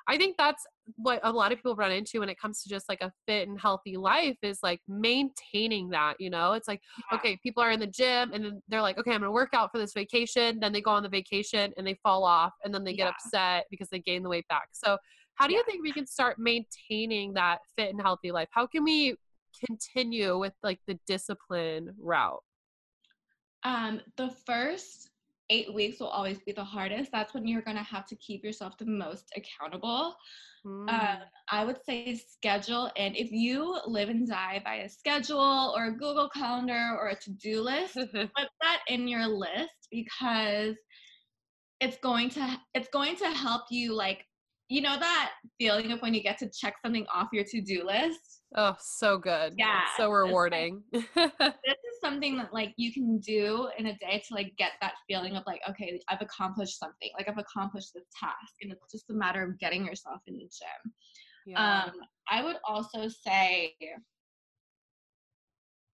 I 0.08 0.18
think 0.18 0.38
that's 0.38 0.64
what 0.97 1.20
a 1.24 1.32
lot 1.32 1.51
of 1.51 1.58
people 1.58 1.76
run 1.76 1.91
into 1.91 2.20
when 2.20 2.30
it 2.30 2.39
comes 2.39 2.62
to 2.62 2.70
just 2.70 2.88
like 2.88 3.01
a 3.01 3.12
fit 3.26 3.47
and 3.47 3.60
healthy 3.60 3.97
life 3.97 4.38
is 4.43 4.60
like 4.62 4.80
maintaining 4.88 5.89
that, 5.89 6.16
you 6.20 6.30
know? 6.30 6.53
It's 6.53 6.68
like, 6.68 6.82
yeah. 7.12 7.18
okay, 7.18 7.39
people 7.41 7.64
are 7.64 7.72
in 7.72 7.80
the 7.80 7.88
gym 7.88 8.32
and 8.32 8.45
then 8.45 8.62
they're 8.68 8.84
like, 8.84 8.99
okay, 8.99 9.12
I'm 9.12 9.22
going 9.22 9.30
to 9.30 9.32
work 9.32 9.53
out 9.53 9.72
for 9.72 9.80
this 9.80 9.93
vacation. 9.93 10.60
Then 10.60 10.74
they 10.74 10.82
go 10.82 10.91
on 10.91 11.01
the 11.01 11.10
vacation 11.10 11.74
and 11.78 11.88
they 11.88 11.95
fall 12.03 12.24
off 12.24 12.53
and 12.64 12.74
then 12.74 12.84
they 12.84 12.93
get 12.93 13.06
yeah. 13.06 13.10
upset 13.10 13.66
because 13.72 13.89
they 13.89 13.99
gain 13.99 14.22
the 14.22 14.30
weight 14.30 14.47
back. 14.47 14.70
So 14.74 14.97
how 15.36 15.47
do 15.47 15.53
you 15.53 15.64
think 15.66 15.84
we 15.84 15.91
can 15.91 16.06
start 16.06 16.38
maintaining 16.38 17.34
that 17.34 17.60
fit 17.76 17.89
and 17.89 18.01
healthy 18.01 18.32
life? 18.32 18.47
How 18.51 18.68
can 18.68 18.84
we 18.84 19.16
continue 19.68 20.38
with 20.38 20.53
like 20.64 20.80
the 20.88 20.99
discipline 21.08 21.93
route? 21.99 22.43
Um, 23.64 24.01
the 24.18 24.30
first 24.45 25.10
eight 25.50 25.74
weeks 25.74 26.00
will 26.00 26.08
always 26.08 26.39
be 26.39 26.52
the 26.52 26.64
hardest. 26.64 27.12
That's 27.12 27.34
when 27.34 27.48
you're 27.48 27.62
going 27.62 27.78
to 27.78 27.84
have 27.84 28.06
to 28.08 28.16
keep 28.16 28.43
yourself 28.43 28.78
the 28.78 28.86
most 28.86 29.32
accountable. 29.36 30.16
Mm. 30.66 30.89
Um, 30.89 31.18
I 31.50 31.64
would 31.64 31.78
say 31.86 32.16
schedule, 32.16 32.89
and 32.98 33.16
if 33.16 33.32
you 33.32 33.78
live 33.86 34.10
and 34.10 34.28
die 34.28 34.62
by 34.66 34.76
a 34.76 34.89
schedule 34.89 35.74
or 35.76 35.86
a 35.86 35.91
Google 35.91 36.30
Calendar 36.30 36.98
or 37.00 37.10
a 37.10 37.16
to 37.16 37.30
do 37.32 37.62
list, 37.62 37.93
put 38.14 38.50
that 38.62 38.80
in 38.88 39.08
your 39.08 39.28
list 39.28 39.88
because 39.91 40.76
it's 41.80 41.98
going 41.98 42.30
to 42.30 42.60
it's 42.74 42.89
going 42.89 43.16
to 43.18 43.30
help 43.30 43.64
you 43.70 43.93
like 43.93 44.26
you 44.70 44.82
know 44.82 44.98
that 44.98 45.32
feeling 45.60 45.91
of 45.91 46.02
when 46.02 46.14
you 46.14 46.24
get 46.24 46.38
to 46.39 46.50
check 46.50 46.76
something 46.84 47.06
off 47.14 47.28
your 47.32 47.43
to-do 47.43 47.86
list 47.86 48.41
oh 48.58 48.76
so 48.80 49.18
good 49.18 49.53
yeah 49.58 49.82
so 49.97 50.10
rewarding 50.10 50.82
like, 50.93 51.03
this 51.16 51.76
is 51.76 51.99
something 52.01 52.38
that 52.38 52.53
like 52.53 52.74
you 52.78 52.93
can 52.93 53.20
do 53.20 53.68
in 53.78 53.88
a 53.88 53.97
day 53.97 54.24
to 54.26 54.34
like 54.34 54.53
get 54.58 54.72
that 54.82 54.93
feeling 55.08 55.36
of 55.36 55.43
like 55.45 55.62
okay 55.70 55.99
i've 56.10 56.22
accomplished 56.22 56.80
something 56.80 57.10
like 57.18 57.28
i've 57.28 57.38
accomplished 57.38 57.93
this 57.93 58.06
task 58.18 58.53
and 58.62 58.72
it's 58.72 58.91
just 58.91 59.10
a 59.10 59.14
matter 59.14 59.43
of 59.43 59.60
getting 59.60 59.86
yourself 59.86 60.22
in 60.28 60.36
the 60.36 60.39
gym 60.41 60.93
yeah. 61.45 61.84
um 61.84 61.91
i 62.30 62.43
would 62.43 62.58
also 62.68 63.08
say 63.08 63.74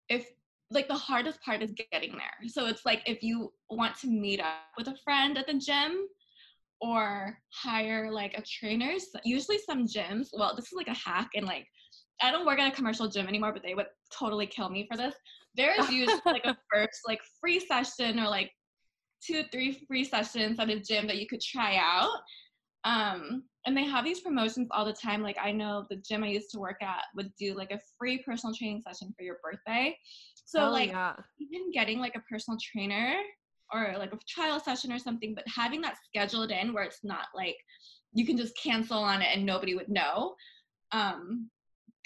if 0.09 0.27
like 0.71 0.87
the 0.87 0.93
hardest 0.93 1.41
part 1.41 1.61
is 1.61 1.73
getting 1.91 2.11
there 2.11 2.47
so 2.47 2.65
it's 2.65 2.85
like 2.85 3.01
if 3.05 3.21
you 3.21 3.53
want 3.69 3.95
to 3.97 4.07
meet 4.07 4.39
up 4.39 4.55
with 4.77 4.87
a 4.87 4.95
friend 5.03 5.37
at 5.37 5.47
the 5.47 5.53
gym 5.53 6.07
or 6.81 7.37
hire 7.49 8.11
like 8.11 8.37
a 8.37 8.41
trainer. 8.41 8.99
So 8.99 9.19
usually 9.23 9.57
some 9.57 9.87
gyms, 9.87 10.29
well, 10.33 10.55
this 10.55 10.65
is 10.65 10.73
like 10.75 10.87
a 10.87 10.93
hack 10.93 11.29
and 11.35 11.45
like 11.45 11.67
I 12.21 12.31
don't 12.31 12.45
work 12.45 12.59
at 12.59 12.71
a 12.71 12.75
commercial 12.75 13.07
gym 13.07 13.27
anymore, 13.27 13.53
but 13.53 13.63
they 13.63 13.75
would 13.75 13.87
totally 14.11 14.47
kill 14.47 14.69
me 14.69 14.87
for 14.89 14.97
this. 14.97 15.15
There 15.55 15.79
is 15.79 15.89
usually 15.89 16.21
like 16.25 16.45
a 16.45 16.57
first 16.73 17.01
like 17.07 17.21
free 17.39 17.59
session 17.59 18.19
or 18.19 18.27
like 18.27 18.51
two, 19.25 19.43
three 19.51 19.83
free 19.87 20.03
sessions 20.03 20.59
at 20.59 20.69
a 20.69 20.79
gym 20.79 21.07
that 21.07 21.17
you 21.17 21.27
could 21.27 21.41
try 21.41 21.77
out. 21.77 22.19
Um, 22.83 23.43
and 23.65 23.75
they 23.75 23.83
have 23.83 24.05
these 24.05 24.21
promotions 24.21 24.69
all 24.71 24.85
the 24.85 24.93
time. 24.93 25.21
Like 25.21 25.37
I 25.41 25.51
know 25.51 25.85
the 25.89 25.97
gym 25.97 26.23
I 26.23 26.27
used 26.27 26.49
to 26.51 26.59
work 26.59 26.81
at 26.81 27.03
would 27.15 27.31
do 27.37 27.53
like 27.53 27.71
a 27.71 27.79
free 27.97 28.23
personal 28.23 28.55
training 28.55 28.81
session 28.87 29.13
for 29.17 29.23
your 29.23 29.37
birthday. 29.43 29.97
So 30.45 30.67
oh, 30.67 30.71
like 30.71 30.91
yeah. 30.91 31.13
even 31.39 31.71
getting 31.71 31.99
like 31.99 32.15
a 32.15 32.23
personal 32.31 32.57
trainer 32.59 33.15
or 33.73 33.95
like 33.97 34.13
a 34.13 34.19
trial 34.27 34.59
session 34.59 34.93
or 34.93 34.99
something, 34.99 35.35
but 35.35 35.43
having 35.53 35.81
that 35.81 35.97
scheduled 36.07 36.51
in 36.51 36.73
where 36.73 36.85
it's 36.85 37.03
not 37.03 37.25
like 37.35 37.57
you 38.13 38.25
can 38.25 38.37
just 38.37 38.57
cancel 38.57 38.99
on 38.99 39.21
it 39.21 39.35
and 39.35 39.45
nobody 39.45 39.75
would 39.75 39.89
know. 39.89 40.35
Um, 40.93 41.49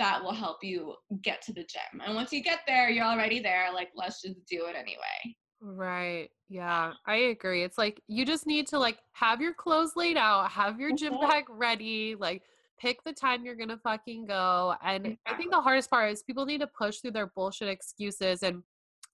that 0.01 0.23
will 0.23 0.33
help 0.33 0.57
you 0.63 0.95
get 1.23 1.43
to 1.43 1.53
the 1.53 1.61
gym. 1.61 2.01
And 2.03 2.15
once 2.15 2.33
you 2.33 2.41
get 2.41 2.61
there, 2.65 2.89
you're 2.89 3.05
already 3.05 3.39
there. 3.39 3.67
Like, 3.71 3.89
let's 3.95 4.19
just 4.21 4.39
do 4.49 4.65
it 4.65 4.75
anyway. 4.75 5.35
Right. 5.61 6.29
Yeah, 6.49 6.93
I 7.05 7.15
agree. 7.15 7.63
It's 7.63 7.77
like 7.77 8.01
you 8.07 8.25
just 8.25 8.47
need 8.47 8.65
to 8.67 8.79
like 8.79 8.97
have 9.13 9.39
your 9.39 9.53
clothes 9.53 9.91
laid 9.95 10.17
out, 10.17 10.49
have 10.49 10.79
your 10.79 10.95
gym 10.95 11.13
mm-hmm. 11.13 11.29
bag 11.29 11.43
ready, 11.49 12.15
like 12.19 12.41
pick 12.79 13.03
the 13.03 13.13
time 13.13 13.45
you're 13.45 13.55
gonna 13.55 13.77
fucking 13.77 14.25
go. 14.25 14.73
And 14.83 15.17
I 15.27 15.35
think 15.35 15.51
the 15.51 15.61
hardest 15.61 15.91
part 15.91 16.11
is 16.11 16.23
people 16.23 16.47
need 16.47 16.61
to 16.61 16.67
push 16.67 16.97
through 16.97 17.11
their 17.11 17.31
bullshit 17.35 17.67
excuses 17.67 18.41
and 18.41 18.63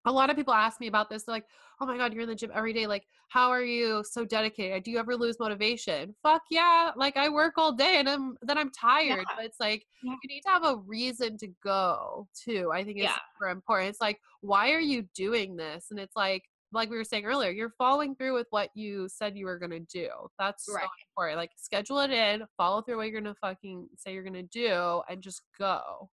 a 0.08 0.12
lot 0.12 0.30
of 0.30 0.36
people 0.36 0.54
ask 0.54 0.80
me 0.80 0.88
about 0.88 1.10
this. 1.10 1.24
They're 1.24 1.36
like, 1.36 1.46
oh 1.80 1.86
my 1.86 1.98
God, 1.98 2.14
you're 2.14 2.24
in 2.24 2.30
the 2.30 2.36
gym 2.36 2.52
every 2.54 2.74
day. 2.74 2.88
Like, 2.88 3.04
how 3.30 3.50
are 3.50 3.64
you 3.64 4.04
so 4.10 4.26
dedicated? 4.26 4.84
Do 4.84 4.92
you 4.92 5.00
ever 5.00 5.16
lose 5.16 5.40
motivation? 5.40 6.16
Fuck 6.24 6.44
yeah. 6.50 6.92
Like 6.96 7.18
I 7.18 7.30
work 7.30 7.54
all 7.58 7.74
day 7.74 7.98
and 7.98 8.10
I'm 8.10 8.38
then 8.42 8.58
I'm 8.58 8.72
tired. 8.72 9.26
Yeah. 9.28 9.36
But 9.36 9.46
it's 9.46 9.60
like 9.60 9.86
yeah. 10.04 10.14
you 10.24 10.30
need 10.30 10.42
to 10.42 10.50
have 10.50 10.64
a 10.64 10.78
reason 10.86 11.38
to 11.40 11.48
go 11.64 12.28
too. 12.34 12.72
I 12.74 12.84
think 12.84 12.98
it's 12.98 13.06
yeah. 13.06 13.18
super 13.36 13.50
important. 13.50 13.90
It's 13.90 14.02
like, 14.02 14.20
why 14.42 14.72
are 14.72 14.80
you 14.80 15.04
doing 15.14 15.56
this? 15.56 15.88
And 15.92 16.00
it's 16.00 16.16
like, 16.16 16.44
like 16.74 16.90
we 16.90 16.98
were 16.98 17.04
saying 17.04 17.26
earlier, 17.26 17.52
you're 17.52 17.74
following 17.78 18.16
through 18.16 18.34
with 18.34 18.48
what 18.50 18.70
you 18.76 19.08
said 19.10 19.38
you 19.38 19.46
were 19.46 19.58
gonna 19.58 19.80
do. 19.80 20.10
That's 20.38 20.66
right. 20.70 20.84
so 20.84 20.90
important. 21.12 21.38
Like 21.38 21.52
schedule 21.56 22.00
it 22.00 22.12
in, 22.12 22.44
follow 22.58 22.82
through 22.82 22.98
what 22.98 23.10
you're 23.10 23.22
gonna 23.22 23.36
fucking 23.40 23.88
say 23.96 24.14
you're 24.14 24.24
gonna 24.24 24.44
do, 24.44 25.02
and 25.10 25.22
just 25.22 25.42
go. 25.60 26.10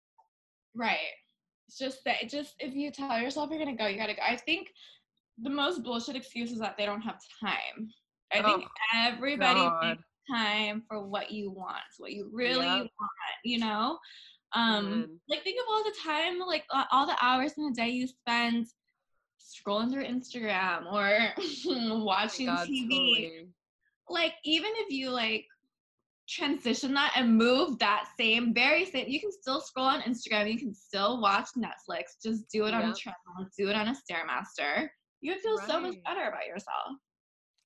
Right. 0.75 0.99
It's 1.71 1.79
just 1.79 2.03
that 2.05 2.21
it 2.21 2.29
just 2.29 2.57
if 2.59 2.75
you 2.75 2.91
tell 2.91 3.21
yourself 3.21 3.49
you're 3.49 3.61
gonna 3.61 3.77
go, 3.77 3.87
you 3.87 3.97
gotta 3.97 4.15
go. 4.15 4.23
I 4.29 4.35
think 4.35 4.73
the 5.41 5.51
most 5.51 5.85
bullshit 5.85 6.17
excuse 6.17 6.51
is 6.51 6.59
that 6.59 6.77
they 6.77 6.85
don't 6.85 7.01
have 7.03 7.21
time. 7.41 7.89
I 8.35 8.41
oh, 8.41 8.43
think 8.43 8.65
everybody 8.93 9.71
makes 9.87 10.03
time 10.29 10.83
for 10.89 11.07
what 11.07 11.31
you 11.31 11.53
want, 11.53 11.77
what 11.99 12.11
you 12.11 12.29
really 12.33 12.67
yep. 12.67 12.79
want, 12.79 12.91
you 13.45 13.61
know? 13.61 14.01
Um, 14.53 15.21
like 15.29 15.45
think 15.45 15.61
of 15.61 15.67
all 15.71 15.85
the 15.85 15.95
time, 16.05 16.41
like 16.41 16.65
all 16.91 17.07
the 17.07 17.17
hours 17.23 17.53
in 17.57 17.67
the 17.67 17.73
day 17.73 17.91
you 17.91 18.09
spend 18.09 18.67
scrolling 19.41 19.93
through 19.93 20.07
Instagram 20.07 20.93
or 20.93 21.29
watching 22.05 22.49
oh 22.49 22.57
God, 22.57 22.67
TV. 22.67 22.89
Totally. 22.89 23.49
Like 24.09 24.33
even 24.45 24.73
if 24.75 24.91
you 24.91 25.11
like 25.11 25.47
transition 26.31 26.95
that 26.95 27.13
and 27.17 27.37
move 27.37 27.79
that 27.79 28.09
same 28.19 28.55
very 28.55 28.85
same 28.85 29.09
you 29.09 29.21
can 29.21 29.33
still 29.33 29.61
scroll 29.61 29.87
on 29.87 30.01
instagram 30.03 30.51
you 30.51 30.59
can 30.59 30.73
still 30.73 31.21
watch 31.21 31.49
netflix 31.57 32.03
just 32.23 32.49
do 32.51 32.67
it 32.67 32.75
on 32.75 32.83
a 32.83 32.95
treadmill 32.95 33.49
do 33.59 33.69
it 33.69 33.75
on 33.75 33.89
a 33.89 33.95
stairmaster 33.95 34.89
you 35.21 35.33
would 35.33 35.41
feel 35.41 35.57
right. 35.57 35.69
so 35.69 35.81
much 35.81 35.97
better 36.05 36.29
about 36.29 36.47
yourself 36.47 36.97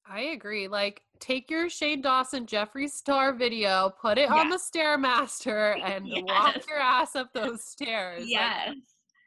I 0.07 0.21
agree. 0.21 0.69
Like, 0.69 1.01
take 1.19 1.51
your 1.51 1.71
Shane 1.71 2.03
Dawson 2.03 2.47
Jeffree 2.47 2.91
Star 2.91 3.33
video, 3.33 3.91
put 4.01 4.19
it 4.19 4.29
yes. 4.29 4.33
on 4.33 4.51
the 4.51 4.59
Stairmaster, 4.59 5.81
and 5.85 6.07
yes. 6.07 6.23
walk 6.27 6.57
your 6.69 6.79
ass 6.79 7.17
up 7.17 7.33
those 7.33 7.65
stairs. 7.65 8.25
Yes. 8.27 8.69
Like, 8.69 8.77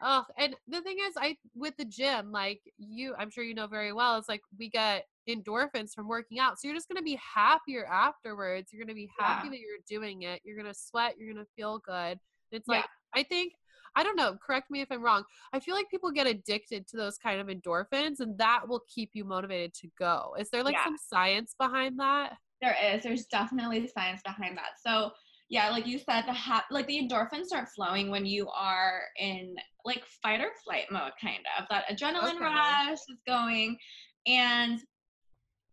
oh, 0.04 0.24
and 0.38 0.56
the 0.68 0.82
thing 0.82 0.98
is, 1.04 1.16
I 1.18 1.36
with 1.56 1.76
the 1.78 1.86
gym, 1.86 2.32
like 2.32 2.62
you, 2.78 3.16
I'm 3.18 3.32
sure 3.32 3.44
you 3.44 3.56
know 3.56 3.68
very 3.68 3.92
well. 3.92 4.18
It's 4.18 4.30
like 4.30 4.42
we 4.60 4.70
get 4.70 5.06
endorphins 5.36 5.94
from 5.94 6.08
working 6.08 6.40
out. 6.40 6.60
So 6.60 6.68
you're 6.68 6.76
just 6.76 6.88
going 6.88 6.98
to 6.98 7.04
be 7.04 7.20
happier 7.36 7.86
afterwards. 7.86 8.70
You're 8.72 8.84
going 8.84 8.96
to 8.96 9.00
be 9.00 9.10
happy 9.20 9.48
yeah. 9.48 9.52
that 9.52 9.60
you're 9.60 10.00
doing 10.00 10.24
it. 10.24 10.42
You're 10.44 10.56
going 10.58 10.72
to 10.72 10.80
sweat. 10.80 11.16
You're 11.18 11.34
going 11.34 11.44
to 11.44 11.52
feel 11.56 11.80
good. 11.80 12.20
It's 12.52 12.68
like, 12.68 12.86
yeah. 12.86 13.22
I 13.22 13.24
think, 13.24 13.54
I 13.96 14.04
don't 14.04 14.16
know, 14.16 14.38
correct 14.46 14.70
me 14.70 14.82
if 14.82 14.92
I'm 14.92 15.04
wrong. 15.04 15.24
I 15.54 15.60
feel 15.60 15.76
like 15.76 15.90
people 15.90 16.12
get 16.12 16.28
addicted 16.28 16.88
to 16.90 16.98
those 16.98 17.18
kind 17.18 17.42
of 17.42 17.48
endorphins 17.48 18.20
and 18.20 18.38
that 18.38 18.68
will 18.68 18.84
keep 18.94 19.12
you 19.14 19.26
motivated 19.26 19.74
to 19.82 19.88
go. 20.00 20.36
Is 20.40 20.50
there 20.50 20.64
like 20.64 20.76
yeah. 20.76 20.84
some 20.86 20.98
science 21.10 21.56
behind 21.60 22.00
that? 22.00 22.34
There 22.62 22.76
is. 22.94 23.04
There's 23.04 23.26
definitely 23.26 23.88
science 23.88 24.22
behind 24.24 24.58
that. 24.58 24.80
So, 24.86 25.12
yeah, 25.50 25.70
like 25.70 25.88
you 25.88 25.98
said, 25.98 26.24
the 26.28 26.34
ha- 26.34 26.66
like 26.72 26.88
the 26.88 27.00
endorphins 27.00 27.46
start 27.46 27.70
flowing 27.76 28.10
when 28.10 28.26
you 28.26 28.50
are 28.50 29.02
in 29.18 29.56
like 29.86 30.04
fight 30.22 30.42
or 30.42 30.50
flight 30.64 30.86
mode, 30.92 31.14
kind 31.22 31.40
of. 31.58 31.66
That 31.70 31.86
adrenaline 31.90 32.36
okay. 32.36 32.44
rush 32.44 33.00
is 33.10 33.20
going, 33.26 33.78
and 34.26 34.80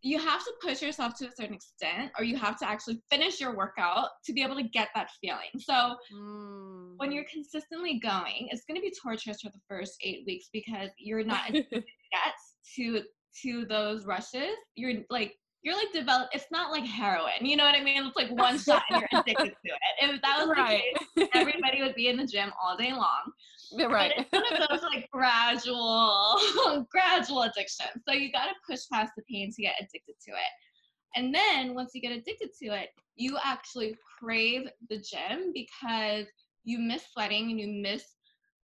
you 0.05 0.19
have 0.19 0.45
to 0.45 0.53
push 0.61 0.83
yourself 0.83 1.15
to 1.17 1.27
a 1.27 1.31
certain 1.35 1.55
extent 1.55 2.13
or 2.19 2.25
you 2.25 2.37
have 2.37 2.59
to 2.59 2.69
actually 2.69 3.01
finish 3.11 3.41
your 3.41 3.57
workout 3.57 4.09
to 4.25 4.35
be 4.35 4.43
able 4.43 4.55
to 4.55 4.63
get 4.63 4.89
that 4.95 5.09
feeling 5.21 5.49
so 5.59 5.97
mm. 6.15 6.93
when 6.99 7.11
you're 7.11 7.25
consistently 7.33 7.99
going 7.99 8.49
it's 8.51 8.65
going 8.69 8.77
to 8.77 8.83
be 8.83 8.93
torturous 9.03 9.41
for 9.41 9.49
the 9.49 9.61
first 9.69 9.95
eight 10.03 10.23
weeks 10.27 10.51
because 10.53 10.91
you're 10.99 11.25
not 11.25 11.51
get 11.51 11.65
to 12.77 13.01
to 13.43 13.65
those 13.65 14.05
rushes 14.05 14.55
you're 14.77 14.93
like 15.09 15.35
you're 15.63 15.75
like 15.75 15.93
develop 15.93 16.29
it's 16.33 16.47
not 16.53 16.71
like 16.71 16.85
heroin 16.85 17.41
you 17.41 17.57
know 17.57 17.65
what 17.65 17.75
i 17.75 17.83
mean 17.83 18.05
it's 18.05 18.17
like 18.17 18.31
one 18.39 18.59
shot 18.59 18.83
and 18.91 19.01
you're 19.01 19.21
addicted 19.21 19.55
to 19.65 19.71
it 19.73 20.11
if 20.11 20.21
that 20.21 20.47
was 20.47 20.49
right. 20.57 20.83
the 20.95 20.99
case 20.99 21.04
everybody 21.35 21.83
would 21.83 21.95
be 21.95 22.09
in 22.09 22.17
the 22.17 22.27
gym 22.27 22.53
all 22.63 22.77
day 22.77 22.93
long. 22.93 23.33
Right 23.77 24.13
but 24.31 24.43
it's 24.43 24.51
one 24.53 24.63
of 24.63 24.69
those 24.69 24.83
like 24.83 25.11
gradual 25.11 26.87
gradual 26.91 27.43
addiction 27.43 27.87
so 28.07 28.15
you 28.15 28.31
got 28.31 28.45
to 28.45 28.55
push 28.69 28.83
past 28.93 29.13
the 29.17 29.23
pain 29.29 29.51
to 29.53 29.63
get 29.63 29.75
addicted 29.81 30.15
to 30.27 30.33
it. 30.33 31.17
And 31.17 31.35
then 31.35 31.75
once 31.75 31.91
you 31.93 32.01
get 32.01 32.13
addicted 32.13 32.51
to 32.63 32.67
it 32.67 32.91
you 33.17 33.37
actually 33.43 33.97
crave 34.19 34.69
the 34.91 34.99
gym 34.99 35.53
because 35.53 36.27
you 36.63 36.79
miss 36.79 37.05
sweating 37.13 37.51
and 37.51 37.59
you 37.59 37.83
miss 37.83 38.05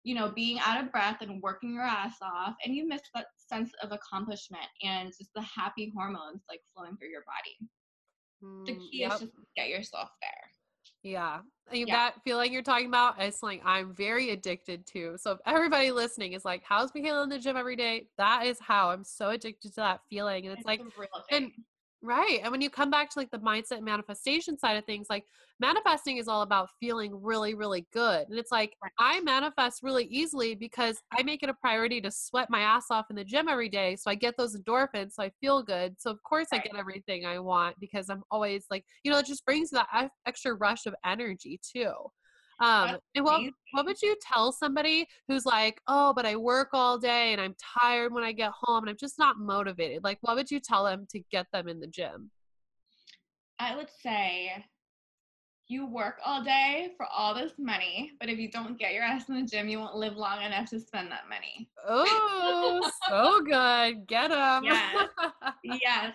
you 0.02 0.14
know 0.14 0.30
being 0.34 0.58
out 0.66 0.82
of 0.82 0.92
breath 0.92 1.22
and 1.22 1.40
working 1.42 1.72
your 1.72 1.84
ass 1.84 2.16
off 2.20 2.54
and 2.64 2.74
you 2.74 2.86
miss 2.86 3.02
that 3.14 3.26
sense 3.36 3.70
of 3.82 3.92
accomplishment 3.92 4.66
and 4.82 5.08
just 5.16 5.30
the 5.34 5.42
happy 5.42 5.90
hormones 5.96 6.42
like 6.50 6.60
flowing 6.74 6.96
through 6.96 7.08
your 7.08 7.24
body. 7.24 7.70
Mm, 8.44 8.66
the 8.66 8.72
key 8.74 9.00
yep. 9.00 9.14
is 9.14 9.20
just 9.20 9.32
get 9.56 9.68
yourself 9.68 10.10
there 10.20 10.57
yeah. 11.08 11.40
You 11.70 11.84
yeah. 11.86 11.94
got 11.94 12.22
feeling 12.24 12.52
you're 12.52 12.62
talking 12.62 12.86
about, 12.86 13.16
it's 13.18 13.42
like 13.42 13.60
I'm 13.64 13.94
very 13.94 14.30
addicted 14.30 14.86
to. 14.88 15.16
So 15.18 15.32
if 15.32 15.38
everybody 15.44 15.90
listening 15.90 16.32
is 16.32 16.44
like, 16.44 16.62
how's 16.64 16.92
Mikayla 16.92 17.24
in 17.24 17.28
the 17.28 17.38
gym 17.38 17.56
every 17.56 17.76
day? 17.76 18.06
That 18.16 18.46
is 18.46 18.58
how 18.58 18.90
I'm 18.90 19.04
so 19.04 19.30
addicted 19.30 19.70
to 19.70 19.76
that 19.76 20.00
feeling. 20.08 20.46
And 20.46 20.52
it's, 20.52 20.60
it's 20.60 20.66
like 20.66 20.80
and 21.30 21.52
Right. 22.00 22.38
And 22.44 22.52
when 22.52 22.60
you 22.60 22.70
come 22.70 22.90
back 22.90 23.10
to 23.10 23.18
like 23.18 23.32
the 23.32 23.40
mindset 23.40 23.82
manifestation 23.82 24.56
side 24.56 24.76
of 24.76 24.84
things, 24.84 25.08
like 25.10 25.24
manifesting 25.58 26.18
is 26.18 26.28
all 26.28 26.42
about 26.42 26.68
feeling 26.78 27.12
really, 27.20 27.54
really 27.54 27.88
good. 27.92 28.28
And 28.28 28.38
it's 28.38 28.52
like 28.52 28.76
right. 28.80 28.92
I 29.00 29.20
manifest 29.22 29.82
really 29.82 30.04
easily 30.04 30.54
because 30.54 31.02
I 31.12 31.24
make 31.24 31.42
it 31.42 31.48
a 31.48 31.54
priority 31.54 32.00
to 32.02 32.10
sweat 32.12 32.50
my 32.50 32.60
ass 32.60 32.84
off 32.92 33.06
in 33.10 33.16
the 33.16 33.24
gym 33.24 33.48
every 33.48 33.68
day. 33.68 33.96
So 33.96 34.12
I 34.12 34.14
get 34.14 34.36
those 34.36 34.56
endorphins. 34.56 35.14
So 35.14 35.24
I 35.24 35.32
feel 35.40 35.60
good. 35.60 36.00
So 36.00 36.12
of 36.12 36.22
course 36.22 36.46
right. 36.52 36.60
I 36.60 36.68
get 36.68 36.76
everything 36.76 37.26
I 37.26 37.40
want 37.40 37.74
because 37.80 38.08
I'm 38.08 38.22
always 38.30 38.66
like, 38.70 38.84
you 39.02 39.10
know, 39.10 39.18
it 39.18 39.26
just 39.26 39.44
brings 39.44 39.70
that 39.70 40.10
extra 40.24 40.54
rush 40.54 40.86
of 40.86 40.94
energy 41.04 41.58
too. 41.60 41.92
Um, 42.60 42.98
and 43.14 43.24
what 43.24 43.42
what 43.72 43.86
would 43.86 44.02
you 44.02 44.16
tell 44.20 44.50
somebody 44.50 45.06
who's 45.28 45.46
like, 45.46 45.80
oh, 45.86 46.12
but 46.12 46.26
I 46.26 46.36
work 46.36 46.70
all 46.72 46.98
day 46.98 47.32
and 47.32 47.40
I'm 47.40 47.54
tired 47.80 48.12
when 48.12 48.24
I 48.24 48.32
get 48.32 48.50
home 48.60 48.82
and 48.84 48.90
I'm 48.90 48.96
just 48.96 49.18
not 49.18 49.38
motivated? 49.38 50.02
Like, 50.02 50.18
what 50.22 50.36
would 50.36 50.50
you 50.50 50.60
tell 50.60 50.84
them 50.84 51.06
to 51.10 51.20
get 51.30 51.46
them 51.52 51.68
in 51.68 51.78
the 51.80 51.86
gym? 51.86 52.30
I 53.60 53.76
would 53.76 53.90
say 54.02 54.64
you 55.68 55.86
work 55.86 56.18
all 56.24 56.42
day 56.42 56.92
for 56.96 57.06
all 57.06 57.34
this 57.34 57.52
money, 57.58 58.12
but 58.20 58.28
if 58.30 58.38
you 58.38 58.50
don't 58.50 58.78
get 58.78 58.94
your 58.94 59.02
ass 59.02 59.28
in 59.28 59.34
the 59.34 59.42
gym, 59.42 59.68
you 59.68 59.78
won't 59.78 59.96
live 59.96 60.16
long 60.16 60.42
enough 60.42 60.70
to 60.70 60.80
spend 60.80 61.10
that 61.10 61.28
money. 61.28 61.68
Oh, 61.86 62.90
so 63.08 63.40
good. 63.42 64.06
Get 64.06 64.30
them. 64.30 64.64
Yes. 64.64 65.08
yes. 65.64 66.14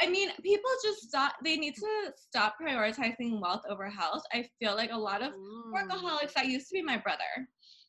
I 0.00 0.08
mean, 0.08 0.30
people 0.42 0.70
just 0.82 1.02
stop. 1.02 1.34
They 1.42 1.56
need 1.56 1.74
to 1.74 2.12
stop 2.16 2.56
prioritizing 2.60 3.40
wealth 3.40 3.62
over 3.68 3.88
health. 3.88 4.22
I 4.32 4.46
feel 4.58 4.74
like 4.74 4.90
a 4.92 4.98
lot 4.98 5.22
of 5.22 5.32
mm. 5.32 5.72
workaholics. 5.72 6.34
That 6.34 6.46
used 6.46 6.68
to 6.68 6.74
be 6.74 6.82
my 6.82 6.98
brother. 6.98 7.48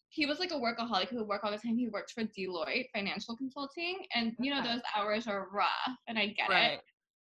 He 0.09 0.25
was 0.25 0.39
like 0.39 0.51
a 0.51 0.55
workaholic 0.55 1.09
who 1.09 1.17
would 1.17 1.27
work 1.27 1.43
all 1.43 1.51
the 1.51 1.57
time. 1.57 1.77
He 1.77 1.89
worked 1.89 2.11
for 2.11 2.23
Deloitte 2.23 2.85
Financial 2.93 3.35
Consulting, 3.35 3.97
and 4.13 4.33
you 4.39 4.53
know 4.53 4.63
those 4.63 4.81
hours 4.95 5.27
are 5.27 5.49
rough, 5.51 5.97
and 6.07 6.17
I 6.17 6.27
get 6.27 6.49
right. 6.49 6.73
it. 6.73 6.81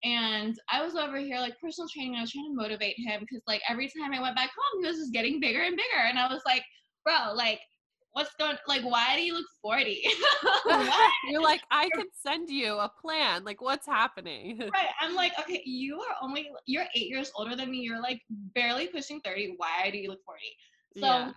And 0.05 0.57
I 0.69 0.85
was 0.85 0.97
over 0.97 1.19
here 1.19 1.39
like 1.39 1.61
personal 1.61 1.89
training. 1.89 2.17
I 2.17 2.23
was 2.23 2.33
trying 2.33 2.47
to 2.47 2.55
motivate 2.55 2.97
him 2.99 3.21
because 3.21 3.43
like 3.47 3.63
every 3.69 3.87
time 3.89 4.13
I 4.13 4.21
went 4.21 4.35
back 4.35 4.51
home, 4.51 4.83
he 4.83 4.89
was 4.89 4.97
just 4.97 5.13
getting 5.13 5.39
bigger 5.41 5.63
and 5.63 5.77
bigger, 5.77 6.03
and 6.09 6.19
I 6.19 6.27
was 6.29 6.43
like, 6.47 6.65
bro, 7.05 7.35
like 7.35 7.61
what's 8.13 8.35
going 8.39 8.57
like 8.69 8.83
why 8.83 9.17
do 9.17 9.23
you 9.23 9.35
look 9.35 9.47
40 9.63 10.03
you're 11.29 11.43
like 11.43 11.63
i 11.71 11.89
could 11.95 12.07
send 12.15 12.49
you 12.51 12.75
a 12.79 12.91
plan. 13.01 13.45
Like 13.45 13.61
what's 13.61 13.87
happening? 13.87 14.59
Right. 14.73 14.89
I'm 15.01 15.15
like 15.15 15.33
okay 15.41 15.63
you 15.65 16.01
are 16.01 16.17
only 16.23 16.49
you're 16.67 16.85
eight 16.95 17.09
years 17.09 17.33
older 17.37 17.57
than 17.57 17.71
me. 17.71 17.79
You're 17.79 18.01
like 18.01 18.21
barely 18.55 18.89
pushing 18.89 19.21
30 19.21 19.55
why 19.57 19.91
do 19.91 19.99
you 19.99 20.09
look 20.09 20.21
40 20.25 20.41
so 20.95 21.01
yeah. 21.01 21.33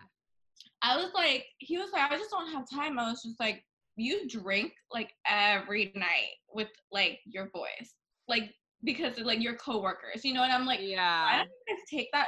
i 0.82 0.98
was 0.98 1.12
like 1.14 1.46
he 1.60 1.78
was 1.78 1.90
like 1.94 2.12
i 2.12 2.18
just 2.18 2.32
don't 2.32 2.52
have 2.52 2.70
time. 2.70 3.00
I 3.00 3.10
was 3.10 3.24
just 3.24 3.40
like 3.40 3.64
you 3.96 4.28
drink 4.28 4.74
like 4.92 5.12
every 5.28 5.92
night 5.96 6.36
with 6.54 6.70
like 6.92 7.20
your 7.26 7.50
voice 7.50 7.94
like 8.28 8.52
because 8.84 9.18
like 9.20 9.42
your 9.42 9.56
coworkers. 9.56 10.24
You 10.24 10.34
know 10.34 10.44
and 10.44 10.54
i'm 10.54 10.66
like 10.66 10.82
yeah. 10.82 11.28
i 11.32 11.38
don't 11.38 11.80
take 11.90 12.10
that 12.14 12.28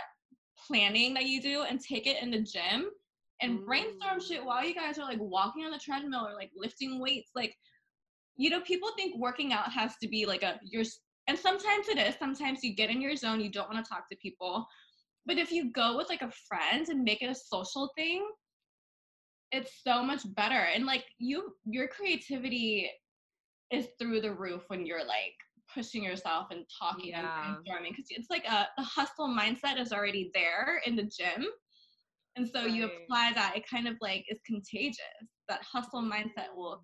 planning 0.67 1.13
that 1.13 1.25
you 1.25 1.41
do 1.41 1.63
and 1.63 1.79
take 1.79 2.07
it 2.07 2.21
in 2.21 2.31
the 2.31 2.41
gym 2.41 2.89
and 3.41 3.65
brainstorm 3.65 4.19
mm. 4.19 4.27
shit 4.27 4.43
while 4.43 4.65
you 4.65 4.73
guys 4.73 4.97
are 4.97 5.05
like 5.05 5.19
walking 5.19 5.65
on 5.65 5.71
the 5.71 5.77
treadmill 5.77 6.27
or 6.27 6.33
like 6.33 6.51
lifting 6.55 6.99
weights. 6.99 7.31
Like, 7.35 7.55
you 8.35 8.49
know, 8.49 8.61
people 8.61 8.89
think 8.95 9.17
working 9.17 9.53
out 9.53 9.71
has 9.71 9.95
to 10.01 10.07
be 10.07 10.25
like 10.25 10.43
a 10.43 10.59
you're 10.63 10.85
and 11.27 11.37
sometimes 11.37 11.89
it 11.89 11.97
is. 11.97 12.15
Sometimes 12.17 12.63
you 12.63 12.73
get 12.73 12.89
in 12.89 13.01
your 13.01 13.15
zone, 13.15 13.41
you 13.41 13.51
don't 13.51 13.71
want 13.71 13.83
to 13.83 13.89
talk 13.89 14.09
to 14.09 14.17
people. 14.17 14.65
But 15.25 15.37
if 15.37 15.51
you 15.51 15.71
go 15.71 15.97
with 15.97 16.07
like 16.07 16.21
a 16.21 16.31
friend 16.47 16.87
and 16.87 17.03
make 17.03 17.21
it 17.21 17.29
a 17.29 17.35
social 17.35 17.91
thing, 17.97 18.25
it's 19.51 19.81
so 19.85 20.01
much 20.01 20.21
better. 20.35 20.55
And 20.55 20.85
like 20.85 21.03
you 21.19 21.53
your 21.65 21.87
creativity 21.87 22.89
is 23.71 23.87
through 23.99 24.21
the 24.21 24.33
roof 24.33 24.63
when 24.67 24.85
you're 24.85 25.05
like 25.05 25.35
pushing 25.73 26.03
yourself 26.03 26.47
and 26.51 26.63
talking 26.79 27.09
yeah. 27.09 27.19
and 27.19 27.57
brainstorming 27.57 27.89
because 27.89 28.05
it's 28.09 28.29
like 28.29 28.45
a 28.45 28.67
the 28.77 28.83
hustle 28.83 29.27
mindset 29.27 29.79
is 29.79 29.91
already 29.91 30.31
there 30.33 30.81
in 30.85 30.95
the 30.95 31.03
gym 31.03 31.45
and 32.37 32.47
so 32.47 32.61
right. 32.61 32.71
you 32.71 32.85
apply 32.85 33.31
that, 33.33 33.57
it 33.57 33.67
kind 33.67 33.87
of 33.87 33.95
like 33.99 34.25
is 34.29 34.39
contagious. 34.45 34.99
That 35.49 35.61
hustle 35.63 36.01
mindset 36.01 36.55
will 36.55 36.83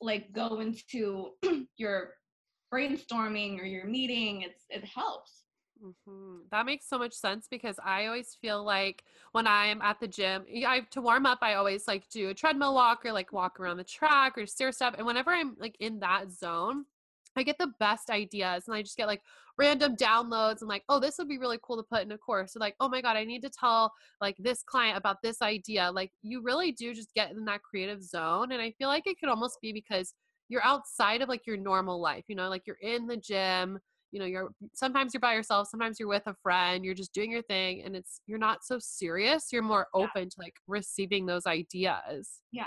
like 0.00 0.32
go 0.32 0.60
into 0.60 1.30
your 1.76 2.14
brainstorming 2.72 3.60
or 3.60 3.64
your 3.64 3.84
meeting. 3.84 4.42
It's 4.42 4.64
it 4.70 4.84
helps. 4.84 5.44
Mm-hmm. 5.84 6.38
That 6.50 6.66
makes 6.66 6.86
so 6.88 6.98
much 6.98 7.14
sense 7.14 7.46
because 7.50 7.78
I 7.84 8.06
always 8.06 8.36
feel 8.40 8.64
like 8.64 9.04
when 9.32 9.46
I'm 9.46 9.80
at 9.82 9.98
the 10.00 10.08
gym, 10.08 10.44
I 10.66 10.80
to 10.90 11.00
warm 11.00 11.26
up, 11.26 11.38
I 11.42 11.54
always 11.54 11.86
like 11.86 12.08
do 12.10 12.28
a 12.28 12.34
treadmill 12.34 12.74
walk 12.74 13.04
or 13.04 13.12
like 13.12 13.32
walk 13.32 13.60
around 13.60 13.78
the 13.78 13.84
track 13.84 14.36
or 14.36 14.46
stair 14.46 14.72
step. 14.72 14.94
And 14.98 15.06
whenever 15.06 15.30
I'm 15.30 15.56
like 15.58 15.76
in 15.80 16.00
that 16.00 16.32
zone, 16.32 16.84
I 17.36 17.42
get 17.42 17.58
the 17.58 17.72
best 17.78 18.10
ideas 18.10 18.66
and 18.66 18.76
I 18.76 18.82
just 18.82 18.96
get 18.96 19.06
like 19.06 19.22
random 19.60 19.94
downloads 19.94 20.60
and 20.60 20.68
like, 20.68 20.84
oh, 20.88 20.98
this 20.98 21.16
would 21.18 21.28
be 21.28 21.38
really 21.38 21.58
cool 21.62 21.76
to 21.76 21.82
put 21.82 22.02
in 22.02 22.12
a 22.12 22.18
course. 22.18 22.56
Or 22.56 22.60
like, 22.60 22.74
oh 22.80 22.88
my 22.88 23.02
God, 23.02 23.16
I 23.16 23.24
need 23.24 23.42
to 23.42 23.50
tell 23.50 23.92
like 24.20 24.36
this 24.38 24.62
client 24.62 24.96
about 24.96 25.18
this 25.22 25.42
idea. 25.42 25.90
Like 25.92 26.10
you 26.22 26.42
really 26.42 26.72
do 26.72 26.94
just 26.94 27.12
get 27.14 27.30
in 27.30 27.44
that 27.44 27.62
creative 27.62 28.02
zone. 28.02 28.52
And 28.52 28.62
I 28.62 28.72
feel 28.78 28.88
like 28.88 29.06
it 29.06 29.20
could 29.20 29.28
almost 29.28 29.58
be 29.60 29.72
because 29.72 30.14
you're 30.48 30.64
outside 30.64 31.20
of 31.20 31.28
like 31.28 31.46
your 31.46 31.58
normal 31.58 32.00
life, 32.00 32.24
you 32.26 32.34
know, 32.34 32.48
like 32.48 32.62
you're 32.66 32.76
in 32.80 33.06
the 33.06 33.18
gym, 33.18 33.78
you 34.12 34.18
know, 34.18 34.26
you're 34.26 34.50
sometimes 34.74 35.14
you're 35.14 35.20
by 35.20 35.34
yourself, 35.34 35.68
sometimes 35.68 36.00
you're 36.00 36.08
with 36.08 36.26
a 36.26 36.34
friend, 36.42 36.84
you're 36.84 36.94
just 36.94 37.12
doing 37.12 37.30
your 37.30 37.42
thing 37.42 37.82
and 37.84 37.94
it's 37.94 38.22
you're 38.26 38.38
not 38.38 38.64
so 38.64 38.78
serious. 38.80 39.52
You're 39.52 39.62
more 39.62 39.88
open 39.94 40.10
yeah. 40.14 40.24
to 40.24 40.34
like 40.38 40.54
receiving 40.66 41.26
those 41.26 41.46
ideas. 41.46 42.40
Yeah. 42.50 42.64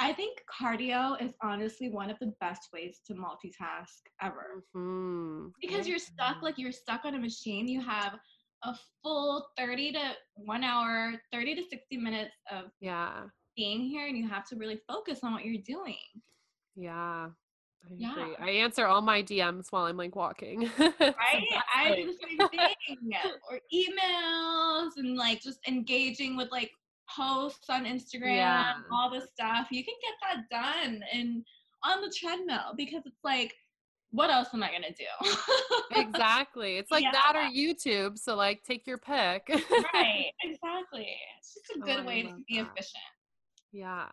I 0.00 0.14
think 0.14 0.38
cardio 0.50 1.22
is 1.22 1.34
honestly 1.42 1.90
one 1.90 2.08
of 2.08 2.18
the 2.20 2.32
best 2.40 2.68
ways 2.72 3.00
to 3.06 3.12
multitask 3.12 4.00
ever. 4.22 4.64
Mm-hmm. 4.74 5.48
Because 5.60 5.86
you're 5.86 5.98
stuck, 5.98 6.42
like 6.42 6.56
you're 6.56 6.72
stuck 6.72 7.04
on 7.04 7.14
a 7.14 7.18
machine. 7.18 7.68
You 7.68 7.82
have 7.82 8.14
a 8.64 8.74
full 9.02 9.46
30 9.58 9.92
to 9.92 10.12
one 10.36 10.64
hour, 10.64 11.12
30 11.32 11.56
to 11.56 11.62
60 11.62 11.96
minutes 11.98 12.34
of 12.50 12.64
yeah 12.80 13.24
being 13.56 13.82
here, 13.82 14.06
and 14.06 14.16
you 14.16 14.26
have 14.26 14.46
to 14.46 14.56
really 14.56 14.80
focus 14.88 15.20
on 15.22 15.32
what 15.32 15.44
you're 15.44 15.62
doing. 15.66 15.96
Yeah. 16.76 17.28
I 17.82 17.94
yeah. 17.96 18.12
Agree. 18.12 18.36
I 18.40 18.50
answer 18.62 18.86
all 18.86 19.02
my 19.02 19.22
DMs 19.22 19.66
while 19.70 19.84
I'm 19.84 19.96
like 19.96 20.16
walking. 20.16 20.70
right? 20.78 21.44
I 21.74 21.94
do 21.94 22.06
the 22.06 22.48
same 22.48 22.48
thing. 22.48 23.32
or 23.50 23.60
emails 23.72 24.90
and 24.96 25.16
like 25.16 25.42
just 25.42 25.58
engaging 25.66 26.36
with 26.36 26.50
like 26.50 26.70
posts 27.14 27.68
on 27.70 27.84
Instagram, 27.84 28.36
yeah. 28.36 28.74
all 28.92 29.10
the 29.10 29.20
stuff. 29.20 29.68
You 29.70 29.84
can 29.84 29.94
get 30.02 30.48
that 30.50 30.84
done 30.84 31.02
and 31.12 31.44
on 31.84 32.00
the 32.02 32.12
treadmill 32.14 32.74
because 32.76 33.02
it's 33.06 33.24
like, 33.24 33.54
what 34.12 34.30
else 34.30 34.48
am 34.52 34.62
I 34.62 34.70
gonna 34.72 34.88
do? 34.90 36.00
exactly. 36.00 36.78
It's 36.78 36.90
like 36.90 37.04
yeah. 37.04 37.12
that 37.12 37.36
or 37.36 37.50
YouTube. 37.50 38.18
So 38.18 38.34
like 38.34 38.62
take 38.64 38.86
your 38.86 38.98
pick. 38.98 39.48
right, 39.94 40.32
exactly. 40.42 41.08
It's 41.38 41.54
just 41.54 41.76
a 41.76 41.82
oh, 41.82 41.86
good 41.86 42.00
oh, 42.00 42.06
way 42.06 42.22
to 42.22 42.34
be 42.48 42.58
that. 42.58 42.68
efficient. 42.72 43.02
Yeah, 43.72 44.06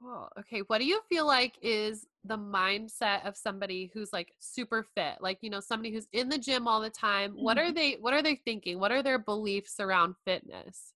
cool. 0.00 0.28
Okay, 0.38 0.60
what 0.68 0.78
do 0.78 0.84
you 0.84 1.00
feel 1.08 1.26
like 1.26 1.54
is 1.62 2.06
the 2.24 2.38
mindset 2.38 3.26
of 3.26 3.36
somebody 3.36 3.90
who's 3.92 4.12
like 4.12 4.32
super 4.38 4.86
fit? 4.94 5.16
Like, 5.20 5.38
you 5.40 5.50
know, 5.50 5.60
somebody 5.60 5.92
who's 5.92 6.06
in 6.12 6.28
the 6.28 6.38
gym 6.38 6.68
all 6.68 6.80
the 6.80 6.90
time. 6.90 7.32
Mm-hmm. 7.32 7.42
What 7.42 7.58
are 7.58 7.72
they 7.72 7.96
what 8.00 8.14
are 8.14 8.22
they 8.22 8.36
thinking? 8.36 8.78
What 8.78 8.92
are 8.92 9.02
their 9.02 9.18
beliefs 9.18 9.80
around 9.80 10.14
fitness? 10.24 10.92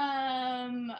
Um, 0.00 0.92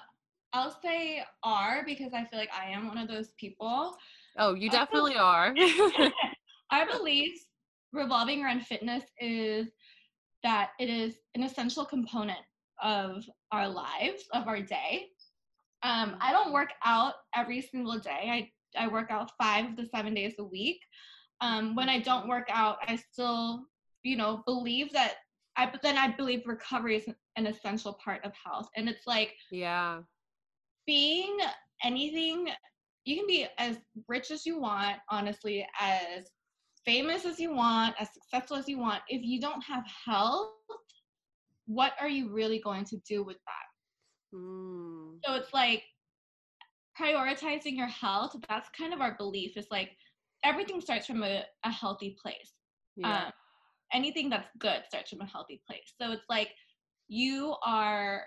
I'll 0.53 0.77
say 0.83 1.23
are 1.43 1.83
because 1.87 2.13
I 2.13 2.25
feel 2.25 2.39
like 2.39 2.51
I 2.53 2.71
am 2.71 2.89
one 2.89 2.99
of 2.99 3.09
those 3.09 3.31
people. 3.39 3.97
Oh, 4.39 4.55
you 4.55 4.69
definitely 4.69 5.17
are. 5.17 5.55
Our 6.73 6.87
beliefs 6.87 7.47
revolving 7.93 8.45
around 8.45 8.67
fitness 8.67 9.05
is 9.19 9.69
that 10.43 10.71
it 10.79 10.91
is 10.91 11.15
an 11.35 11.43
essential 11.43 11.85
component 11.85 12.39
of 12.83 13.25
our 13.53 13.69
lives, 13.69 14.25
of 14.33 14.49
our 14.49 14.61
day. 14.61 15.07
Um, 15.83 16.17
I 16.21 16.33
don't 16.33 16.53
work 16.53 16.71
out 16.85 17.15
every 17.35 17.61
single 17.61 17.99
day. 17.99 18.51
I, 18.77 18.83
I 18.85 18.89
work 18.89 19.11
out 19.11 19.33
five 19.41 19.67
of 19.67 19.77
the 19.77 19.87
seven 19.87 20.15
days 20.15 20.35
a 20.39 20.45
week. 20.45 20.81
Um, 21.41 21.75
when 21.75 21.89
I 21.89 22.01
don't 22.01 22.29
work 22.29 22.49
out, 22.51 22.79
I 22.87 22.97
still, 22.97 23.65
you 24.03 24.17
know, 24.17 24.43
believe 24.47 24.93
that 24.93 25.15
I, 25.61 25.71
but 25.71 25.83
then 25.83 25.99
I 25.99 26.09
believe 26.09 26.43
recovery 26.47 26.97
is 26.97 27.05
an 27.37 27.47
essential 27.47 27.99
part 28.03 28.25
of 28.25 28.33
health. 28.45 28.69
And 28.77 28.89
it's 28.89 29.07
like, 29.07 29.35
yeah, 29.51 30.01
being 30.87 31.37
anything, 31.85 32.49
you 33.05 33.17
can 33.17 33.27
be 33.27 33.47
as 33.59 33.77
rich 34.09 34.31
as 34.31 34.47
you 34.47 34.59
want, 34.59 34.97
honestly, 35.11 35.67
as 35.79 36.25
famous 36.87 37.27
as 37.27 37.39
you 37.39 37.55
want, 37.55 37.95
as 38.01 38.09
successful 38.15 38.57
as 38.57 38.69
you 38.69 38.79
want. 38.79 39.03
If 39.09 39.23
you 39.23 39.39
don't 39.39 39.63
have 39.63 39.85
health, 40.07 40.55
what 41.67 41.93
are 42.01 42.09
you 42.09 42.33
really 42.33 42.59
going 42.59 42.87
to 42.87 42.97
do 43.07 43.23
with 43.23 43.37
that? 43.47 44.37
Mm. 44.37 45.19
So 45.25 45.35
it's 45.35 45.53
like 45.53 45.83
prioritizing 46.99 47.77
your 47.77 47.89
health. 47.89 48.35
That's 48.49 48.71
kind 48.71 48.95
of 48.95 49.03
our 49.03 49.15
belief. 49.19 49.53
It's 49.57 49.71
like 49.71 49.91
everything 50.43 50.81
starts 50.81 51.07
from 51.07 51.23
a, 51.23 51.45
a 51.65 51.71
healthy 51.71 52.17
place. 52.21 52.55
Yeah. 52.97 53.27
Um, 53.27 53.33
anything 53.93 54.31
that's 54.31 54.49
good 54.59 54.83
starts 54.89 55.11
from 55.11 55.21
a 55.21 55.27
healthy 55.27 55.61
place. 55.67 55.93
So 56.01 56.13
it's 56.13 56.29
like 56.29 56.51
you 57.09 57.57
are 57.65 58.25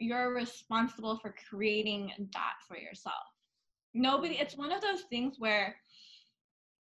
you're 0.00 0.34
responsible 0.34 1.18
for 1.18 1.34
creating 1.48 2.10
that 2.32 2.54
for 2.66 2.76
yourself. 2.76 3.14
Nobody 3.94 4.38
it's 4.38 4.56
one 4.56 4.72
of 4.72 4.80
those 4.80 5.02
things 5.10 5.36
where 5.38 5.76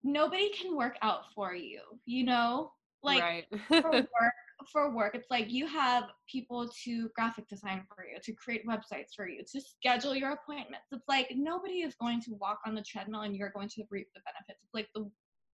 nobody 0.03 0.51
can 0.51 0.77
work 0.77 0.97
out 1.03 1.33
for 1.35 1.55
you, 1.55 1.81
you 2.05 2.25
know? 2.25 2.73
Like 3.03 3.23
right. 3.23 3.47
for 3.69 3.91
work, 3.93 4.35
for 4.71 4.95
work, 4.95 5.15
it's 5.15 5.31
like 5.31 5.51
you 5.51 5.67
have 5.67 6.05
people 6.31 6.69
to 6.85 7.09
graphic 7.17 7.49
design 7.49 7.85
for 7.89 8.05
you, 8.05 8.19
to 8.23 8.33
create 8.35 8.67
websites 8.67 9.15
for 9.17 9.27
you, 9.27 9.43
to 9.53 9.61
schedule 9.61 10.15
your 10.15 10.33
appointments. 10.33 10.87
It's 10.93 11.09
like 11.09 11.33
nobody 11.35 11.81
is 11.81 11.95
going 11.95 12.21
to 12.23 12.35
walk 12.35 12.61
on 12.67 12.75
the 12.75 12.83
treadmill 12.83 13.23
and 13.23 13.35
you're 13.35 13.51
going 13.51 13.71
to 13.71 13.85
reap 13.91 14.09
the 14.15 14.21
benefits. 14.21 14.63
It's 14.63 14.75
like 14.75 14.89
the 14.95 15.11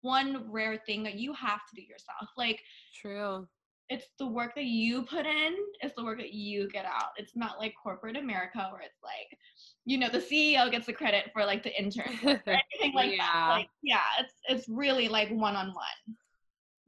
one 0.04 0.46
rare 0.52 0.78
thing 0.86 1.02
that 1.04 1.16
you 1.16 1.34
have 1.34 1.62
to 1.70 1.76
do 1.76 1.82
yourself. 1.82 2.30
Like 2.38 2.62
true. 3.02 3.48
It's 3.90 4.08
the 4.18 4.28
work 4.28 4.56
that 4.56 4.64
you 4.64 5.04
put 5.04 5.26
in, 5.26 5.56
it's 5.82 5.94
the 5.96 6.04
work 6.04 6.18
that 6.20 6.34
you 6.34 6.70
get 6.70 6.86
out. 6.86 7.12
It's 7.18 7.36
not 7.36 7.60
like 7.60 7.74
corporate 7.82 8.16
America 8.16 8.70
where 8.72 8.82
it's 8.82 9.02
like, 9.04 9.38
you 9.86 9.98
know, 9.98 10.10
the 10.10 10.20
CEO 10.20 10.72
gets 10.72 10.86
the 10.86 10.94
credit 10.94 11.32
for 11.34 11.46
like 11.46 11.64
the 11.64 11.78
intern 11.78 12.18
or 12.24 12.42
anything 12.48 12.94
like 12.96 13.12
yeah. 13.12 13.18
that. 13.18 13.50
Like, 13.50 13.70
yeah, 13.84 14.00
it's 14.20 14.34
it's 14.48 14.70
really 14.70 15.10
like 15.10 15.30
one 15.30 15.56
on 15.56 15.74
one. 15.74 16.16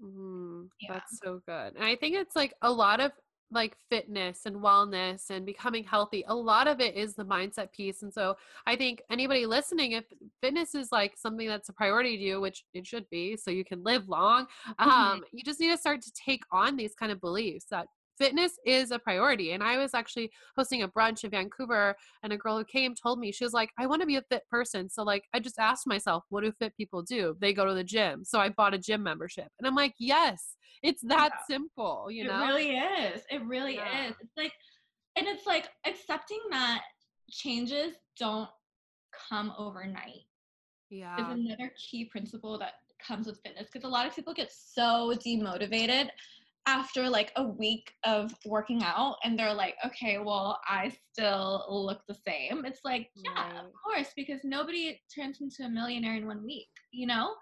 Mm, 0.01 0.69
yeah. 0.81 0.93
That's 0.93 1.19
so 1.23 1.41
good. 1.45 1.75
And 1.75 1.83
I 1.83 1.95
think 1.95 2.15
it's 2.15 2.35
like 2.35 2.53
a 2.61 2.71
lot 2.71 2.99
of 2.99 3.11
like 3.51 3.75
fitness 3.89 4.41
and 4.45 4.55
wellness 4.55 5.29
and 5.29 5.45
becoming 5.45 5.83
healthy 5.83 6.23
a 6.27 6.35
lot 6.35 6.67
of 6.67 6.79
it 6.81 6.95
is 6.95 7.13
the 7.13 7.23
mindset 7.23 7.71
piece 7.71 8.01
and 8.01 8.13
so 8.13 8.35
i 8.65 8.75
think 8.75 9.01
anybody 9.11 9.45
listening 9.45 9.91
if 9.93 10.05
fitness 10.41 10.73
is 10.73 10.91
like 10.91 11.13
something 11.15 11.47
that's 11.47 11.69
a 11.69 11.73
priority 11.73 12.17
to 12.17 12.23
you 12.23 12.41
which 12.41 12.63
it 12.73 12.85
should 12.85 13.07
be 13.09 13.37
so 13.37 13.51
you 13.51 13.63
can 13.63 13.83
live 13.83 14.07
long 14.09 14.45
mm-hmm. 14.79 14.89
um, 14.89 15.23
you 15.31 15.43
just 15.43 15.59
need 15.59 15.71
to 15.71 15.77
start 15.77 16.01
to 16.01 16.11
take 16.13 16.43
on 16.51 16.75
these 16.75 16.95
kind 16.95 17.11
of 17.11 17.21
beliefs 17.21 17.65
that 17.69 17.87
fitness 18.17 18.53
is 18.65 18.91
a 18.91 18.99
priority. 18.99 19.51
And 19.51 19.63
I 19.63 19.77
was 19.77 19.93
actually 19.93 20.31
hosting 20.57 20.83
a 20.83 20.87
brunch 20.87 21.23
in 21.23 21.31
Vancouver, 21.31 21.95
and 22.23 22.33
a 22.33 22.37
girl 22.37 22.57
who 22.57 22.65
came 22.65 22.93
told 22.95 23.19
me, 23.19 23.31
she 23.31 23.43
was 23.43 23.53
like, 23.53 23.71
I 23.77 23.87
want 23.87 24.01
to 24.01 24.07
be 24.07 24.17
a 24.17 24.23
fit 24.29 24.43
person. 24.49 24.89
So, 24.89 25.03
like, 25.03 25.23
I 25.33 25.39
just 25.39 25.59
asked 25.59 25.87
myself, 25.87 26.23
what 26.29 26.43
do 26.43 26.51
fit 26.51 26.75
people 26.77 27.01
do? 27.01 27.35
They 27.39 27.53
go 27.53 27.65
to 27.65 27.73
the 27.73 27.83
gym. 27.83 28.23
So 28.23 28.39
I 28.39 28.49
bought 28.49 28.73
a 28.73 28.79
gym 28.79 29.03
membership. 29.03 29.47
And 29.59 29.67
I'm 29.67 29.75
like, 29.75 29.93
yes, 29.99 30.55
it's 30.83 31.01
that 31.03 31.31
yeah. 31.33 31.55
simple, 31.55 32.07
you 32.09 32.25
know? 32.25 32.43
It 32.43 32.47
really 32.47 32.77
is. 32.77 33.21
It 33.29 33.43
really 33.45 33.75
yeah. 33.75 34.07
is. 34.07 34.15
It's 34.21 34.37
like, 34.37 34.53
and 35.15 35.27
it's 35.27 35.45
like 35.45 35.69
accepting 35.85 36.39
that 36.51 36.81
changes 37.29 37.95
don't 38.19 38.49
come 39.29 39.53
overnight. 39.57 40.25
Yeah. 40.89 41.15
Is 41.15 41.39
another 41.39 41.71
key 41.77 42.05
principle 42.05 42.59
that 42.59 42.73
comes 43.05 43.27
with 43.27 43.39
fitness 43.43 43.67
because 43.71 43.85
a 43.85 43.91
lot 43.91 44.07
of 44.07 44.15
people 44.15 44.33
get 44.33 44.51
so 44.51 45.13
demotivated 45.25 46.09
after 46.67 47.07
like 47.09 47.31
a 47.35 47.43
week 47.43 47.93
of 48.03 48.33
working 48.45 48.81
out 48.83 49.17
and 49.23 49.37
they're 49.37 49.53
like, 49.53 49.75
okay, 49.85 50.17
well, 50.17 50.59
I 50.67 50.91
still 51.11 51.65
look 51.69 52.01
the 52.07 52.15
same. 52.27 52.65
It's 52.65 52.81
like, 52.83 53.09
yeah, 53.15 53.51
right. 53.51 53.59
of 53.59 53.71
course, 53.83 54.11
because 54.15 54.39
nobody 54.43 54.99
turns 55.13 55.41
into 55.41 55.63
a 55.63 55.69
millionaire 55.69 56.15
in 56.15 56.25
one 56.25 56.43
week, 56.43 56.69
you 56.91 57.05
know? 57.05 57.35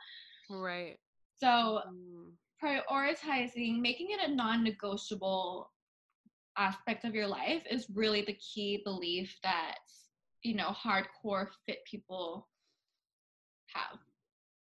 Right. 0.49 0.97
So 1.37 1.81
mm. 1.87 2.31
prioritizing, 2.61 3.79
making 3.79 4.07
it 4.11 4.29
a 4.29 4.33
non 4.33 4.63
negotiable 4.63 5.71
aspect 6.57 7.05
of 7.05 7.15
your 7.15 7.27
life 7.27 7.63
is 7.69 7.87
really 7.93 8.23
the 8.23 8.33
key 8.33 8.81
belief 8.83 9.35
that, 9.43 9.77
you 10.43 10.55
know, 10.55 10.69
hardcore 10.69 11.47
fit 11.65 11.79
people 11.89 12.49
have. 13.73 13.99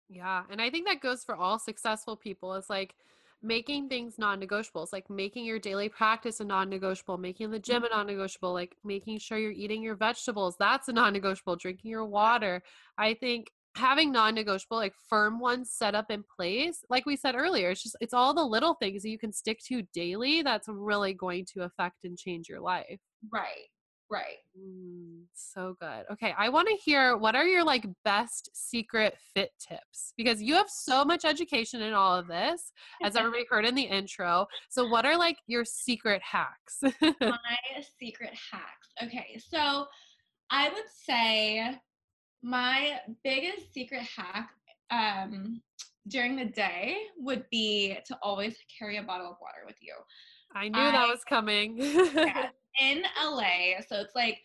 Yeah. 0.09 0.43
And 0.51 0.61
I 0.61 0.71
think 0.71 0.89
that 0.89 1.01
goes 1.01 1.23
for 1.23 1.37
all 1.37 1.61
successful 1.61 2.17
people. 2.17 2.55
It's 2.55 2.69
like, 2.69 2.97
making 3.43 3.89
things 3.89 4.19
non-negotiables 4.19 4.93
like 4.93 5.09
making 5.09 5.45
your 5.45 5.59
daily 5.59 5.89
practice 5.89 6.41
a 6.41 6.45
non-negotiable 6.45 7.17
making 7.17 7.51
the 7.51 7.59
gym 7.59 7.83
a 7.83 7.87
mm-hmm. 7.87 7.97
non-negotiable 7.97 8.53
like 8.53 8.77
making 8.85 9.19
sure 9.19 9.39
you're 9.39 9.51
eating 9.51 9.83
your 9.83 9.97
vegetables 9.97 10.57
that's 10.59 10.89
a 10.89 10.93
non-negotiable. 10.93 11.57
Drinking 11.57 11.91
your 11.91 12.05
water. 12.05 12.63
I 12.99 13.15
think 13.15 13.51
having 13.77 14.13
non-negotiable 14.13 14.77
like 14.77 14.95
firm 15.09 15.39
ones 15.39 15.71
set 15.71 15.95
up 15.95 16.11
in 16.11 16.25
place 16.37 16.85
like 16.91 17.07
we 17.07 17.15
said 17.15 17.37
earlier 17.37 17.71
it's 17.71 17.85
just 17.85 17.97
it's 18.01 18.13
all 18.13 18.35
the 18.35 18.45
little 18.45 18.75
things 18.75 19.03
that 19.03 19.11
you 19.11 19.19
can 19.19 19.33
stick 19.33 19.61
to 19.65 19.83
daily 19.95 20.43
that's 20.43 20.67
really 20.69 21.15
going 21.15 21.45
to 21.45 21.63
affect 21.63 22.05
and 22.05 22.19
change 22.19 22.49
your 22.49 22.61
life. 22.61 22.99
Right 23.33 23.69
Right. 24.11 24.39
Mm, 24.59 25.23
so 25.35 25.77
good. 25.81 26.05
Okay, 26.13 26.35
I 26.37 26.49
want 26.49 26.67
to 26.67 26.75
hear 26.75 27.17
what 27.17 27.37
are 27.37 27.45
your 27.45 27.63
like 27.63 27.87
best 28.05 28.51
secret 28.53 29.17
fit 29.35 29.53
tips 29.61 30.15
because 30.17 30.43
you 30.43 30.55
have 30.55 30.69
so 30.69 31.05
much 31.05 31.25
education 31.25 31.81
in 31.81 31.95
all 31.95 32.17
of 32.17 32.27
this, 32.27 32.73
as 33.05 33.15
everybody 33.17 33.45
heard 33.49 33.65
in 33.65 33.77
the 33.77 33.83
intro. 33.83 34.47
So, 34.69 34.89
what 34.89 35.07
are 35.07 35.17
like 35.17 35.37
your 35.47 35.65
secret 35.65 36.21
hacks? 36.23 36.81
My 36.83 37.39
secret 38.01 38.33
hacks. 38.51 38.89
Okay, 39.01 39.39
so 39.39 39.87
I 40.51 40.69
would 40.71 40.91
say 41.07 41.79
my 42.43 42.99
biggest 43.23 43.73
secret 43.73 44.03
hack 44.03 44.51
um, 44.91 45.63
during 46.09 46.35
the 46.35 46.47
day 46.47 46.97
would 47.17 47.45
be 47.51 47.97
to 48.07 48.19
always 48.23 48.57
carry 48.77 48.97
a 48.97 49.03
bottle 49.05 49.31
of 49.31 49.37
water 49.41 49.63
with 49.67 49.77
you. 49.81 49.95
I 50.55 50.69
knew 50.69 50.81
I, 50.81 50.91
that 50.91 51.07
was 51.07 51.21
coming. 51.29 51.77
yeah, 51.79 52.49
in 52.81 53.03
LA, 53.23 53.81
so 53.87 54.01
it's 54.01 54.15
like 54.15 54.39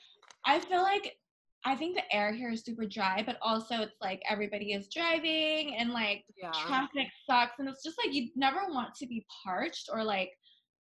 I 0.46 0.60
feel 0.60 0.82
like 0.82 1.18
I 1.66 1.76
think 1.76 1.96
the 1.96 2.16
air 2.16 2.32
here 2.32 2.52
is 2.52 2.64
super 2.64 2.86
dry, 2.86 3.24
but 3.26 3.38
also 3.42 3.82
it's 3.82 3.98
like 4.02 4.22
everybody 4.30 4.74
is 4.74 4.88
driving 4.88 5.76
and 5.76 5.92
like 5.92 6.24
yeah. 6.38 6.52
traffic 6.52 7.08
sucks 7.28 7.60
and 7.60 7.68
it's 7.68 7.84
just 7.84 7.98
like 8.04 8.14
you 8.14 8.30
never 8.36 8.68
want 8.70 8.94
to 8.96 9.08
be 9.08 9.26
parched 9.44 9.90
or 9.92 10.04
like 10.04 10.30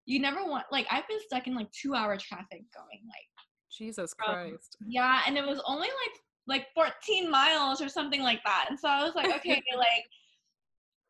you 0.05 0.19
never 0.19 0.45
want 0.45 0.65
like 0.71 0.85
I've 0.91 1.07
been 1.07 1.19
stuck 1.25 1.47
in 1.47 1.55
like 1.55 1.71
two 1.71 1.95
hour 1.95 2.15
traffic 2.17 2.61
going 2.73 3.01
like 3.07 3.45
Jesus 3.75 4.13
Christ. 4.13 4.77
Um, 4.81 4.87
yeah, 4.89 5.21
and 5.27 5.37
it 5.37 5.45
was 5.45 5.61
only 5.65 5.87
like 5.87 6.19
like 6.47 6.67
14 6.75 7.29
miles 7.29 7.81
or 7.81 7.89
something 7.89 8.21
like 8.21 8.41
that. 8.45 8.67
And 8.69 8.79
so 8.79 8.87
I 8.87 9.03
was 9.03 9.15
like, 9.15 9.35
okay, 9.37 9.61
like 9.77 10.05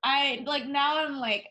I 0.03 0.43
like 0.45 0.67
now 0.67 1.03
I'm 1.05 1.19
like 1.19 1.47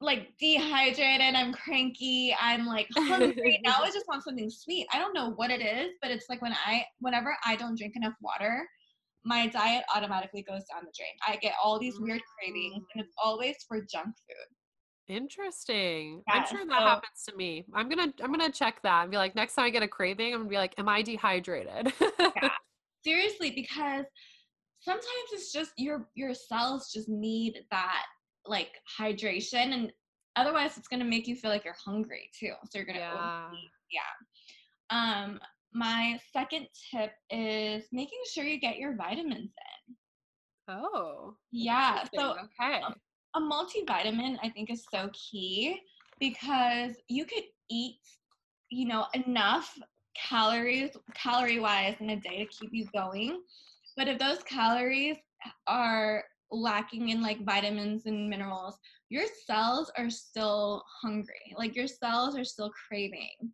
like 0.00 0.32
dehydrated, 0.38 1.34
I'm 1.34 1.52
cranky, 1.52 2.34
I'm 2.40 2.66
like 2.66 2.86
hungry. 2.94 3.60
now 3.64 3.76
I 3.82 3.90
just 3.90 4.06
want 4.08 4.22
something 4.22 4.48
sweet. 4.48 4.86
I 4.92 4.98
don't 4.98 5.14
know 5.14 5.30
what 5.30 5.50
it 5.50 5.60
is, 5.60 5.92
but 6.00 6.10
it's 6.10 6.26
like 6.28 6.40
when 6.40 6.52
I 6.52 6.84
whenever 7.00 7.36
I 7.44 7.56
don't 7.56 7.76
drink 7.76 7.94
enough 7.96 8.14
water, 8.20 8.66
my 9.24 9.48
diet 9.48 9.84
automatically 9.94 10.42
goes 10.42 10.62
down 10.72 10.84
the 10.84 10.92
drain. 10.96 11.14
I 11.26 11.36
get 11.36 11.54
all 11.62 11.78
these 11.78 11.98
weird 11.98 12.22
cravings 12.38 12.84
and 12.94 13.04
it's 13.04 13.14
mm. 13.14 13.24
always 13.24 13.56
for 13.66 13.80
junk 13.80 14.06
food. 14.06 15.14
Interesting. 15.14 16.22
Yeah, 16.28 16.34
I'm 16.34 16.46
sure 16.46 16.66
that 16.66 16.78
so, 16.78 16.84
happens 16.84 17.24
to 17.28 17.34
me. 17.34 17.64
I'm 17.74 17.88
gonna 17.88 18.12
I'm 18.22 18.30
gonna 18.30 18.52
check 18.52 18.80
that 18.82 19.02
and 19.02 19.10
be 19.10 19.16
like, 19.16 19.34
next 19.34 19.54
time 19.54 19.64
I 19.64 19.70
get 19.70 19.82
a 19.82 19.88
craving, 19.88 20.32
I'm 20.34 20.40
gonna 20.40 20.50
be 20.50 20.56
like, 20.56 20.74
am 20.78 20.88
I 20.88 21.02
dehydrated? 21.02 21.92
yeah. 22.20 22.50
Seriously, 23.04 23.50
because 23.50 24.04
sometimes 24.80 25.28
it's 25.32 25.52
just 25.52 25.72
your 25.76 26.08
your 26.14 26.34
cells 26.34 26.92
just 26.92 27.08
need 27.08 27.58
that 27.70 28.04
like 28.48 28.70
hydration 28.98 29.72
and 29.72 29.92
otherwise 30.36 30.76
it's 30.76 30.88
going 30.88 31.00
to 31.00 31.06
make 31.06 31.26
you 31.26 31.36
feel 31.36 31.50
like 31.50 31.64
you're 31.64 31.74
hungry 31.84 32.30
too 32.38 32.52
so 32.70 32.78
you're 32.78 32.86
going 32.86 32.98
to 32.98 33.02
yeah. 33.02 33.50
yeah. 33.90 35.22
Um 35.22 35.40
my 35.74 36.18
second 36.32 36.66
tip 36.90 37.12
is 37.30 37.84
making 37.92 38.18
sure 38.32 38.44
you 38.44 38.58
get 38.58 38.78
your 38.78 38.96
vitamins 38.96 39.52
in. 39.88 39.94
Oh 40.68 41.34
yeah 41.50 42.04
so 42.14 42.32
okay. 42.32 42.80
a, 42.82 43.38
a 43.38 43.40
multivitamin 43.40 44.36
i 44.42 44.48
think 44.50 44.70
is 44.70 44.84
so 44.92 45.10
key 45.12 45.80
because 46.20 46.92
you 47.08 47.24
could 47.24 47.44
eat 47.70 48.00
you 48.70 48.86
know 48.86 49.06
enough 49.14 49.78
calories 50.14 50.90
calorie 51.14 51.60
wise 51.60 51.94
in 52.00 52.10
a 52.10 52.16
day 52.16 52.44
to 52.44 52.46
keep 52.46 52.70
you 52.72 52.86
going 52.92 53.40
but 53.96 54.08
if 54.08 54.18
those 54.18 54.42
calories 54.42 55.16
are 55.66 56.24
lacking 56.50 57.10
in 57.10 57.22
like 57.22 57.44
vitamins 57.44 58.06
and 58.06 58.28
minerals, 58.28 58.78
your 59.08 59.24
cells 59.46 59.90
are 59.96 60.10
still 60.10 60.84
hungry. 61.02 61.54
Like 61.56 61.76
your 61.76 61.86
cells 61.86 62.36
are 62.36 62.44
still 62.44 62.70
craving 62.88 63.52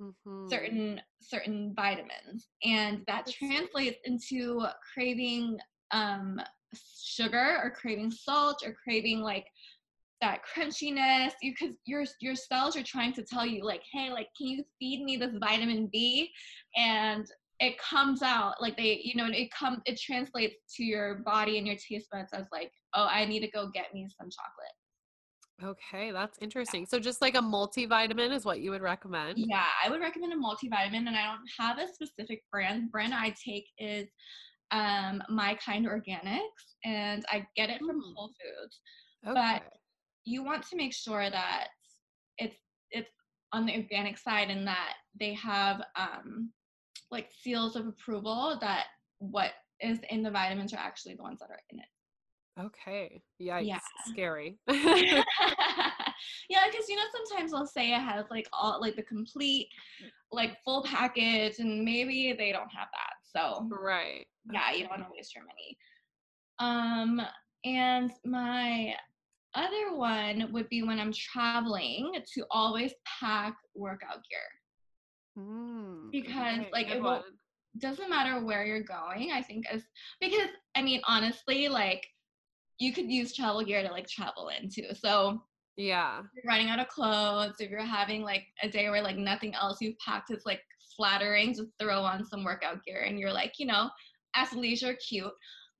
mm-hmm. 0.00 0.48
certain 0.48 1.00
certain 1.20 1.72
vitamins, 1.74 2.48
and 2.64 3.02
that 3.06 3.30
translates 3.30 3.98
into 4.04 4.64
craving 4.94 5.58
um, 5.90 6.40
sugar 6.74 7.58
or 7.62 7.70
craving 7.70 8.10
salt 8.10 8.62
or 8.64 8.72
craving 8.72 9.20
like 9.20 9.46
that 10.20 10.40
crunchiness 10.46 11.32
you 11.42 11.52
because 11.52 11.76
your 11.84 12.04
your 12.20 12.36
cells 12.36 12.76
are 12.76 12.82
trying 12.82 13.12
to 13.12 13.24
tell 13.24 13.44
you 13.44 13.64
like 13.64 13.82
hey 13.92 14.08
like 14.08 14.28
can 14.38 14.46
you 14.46 14.64
feed 14.78 15.02
me 15.02 15.16
this 15.16 15.34
vitamin 15.40 15.88
b 15.92 16.30
and 16.76 17.26
it 17.62 17.78
comes 17.78 18.22
out 18.22 18.60
like 18.60 18.76
they 18.76 19.00
you 19.04 19.14
know 19.14 19.26
it 19.32 19.48
come 19.56 19.80
it 19.86 19.98
translates 19.98 20.56
to 20.76 20.84
your 20.84 21.16
body 21.24 21.58
and 21.58 21.66
your 21.66 21.76
taste 21.76 22.08
buds 22.10 22.32
as 22.34 22.46
like 22.52 22.70
oh 22.94 23.06
i 23.10 23.24
need 23.24 23.40
to 23.40 23.50
go 23.50 23.70
get 23.72 23.94
me 23.94 24.06
some 24.20 24.28
chocolate 24.28 25.78
okay 25.78 26.10
that's 26.10 26.38
interesting 26.40 26.84
so 26.84 26.98
just 26.98 27.22
like 27.22 27.36
a 27.36 27.40
multivitamin 27.40 28.34
is 28.34 28.44
what 28.44 28.60
you 28.60 28.70
would 28.72 28.82
recommend 28.82 29.38
yeah 29.38 29.66
i 29.84 29.88
would 29.88 30.00
recommend 30.00 30.32
a 30.32 30.36
multivitamin 30.36 31.06
and 31.06 31.16
i 31.16 31.24
don't 31.24 31.48
have 31.56 31.78
a 31.78 31.86
specific 31.94 32.42
brand 32.50 32.90
brand 32.90 33.14
i 33.14 33.32
take 33.46 33.66
is 33.78 34.08
um 34.72 35.22
my 35.28 35.56
kind 35.64 35.86
organics 35.86 36.74
and 36.84 37.24
i 37.30 37.46
get 37.54 37.70
it 37.70 37.78
from 37.78 38.00
mm. 38.00 38.12
whole 38.16 38.28
foods 38.28 38.80
okay. 39.24 39.34
but 39.34 39.62
you 40.24 40.42
want 40.42 40.66
to 40.66 40.76
make 40.76 40.92
sure 40.92 41.30
that 41.30 41.68
it's 42.38 42.56
it's 42.90 43.10
on 43.52 43.66
the 43.66 43.76
organic 43.76 44.18
side 44.18 44.50
and 44.50 44.66
that 44.66 44.94
they 45.20 45.32
have 45.34 45.80
um 45.94 46.50
like 47.12 47.28
seals 47.30 47.76
of 47.76 47.86
approval 47.86 48.58
that 48.60 48.86
what 49.18 49.52
is 49.80 50.00
in 50.10 50.22
the 50.22 50.30
vitamins 50.30 50.72
are 50.72 50.78
actually 50.78 51.14
the 51.14 51.22
ones 51.22 51.38
that 51.40 51.50
are 51.50 51.60
in 51.70 51.78
it. 51.78 51.84
Okay. 52.60 53.22
Yikes. 53.40 53.66
Yeah. 53.66 53.78
Scary. 54.06 54.58
yeah, 54.68 54.82
because 56.70 56.88
you 56.88 56.96
know 56.96 57.02
sometimes 57.12 57.52
they'll 57.52 57.66
say 57.66 57.92
it 57.92 58.00
has 58.00 58.24
like 58.30 58.48
all 58.52 58.80
like 58.80 58.96
the 58.96 59.02
complete 59.02 59.68
like 60.30 60.58
full 60.64 60.82
package, 60.84 61.58
and 61.58 61.84
maybe 61.84 62.34
they 62.36 62.52
don't 62.52 62.70
have 62.72 62.88
that. 62.92 63.14
So 63.22 63.68
right. 63.70 64.26
yeah, 64.50 64.72
you 64.72 64.80
don't 64.80 64.90
want 64.90 65.02
to 65.02 65.08
waste 65.14 65.34
your 65.34 65.44
money. 65.44 65.76
Um, 66.58 67.20
and 67.64 68.10
my 68.24 68.94
other 69.54 69.96
one 69.96 70.50
would 70.52 70.68
be 70.68 70.82
when 70.82 70.98
I'm 70.98 71.12
traveling 71.12 72.12
to 72.34 72.44
always 72.50 72.92
pack 73.20 73.54
workout 73.74 74.20
gear 74.28 74.40
Mm, 75.38 76.10
because 76.10 76.58
okay, 76.58 76.70
like 76.72 76.88
it 76.88 77.02
won't 77.02 77.24
doesn't 77.78 78.10
matter 78.10 78.44
where 78.44 78.64
you're 78.64 78.82
going. 78.82 79.32
I 79.32 79.42
think 79.42 79.66
as 79.70 79.82
because 80.20 80.48
I 80.74 80.82
mean 80.82 81.00
honestly 81.06 81.68
like 81.68 82.06
you 82.78 82.92
could 82.92 83.10
use 83.10 83.34
travel 83.34 83.64
gear 83.64 83.82
to 83.82 83.90
like 83.90 84.08
travel 84.08 84.50
in 84.50 84.68
too. 84.68 84.94
So 84.94 85.42
Yeah. 85.76 86.20
if 86.20 86.26
you're 86.34 86.50
running 86.50 86.68
out 86.68 86.80
of 86.80 86.88
clothes, 86.88 87.54
if 87.60 87.70
you're 87.70 87.84
having 87.84 88.22
like 88.22 88.44
a 88.62 88.68
day 88.68 88.90
where 88.90 89.02
like 89.02 89.16
nothing 89.16 89.54
else 89.54 89.80
you've 89.80 89.98
packed 89.98 90.30
is 90.30 90.42
like 90.44 90.60
flattering, 90.96 91.54
just 91.54 91.70
throw 91.80 92.02
on 92.02 92.24
some 92.24 92.44
workout 92.44 92.84
gear 92.84 93.02
and 93.06 93.18
you're 93.18 93.32
like, 93.32 93.54
you 93.58 93.66
know, 93.66 93.90
athleisure 94.36 94.96
cute. 95.08 95.32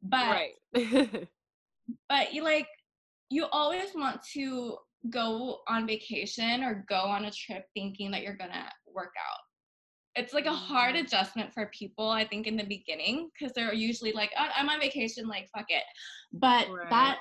But 0.02 0.26
Right. 0.28 0.54
but 2.08 2.32
you 2.32 2.42
like 2.44 2.68
you 3.30 3.46
always 3.52 3.94
want 3.94 4.20
to 4.34 4.76
go 5.10 5.60
on 5.68 5.86
vacation 5.86 6.62
or 6.62 6.84
go 6.88 6.96
on 6.96 7.24
a 7.24 7.30
trip 7.30 7.64
thinking 7.74 8.10
that 8.10 8.22
you're 8.22 8.36
gonna 8.36 8.70
work 8.94 9.12
out 9.18 9.40
it's 10.14 10.34
like 10.34 10.46
a 10.46 10.52
hard 10.52 10.94
Mm. 10.94 11.04
adjustment 11.04 11.52
for 11.52 11.66
people 11.66 12.08
i 12.08 12.24
think 12.24 12.46
in 12.46 12.56
the 12.56 12.64
beginning 12.64 13.30
because 13.32 13.52
they're 13.54 13.74
usually 13.74 14.12
like 14.12 14.30
oh, 14.38 14.48
i'm 14.56 14.68
on 14.68 14.80
vacation 14.80 15.26
like 15.28 15.48
fuck 15.54 15.66
it 15.68 15.84
but 16.32 16.68
Right. 16.68 16.90
that 16.90 17.18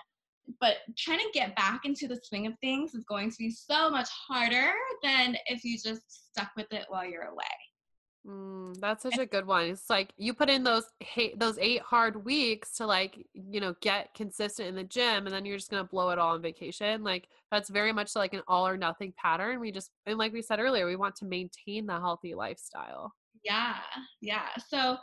but 0.59 0.77
trying 0.97 1.19
to 1.19 1.29
get 1.33 1.55
back 1.55 1.81
into 1.85 2.07
the 2.07 2.19
swing 2.23 2.47
of 2.47 2.53
things 2.59 2.93
is 2.93 3.05
going 3.05 3.29
to 3.29 3.37
be 3.37 3.51
so 3.51 3.89
much 3.89 4.09
harder 4.09 4.71
than 5.03 5.37
if 5.45 5.63
you 5.63 5.77
just 5.77 6.31
stuck 6.31 6.49
with 6.57 6.71
it 6.71 6.85
while 6.89 7.05
you're 7.05 7.29
away 7.29 7.45
Mm, 8.27 8.79
that's 8.79 9.01
such 9.01 9.17
a 9.17 9.25
good 9.25 9.47
one. 9.47 9.65
It's 9.65 9.89
like 9.89 10.13
you 10.15 10.33
put 10.35 10.49
in 10.49 10.63
those 10.63 10.85
those 11.37 11.57
eight 11.57 11.81
hard 11.81 12.23
weeks 12.23 12.73
to 12.73 12.85
like 12.85 13.25
you 13.33 13.59
know 13.59 13.73
get 13.81 14.13
consistent 14.13 14.67
in 14.69 14.75
the 14.75 14.83
gym, 14.83 15.25
and 15.25 15.33
then 15.33 15.43
you're 15.43 15.57
just 15.57 15.71
gonna 15.71 15.83
blow 15.83 16.11
it 16.11 16.19
all 16.19 16.35
on 16.35 16.41
vacation. 16.41 17.03
Like 17.03 17.27
that's 17.51 17.69
very 17.69 17.91
much 17.91 18.15
like 18.15 18.33
an 18.33 18.43
all 18.47 18.67
or 18.67 18.77
nothing 18.77 19.11
pattern. 19.17 19.59
We 19.59 19.71
just 19.71 19.89
and 20.05 20.19
like 20.19 20.33
we 20.33 20.43
said 20.43 20.59
earlier, 20.59 20.85
we 20.85 20.95
want 20.95 21.15
to 21.17 21.25
maintain 21.25 21.87
the 21.87 21.99
healthy 21.99 22.35
lifestyle. 22.35 23.13
Yeah, 23.43 23.77
yeah. 24.21 24.49
So 24.67 24.97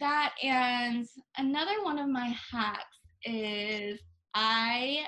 that 0.00 0.32
and 0.42 1.06
another 1.38 1.84
one 1.84 1.98
of 1.98 2.08
my 2.08 2.34
hacks 2.50 2.98
is 3.24 4.00
I 4.34 5.04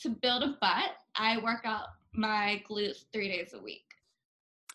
to 0.00 0.10
build 0.10 0.42
a 0.42 0.56
butt, 0.60 0.96
I 1.16 1.38
work 1.38 1.62
out 1.64 1.86
my 2.14 2.62
glutes 2.68 3.04
three 3.12 3.28
days 3.28 3.54
a 3.54 3.62
week. 3.62 3.89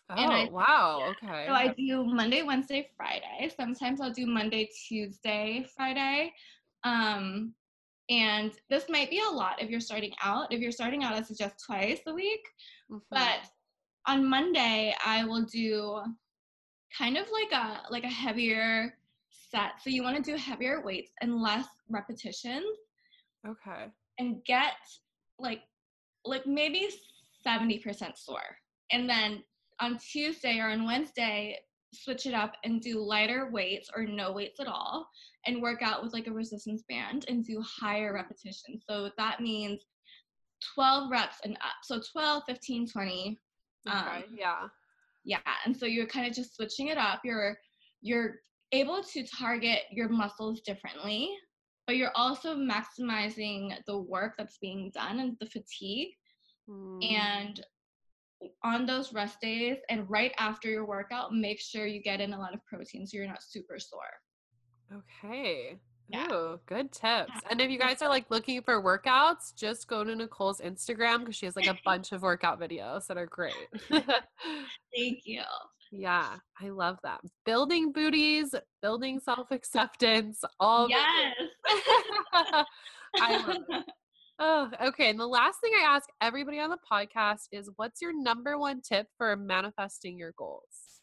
Oh 0.08 0.14
And 0.14 0.32
I- 0.32 0.48
wow, 0.50 1.14
okay. 1.22 1.46
So 1.46 1.52
I 1.52 1.68
do 1.68 2.04
Monday, 2.04 2.42
Wednesday, 2.42 2.90
Friday. 2.96 3.50
Sometimes 3.56 4.00
I'll 4.00 4.12
do 4.12 4.26
Monday, 4.26 4.68
Tuesday, 4.86 5.66
Friday. 5.74 6.32
Um, 6.84 7.54
and 8.08 8.52
this 8.70 8.88
might 8.88 9.10
be 9.10 9.20
a 9.20 9.28
lot 9.28 9.60
if 9.60 9.68
you're 9.68 9.80
starting 9.80 10.12
out. 10.22 10.52
If 10.52 10.60
you're 10.60 10.70
starting 10.70 11.02
out, 11.02 11.14
I 11.14 11.22
suggest 11.22 11.64
twice 11.64 12.00
a 12.06 12.14
week. 12.14 12.46
Mhm. 12.88 13.02
But 13.10 13.50
on 14.06 14.24
Monday, 14.24 14.94
I 15.04 15.24
will 15.24 15.42
do 15.42 16.02
kind 16.96 17.16
of 17.16 17.28
like 17.30 17.52
a 17.52 17.82
like 17.90 18.04
a 18.04 18.08
heavier 18.08 18.96
set. 19.28 19.82
So 19.82 19.90
you 19.90 20.04
want 20.04 20.16
to 20.16 20.22
do 20.22 20.36
heavier 20.36 20.82
weights 20.82 21.12
and 21.20 21.40
less 21.40 21.66
repetitions 21.88 22.78
okay. 23.46 23.86
and 24.18 24.44
get 24.44 24.76
like 25.38 25.62
like 26.24 26.46
maybe 26.46 26.88
70% 27.44 28.16
sore. 28.16 28.58
And 28.92 29.08
then 29.08 29.42
on 29.80 29.98
Tuesday 29.98 30.58
or 30.58 30.68
on 30.70 30.86
Wednesday, 30.86 31.58
switch 31.92 32.26
it 32.26 32.34
up 32.34 32.54
and 32.64 32.80
do 32.80 32.98
lighter 33.00 33.50
weights 33.50 33.88
or 33.94 34.04
no 34.04 34.32
weights 34.32 34.60
at 34.60 34.66
all 34.66 35.08
and 35.46 35.62
work 35.62 35.82
out 35.82 36.02
with 36.02 36.12
like 36.12 36.26
a 36.26 36.32
resistance 36.32 36.82
band 36.88 37.24
and 37.28 37.44
do 37.44 37.62
higher 37.62 38.12
repetitions. 38.12 38.84
So 38.88 39.10
that 39.16 39.40
means 39.40 39.82
12 40.74 41.10
reps 41.10 41.36
and 41.44 41.56
up. 41.56 41.76
So 41.84 42.00
12, 42.12 42.42
15, 42.46 42.88
20. 42.88 43.38
Okay. 43.88 43.96
Um, 43.96 44.24
yeah. 44.36 44.68
yeah 45.24 45.38
and 45.64 45.76
so 45.76 45.86
you're 45.86 46.08
kind 46.08 46.26
of 46.26 46.34
just 46.34 46.56
switching 46.56 46.88
it 46.88 46.98
up 46.98 47.20
you're 47.22 47.56
you're 48.00 48.40
able 48.72 49.00
to 49.00 49.24
target 49.24 49.82
your 49.92 50.08
muscles 50.08 50.60
differently 50.62 51.30
but 51.86 51.96
you're 51.96 52.10
also 52.16 52.56
maximizing 52.56 53.76
the 53.86 53.96
work 53.96 54.32
that's 54.36 54.58
being 54.60 54.90
done 54.92 55.20
and 55.20 55.36
the 55.38 55.46
fatigue 55.46 56.14
Mm, 56.68 57.04
and 57.04 57.64
on 58.62 58.86
those 58.86 59.12
rest 59.12 59.40
days 59.40 59.78
and 59.88 60.08
right 60.10 60.32
after 60.38 60.68
your 60.68 60.86
workout 60.86 61.32
make 61.32 61.60
sure 61.60 61.86
you 61.86 62.02
get 62.02 62.20
in 62.20 62.32
a 62.32 62.38
lot 62.38 62.54
of 62.54 62.64
protein 62.66 63.06
so 63.06 63.16
you're 63.16 63.26
not 63.26 63.42
super 63.42 63.78
sore 63.78 64.02
Okay. 64.94 65.80
Yeah. 66.08 66.28
Ooh, 66.30 66.60
good 66.66 66.92
tips. 66.92 67.32
And 67.50 67.60
if 67.60 67.68
you 67.72 67.78
guys 67.80 68.00
are 68.00 68.08
like 68.08 68.30
looking 68.30 68.62
for 68.62 68.80
workouts, 68.80 69.52
just 69.52 69.88
go 69.88 70.04
to 70.04 70.14
Nicole's 70.14 70.60
Instagram 70.60 71.20
because 71.20 71.34
she 71.34 71.46
has 71.46 71.56
like 71.56 71.66
a 71.66 71.76
bunch 71.84 72.12
of 72.12 72.22
workout 72.22 72.60
videos 72.60 73.08
that 73.08 73.18
are 73.18 73.26
great. 73.26 73.54
thank 73.90 75.22
you 75.24 75.42
yeah, 75.92 76.36
I 76.60 76.68
love 76.68 76.98
that. 77.02 77.20
Building 77.44 77.92
booties, 77.92 78.54
building 78.82 79.20
self 79.20 79.50
acceptance, 79.50 80.42
all 80.60 80.88
yes. 80.88 81.34
I 83.20 83.36
love 83.46 83.62
it. 83.68 83.84
Oh, 84.38 84.70
okay. 84.82 85.08
And 85.10 85.18
the 85.18 85.26
last 85.26 85.60
thing 85.62 85.72
I 85.74 85.84
ask 85.84 86.08
everybody 86.20 86.58
on 86.60 86.70
the 86.70 86.78
podcast 86.90 87.48
is 87.52 87.70
what's 87.76 88.02
your 88.02 88.12
number 88.14 88.58
one 88.58 88.82
tip 88.82 89.06
for 89.16 89.34
manifesting 89.36 90.18
your 90.18 90.32
goals? 90.36 90.96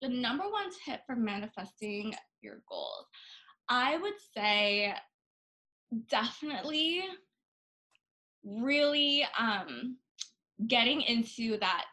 the 0.00 0.08
number 0.08 0.44
one 0.44 0.68
tip 0.84 1.00
for 1.06 1.16
manifesting 1.16 2.14
your 2.42 2.60
goals 2.68 3.06
i 3.68 3.96
would 3.96 4.14
say 4.36 4.94
definitely 6.08 7.02
really 8.44 9.26
um 9.38 9.96
getting 10.66 11.00
into 11.02 11.58
that 11.58 11.84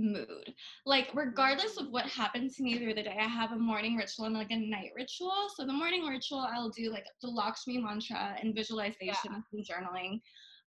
mood. 0.00 0.54
Like 0.86 1.10
regardless 1.14 1.76
of 1.76 1.90
what 1.90 2.06
happened 2.06 2.50
to 2.52 2.62
me 2.62 2.78
through 2.78 2.94
the 2.94 3.02
day 3.02 3.16
i 3.18 3.26
have 3.26 3.52
a 3.52 3.56
morning 3.56 3.96
ritual 3.96 4.26
and 4.26 4.34
like 4.34 4.50
a 4.50 4.56
night 4.56 4.90
ritual. 4.96 5.48
So 5.56 5.64
the 5.66 5.72
morning 5.72 6.04
ritual 6.06 6.40
i'll 6.40 6.70
do 6.70 6.90
like 6.90 7.06
the 7.22 7.28
lakshmi 7.28 7.78
mantra 7.78 8.36
and 8.40 8.54
visualization 8.54 9.44
and 9.52 9.66
journaling. 9.66 10.20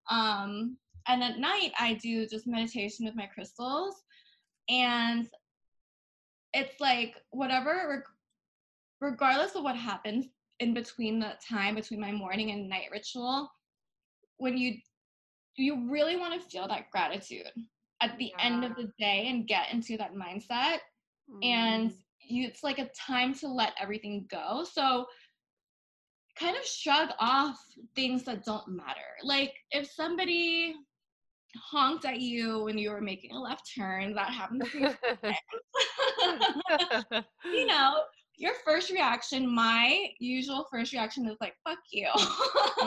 Um 0.09 0.77
and 1.07 1.23
at 1.23 1.39
night 1.39 1.71
i 1.79 1.95
do 1.95 2.27
just 2.27 2.47
meditation 2.47 3.05
with 3.05 3.15
my 3.15 3.27
crystals. 3.27 4.03
And 4.69 5.29
it's 6.53 6.79
like 6.79 7.15
whatever 7.31 7.87
reg- 7.89 8.03
regardless 9.01 9.55
of 9.55 9.63
what 9.63 9.75
happens 9.75 10.27
in 10.59 10.73
between 10.73 11.19
the 11.19 11.33
time 11.47 11.75
between 11.75 11.99
my 11.99 12.11
morning 12.11 12.51
and 12.51 12.69
night 12.69 12.87
ritual 12.91 13.51
when 14.37 14.57
you 14.57 14.75
you 15.55 15.89
really 15.89 16.15
want 16.15 16.33
to 16.33 16.49
feel 16.49 16.67
that 16.67 16.89
gratitude 16.91 17.51
at 18.03 18.17
the 18.17 18.31
end 18.39 18.63
of 18.63 18.75
the 18.75 18.91
day 18.99 19.27
and 19.29 19.47
get 19.47 19.71
into 19.71 19.97
that 19.97 20.13
mindset 20.13 20.79
and 21.41 21.91
Mm, 21.91 21.95
you 22.19 22.47
it's 22.47 22.63
like 22.63 22.79
a 22.79 22.89
time 22.89 23.33
to 23.33 23.47
let 23.47 23.73
everything 23.81 24.27
go 24.29 24.65
so 24.69 25.05
kind 26.37 26.57
of 26.57 26.65
shrug 26.65 27.09
off 27.19 27.57
things 27.95 28.23
that 28.23 28.43
don't 28.43 28.67
matter 28.67 28.99
like 29.23 29.53
if 29.71 29.89
somebody 29.89 30.75
honked 31.57 32.05
at 32.05 32.19
you 32.19 32.63
when 32.63 32.77
you 32.77 32.91
were 32.91 33.01
making 33.01 33.31
a 33.31 33.39
left 33.39 33.71
turn 33.75 34.13
that 34.13 34.29
happens 34.29 34.63
you 37.45 37.67
know, 37.67 38.01
your 38.35 38.53
first 38.65 38.91
reaction, 38.91 39.47
my 39.47 40.07
usual 40.19 40.65
first 40.71 40.93
reaction 40.93 41.27
is 41.27 41.37
like, 41.39 41.53
fuck 41.63 41.79
you. 41.91 42.09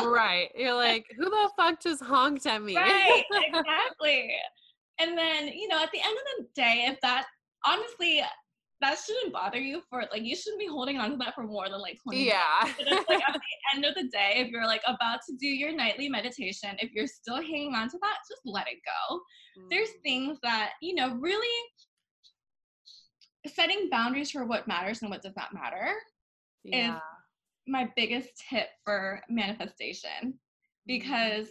right. 0.06 0.48
You're 0.54 0.74
like, 0.86 1.06
who 1.16 1.24
the 1.24 1.50
fuck 1.56 1.80
just 1.80 2.02
honked 2.02 2.46
at 2.46 2.62
me? 2.62 2.74
right, 2.74 3.22
exactly. 3.46 4.30
And 5.00 5.16
then, 5.16 5.48
you 5.48 5.68
know, 5.68 5.82
at 5.82 5.90
the 5.92 6.00
end 6.00 6.16
of 6.16 6.44
the 6.46 6.48
day, 6.54 6.86
if 6.88 7.00
that 7.02 7.26
honestly, 7.66 8.22
that 8.80 8.98
shouldn't 9.04 9.32
bother 9.32 9.58
you 9.58 9.82
for 9.88 10.02
like, 10.12 10.22
you 10.22 10.36
shouldn't 10.36 10.60
be 10.60 10.66
holding 10.66 10.98
on 10.98 11.10
to 11.10 11.16
that 11.16 11.34
for 11.34 11.42
more 11.44 11.68
than 11.68 11.80
like 11.80 11.98
20 12.02 12.18
minutes. 12.18 12.36
yeah. 12.36 12.72
It's 12.78 13.08
like 13.08 13.22
at 13.26 13.32
the 13.34 13.40
end 13.74 13.84
of 13.84 13.94
the 13.94 14.04
day, 14.08 14.34
if 14.36 14.48
you're 14.48 14.66
like 14.66 14.82
about 14.86 15.20
to 15.28 15.36
do 15.36 15.46
your 15.46 15.72
nightly 15.74 16.08
meditation, 16.08 16.76
if 16.78 16.92
you're 16.92 17.06
still 17.06 17.36
hanging 17.36 17.74
on 17.74 17.88
to 17.88 17.98
that, 18.02 18.16
just 18.28 18.42
let 18.44 18.66
it 18.68 18.78
go. 18.84 19.20
There's 19.70 19.88
Mm, 19.88 20.02
things 20.04 20.38
that, 20.42 20.72
you 20.82 20.94
know, 20.94 21.14
really 21.14 21.48
setting 23.46 23.88
boundaries 23.90 24.30
for 24.30 24.44
what 24.44 24.66
matters 24.68 25.02
and 25.02 25.10
what 25.10 25.22
does 25.22 25.36
not 25.36 25.54
matter 25.54 25.94
yeah. 26.64 26.98
my 27.66 27.88
biggest 27.96 28.28
tip 28.50 28.68
for 28.84 29.20
manifestation 29.28 30.10
Mm. 30.24 30.32
because 30.86 31.48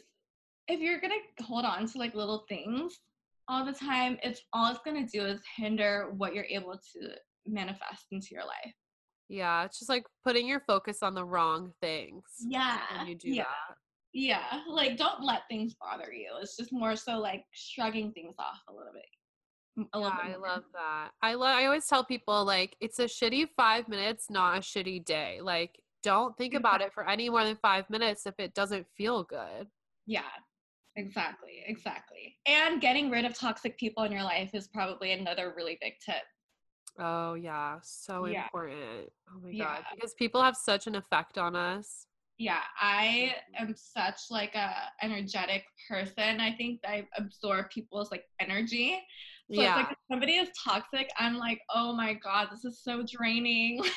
if 0.68 0.80
you're 0.82 1.00
gonna 1.00 1.16
hold 1.42 1.66
on 1.66 1.88
to 1.88 1.98
like 1.98 2.14
little 2.16 2.46
things 2.50 3.00
all 3.48 3.66
the 3.66 3.74
time 3.74 4.18
it's 4.24 4.42
all 4.54 4.72
it's 4.72 4.80
gonna 4.86 5.06
do 5.06 5.26
is 5.26 5.42
hinder 5.58 6.12
what 6.18 6.34
you're 6.34 6.46
able 6.46 6.74
to 6.94 7.10
manifest 7.46 8.06
into 8.12 8.30
your 8.32 8.44
life 8.44 8.74
Yeah, 9.30 9.66
it's 9.66 9.80
just 9.80 9.90
like 9.90 10.06
putting 10.24 10.48
your 10.48 10.62
focus 10.68 11.00
on 11.02 11.16
the 11.16 11.26
wrong 11.26 11.72
things. 11.82 12.24
Yeah. 12.48 12.80
When 12.98 13.08
you 13.08 13.16
do 13.16 13.30
yeah. 13.30 13.44
that. 13.44 13.76
Yeah. 14.14 14.62
Like 14.68 14.98
don't 14.98 15.24
let 15.24 15.42
things 15.50 15.76
bother 15.80 16.14
you. 16.14 16.30
It's 16.42 16.56
just 16.58 16.72
more 16.72 16.96
so 16.96 17.20
like 17.20 17.44
shrugging 17.54 18.12
things 18.14 18.36
off 18.40 18.62
a 18.70 18.74
little 18.74 18.94
bit. 18.94 19.88
A 19.94 20.00
Yeah, 20.00 20.06
little 20.06 20.18
bit 20.24 20.36
I 20.36 20.54
love 20.54 20.64
that. 20.74 21.10
I 21.22 21.34
love 21.34 21.56
I 21.56 21.66
always 21.66 21.86
tell 21.88 22.06
people 22.06 22.46
like 22.46 22.76
it's 22.80 23.00
a 23.00 23.06
shitty 23.06 23.48
5 23.58 23.90
minutes, 23.90 24.28
not 24.30 24.58
a 24.58 24.62
shitty 24.62 25.04
day. 25.06 25.40
Like 25.42 25.72
don't 26.04 26.38
think 26.38 26.54
mm-hmm. 26.54 26.60
about 26.60 26.82
it 26.82 26.94
for 26.94 27.10
any 27.10 27.30
more 27.30 27.44
than 27.44 27.58
5 27.62 27.90
minutes 27.90 28.26
if 28.26 28.36
it 28.38 28.54
doesn't 28.54 28.86
feel 28.96 29.24
good. 29.24 29.68
Yeah. 30.06 30.22
Exactly. 30.96 31.64
Exactly. 31.68 32.38
And 32.48 32.80
getting 32.80 33.10
rid 33.10 33.26
of 33.26 33.38
toxic 33.38 33.78
people 33.78 34.04
in 34.04 34.12
your 34.12 34.24
life 34.24 34.52
is 34.54 34.68
probably 34.68 35.12
another 35.12 35.54
really 35.56 35.78
big 35.82 35.94
tip. 36.06 36.24
Oh 36.98 37.34
yeah, 37.34 37.80
so 37.84 38.26
Yeah. 38.26 38.44
important. 38.46 39.10
Oh 39.30 39.40
my 39.44 39.52
god, 39.54 39.84
because 39.94 40.14
people 40.14 40.42
have 40.42 40.56
such 40.56 40.88
an 40.88 40.96
effect 40.96 41.38
on 41.38 41.56
us. 41.56 42.08
Yeah, 42.38 42.62
I 42.80 43.36
am 43.58 43.76
such 43.78 44.20
like 44.30 44.56
a 44.56 44.74
energetic 45.02 45.64
person. 45.90 46.40
I 46.42 46.54
think 46.56 46.82
I 46.86 47.08
absorb 47.18 47.70
people's 47.70 48.12
like 48.12 48.26
energy. 48.40 49.02
So 49.52 49.62
yeah. 49.62 49.80
it's 49.80 49.90
like 49.90 49.92
if 49.92 49.98
somebody 50.10 50.34
is 50.38 50.50
toxic, 50.64 51.08
I'm 51.20 51.38
like, 51.38 51.60
oh 51.74 51.94
my 51.94 52.14
god, 52.16 52.48
this 52.52 52.66
is 52.66 52.82
so 52.82 53.04
draining. 53.04 53.84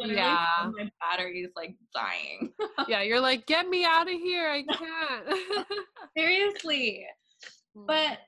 Like, 0.00 0.10
yeah. 0.16 0.46
my 0.64 0.90
battery 1.00 1.40
is 1.40 1.52
like 1.54 1.74
dying. 1.94 2.52
yeah, 2.88 3.02
you're 3.02 3.20
like, 3.20 3.46
get 3.46 3.68
me 3.68 3.84
out 3.84 4.08
of 4.08 4.18
here. 4.18 4.48
I 4.48 4.62
can't. 4.72 5.66
Seriously. 6.16 7.06
Mm. 7.76 7.86
But 7.86 8.18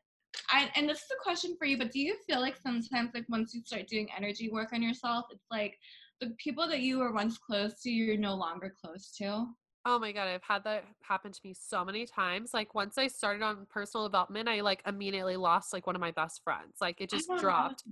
I 0.51 0.71
and 0.77 0.89
this 0.89 0.99
is 0.99 1.11
a 1.13 1.23
question 1.23 1.57
for 1.59 1.67
you, 1.67 1.79
but 1.79 1.91
do 1.91 2.01
you 2.01 2.17
feel 2.27 2.41
like 2.41 2.57
sometimes 2.57 3.11
like 3.15 3.25
once 3.29 3.55
you 3.55 3.63
start 3.65 3.89
doing 3.89 4.09
energy 4.17 4.51
work 4.51 4.73
on 4.73 4.83
yourself, 4.83 5.27
it's 5.31 5.47
like 5.51 5.77
the 6.21 6.35
people 6.39 6.69
that 6.69 6.81
you 6.81 6.99
were 6.99 7.13
once 7.13 7.39
close 7.39 7.81
to, 7.83 7.91
you're 7.91 8.17
no 8.17 8.35
longer 8.35 8.75
close 8.85 9.13
to? 9.19 9.47
Oh 9.85 9.99
my 9.99 10.13
god, 10.13 10.29
I've 10.29 10.43
had 10.43 10.63
that 10.65 10.85
happen 11.03 11.33
to 11.33 11.41
me 11.43 11.55
so 11.59 11.85
many 11.85 12.07
times. 12.07 12.51
Like 12.55 12.75
once 12.75 12.99
I 12.99 13.09
started 13.09 13.43
on 13.43 13.67
personal 13.69 14.07
development, 14.07 14.49
I 14.49 14.61
like 14.61 14.81
immediately 14.87 15.37
lost 15.37 15.73
like 15.73 15.87
one 15.87 15.97
of 15.97 16.01
my 16.01 16.13
best 16.13 16.41
friends. 16.45 16.77
Like 16.81 17.01
it 17.01 17.11
just 17.11 17.29
dropped. 17.41 17.83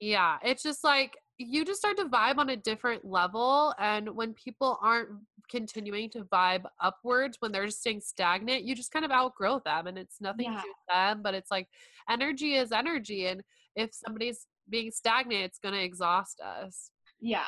Yeah, 0.00 0.38
it's 0.42 0.62
just 0.62 0.84
like 0.84 1.16
you 1.38 1.64
just 1.64 1.80
start 1.80 1.96
to 1.96 2.04
vibe 2.04 2.38
on 2.38 2.50
a 2.50 2.56
different 2.56 3.04
level 3.04 3.74
and 3.80 4.08
when 4.14 4.34
people 4.34 4.78
aren't 4.80 5.08
continuing 5.50 6.08
to 6.10 6.20
vibe 6.24 6.62
upwards 6.80 7.38
when 7.40 7.50
they're 7.50 7.66
just 7.66 7.80
staying 7.80 8.00
stagnant, 8.00 8.62
you 8.64 8.74
just 8.76 8.92
kind 8.92 9.04
of 9.04 9.10
outgrow 9.10 9.60
them 9.64 9.88
and 9.88 9.98
it's 9.98 10.20
nothing 10.20 10.52
Yeah. 10.52 10.60
to 10.60 10.68
them, 10.88 11.22
but 11.22 11.34
it's 11.34 11.50
like 11.50 11.68
energy 12.08 12.54
is 12.54 12.70
energy 12.70 13.26
and 13.26 13.42
if 13.74 13.92
somebody's 13.92 14.46
being 14.68 14.90
stagnant, 14.92 15.42
it's 15.44 15.58
going 15.58 15.74
to 15.74 15.82
exhaust 15.82 16.40
us. 16.40 16.90
Yeah. 17.20 17.44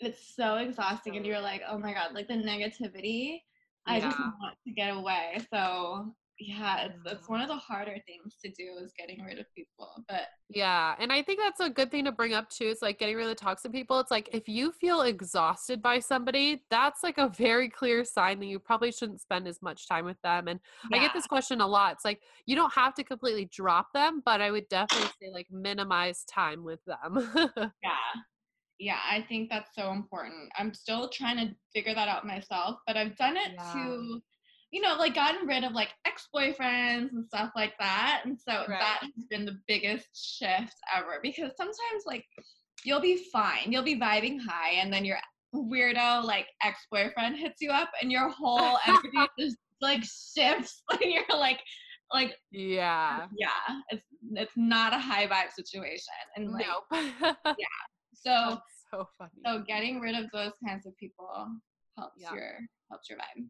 It's 0.00 0.34
so 0.36 0.56
exhausting 0.56 1.16
and 1.16 1.26
you're 1.26 1.40
like, 1.40 1.62
oh 1.68 1.78
my 1.78 1.92
god, 1.92 2.14
like 2.14 2.28
the 2.28 2.34
negativity. 2.34 3.40
I 3.86 4.00
just 4.00 4.18
want 4.18 4.56
to 4.66 4.72
get 4.74 4.94
away. 4.94 5.40
So 5.52 6.12
yeah, 6.40 6.84
it's 6.84 6.98
it's 7.04 7.22
mm-hmm. 7.22 7.32
one 7.32 7.40
of 7.40 7.48
the 7.48 7.56
harder 7.56 7.96
things 8.06 8.36
to 8.44 8.50
do 8.50 8.78
is 8.82 8.92
getting 8.96 9.24
rid 9.24 9.38
of 9.38 9.46
people. 9.56 10.04
But 10.08 10.22
Yeah, 10.48 10.94
and 10.98 11.12
I 11.12 11.22
think 11.22 11.40
that's 11.42 11.60
a 11.60 11.68
good 11.68 11.90
thing 11.90 12.04
to 12.04 12.12
bring 12.12 12.32
up 12.32 12.48
too. 12.48 12.66
It's 12.66 12.82
like 12.82 12.98
getting 12.98 13.16
rid 13.16 13.24
of 13.24 13.30
the 13.30 13.34
toxic 13.34 13.72
people. 13.72 13.98
It's 13.98 14.10
like 14.10 14.28
if 14.32 14.48
you 14.48 14.72
feel 14.72 15.02
exhausted 15.02 15.82
by 15.82 15.98
somebody, 15.98 16.62
that's 16.70 17.02
like 17.02 17.18
a 17.18 17.28
very 17.28 17.68
clear 17.68 18.04
sign 18.04 18.38
that 18.40 18.46
you 18.46 18.58
probably 18.58 18.92
shouldn't 18.92 19.20
spend 19.20 19.48
as 19.48 19.60
much 19.62 19.88
time 19.88 20.04
with 20.04 20.20
them. 20.22 20.48
And 20.48 20.60
I 20.92 20.98
get 20.98 21.12
this 21.12 21.26
question 21.26 21.60
a 21.60 21.66
lot. 21.66 21.94
It's 21.94 22.04
like 22.04 22.20
you 22.46 22.54
don't 22.54 22.72
have 22.72 22.94
to 22.94 23.04
completely 23.04 23.48
drop 23.52 23.88
them, 23.92 24.22
but 24.24 24.40
I 24.40 24.50
would 24.50 24.68
definitely 24.68 25.10
say 25.20 25.30
like 25.32 25.46
minimize 25.50 26.24
time 26.24 26.62
with 26.62 26.80
them. 26.84 27.30
Yeah. 27.82 28.20
Yeah, 28.78 28.98
I 29.10 29.22
think 29.28 29.50
that's 29.50 29.74
so 29.74 29.90
important. 29.90 30.50
I'm 30.56 30.72
still 30.72 31.08
trying 31.08 31.36
to 31.48 31.54
figure 31.74 31.94
that 31.94 32.08
out 32.08 32.26
myself, 32.26 32.78
but 32.86 32.96
I've 32.96 33.16
done 33.16 33.36
it 33.36 33.50
Yeah. 33.54 33.72
to, 33.72 34.20
you 34.70 34.80
know, 34.80 34.94
like 34.96 35.14
gotten 35.14 35.46
rid 35.48 35.64
of 35.64 35.72
like 35.72 35.90
ex 36.06 36.28
boyfriends 36.34 37.10
and 37.12 37.26
stuff 37.26 37.50
like 37.56 37.74
that. 37.80 38.22
And 38.24 38.38
so 38.38 38.52
Right. 38.68 38.78
that 38.78 39.00
has 39.02 39.24
been 39.30 39.44
the 39.44 39.58
biggest 39.66 40.38
shift 40.38 40.74
ever 40.96 41.18
because 41.22 41.52
sometimes 41.56 42.04
like 42.06 42.24
you'll 42.84 43.00
be 43.00 43.24
fine, 43.32 43.72
you'll 43.72 43.82
be 43.82 43.98
vibing 43.98 44.38
high, 44.40 44.74
and 44.74 44.92
then 44.92 45.04
your 45.04 45.18
weirdo 45.54 46.22
like 46.24 46.46
ex 46.62 46.86
boyfriend 46.90 47.36
hits 47.36 47.60
you 47.60 47.70
up, 47.70 47.90
and 48.00 48.12
your 48.12 48.28
whole 48.28 48.78
energy 48.86 49.28
just 49.38 49.56
like 49.80 50.04
shifts, 50.04 50.82
and 50.90 51.00
you're 51.12 51.24
like, 51.30 51.60
like 52.12 52.36
yeah. 52.50 53.26
yeah, 53.36 53.80
it's 53.90 54.06
it's 54.34 54.52
not 54.56 54.92
a 54.92 54.98
high 54.98 55.26
vibe 55.26 55.50
situation, 55.52 56.14
and 56.36 56.52
like 56.52 56.66
Nope. 56.66 56.84
so. 58.24 58.58
So 58.90 59.06
funny. 59.18 59.30
So 59.44 59.62
getting 59.68 60.00
rid 60.00 60.14
of 60.14 60.30
those 60.32 60.52
kinds 60.66 60.86
of 60.86 60.96
people 60.96 61.28
helps 61.98 62.22
Yeah. 62.22 62.32
your 62.32 62.52
helps 62.90 63.10
your 63.10 63.18
vibe. 63.18 63.44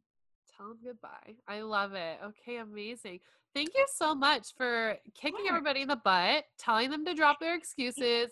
Tell 0.56 0.66
them 0.70 0.78
goodbye. 0.84 1.36
I 1.46 1.60
love 1.60 1.92
it. 1.92 2.18
Okay, 2.24 2.56
amazing. 2.56 3.20
Thank 3.54 3.68
you 3.76 3.86
so 3.94 4.16
much 4.16 4.48
for 4.56 4.96
kicking 5.14 5.46
everybody 5.48 5.82
in 5.82 5.86
the 5.88 5.94
butt, 6.04 6.42
telling 6.58 6.90
them 6.90 7.04
to 7.04 7.14
drop 7.14 7.38
their 7.38 7.54
excuses, 7.54 8.30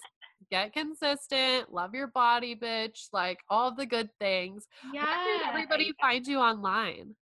get 0.51 0.72
consistent, 0.72 1.72
love 1.72 1.95
your 1.95 2.09
body, 2.09 2.57
bitch, 2.57 3.07
like 3.12 3.39
all 3.49 3.72
the 3.72 3.87
good 3.87 4.11
things. 4.18 4.66
Yeah. 4.93 5.05
Where 5.05 5.39
can 5.39 5.49
everybody 5.49 5.93
find 6.01 6.26
you 6.26 6.39
online? 6.41 7.14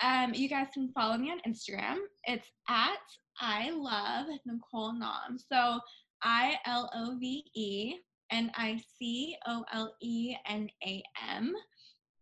Um, 0.00 0.32
you 0.34 0.48
guys 0.48 0.68
can 0.72 0.92
follow 0.92 1.18
me 1.18 1.32
on 1.32 1.40
Instagram. 1.52 1.96
It's 2.28 2.46
at 2.68 2.98
I 3.40 3.70
love 3.70 4.26
Nicole 4.46 4.92
Nam. 4.92 5.36
So 5.36 5.80
I 6.22 6.58
L 6.64 6.88
O 6.94 7.16
V 7.18 7.44
E 7.56 7.96
N 8.30 8.50
I 8.56 8.80
C 8.98 9.36
O 9.46 9.64
L 9.72 9.94
E 10.02 10.34
N 10.48 10.68
A 10.86 11.02
M. 11.28 11.54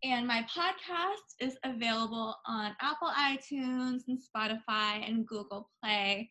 And 0.05 0.27
my 0.27 0.47
podcast 0.55 1.35
is 1.41 1.57
available 1.65 2.37
on 2.47 2.77
Apple 2.81 3.11
iTunes 3.19 4.03
and 4.07 4.19
Spotify 4.19 5.09
and 5.09 5.27
Google 5.27 5.69
Play 5.83 6.29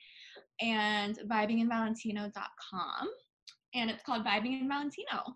and 0.61 1.19
vibingandvalentino.com. 1.30 3.09
And 3.73 3.89
it's 3.89 4.03
called 4.03 4.25
Vibing 4.25 4.61
in 4.61 4.69
Valentino. 4.69 5.36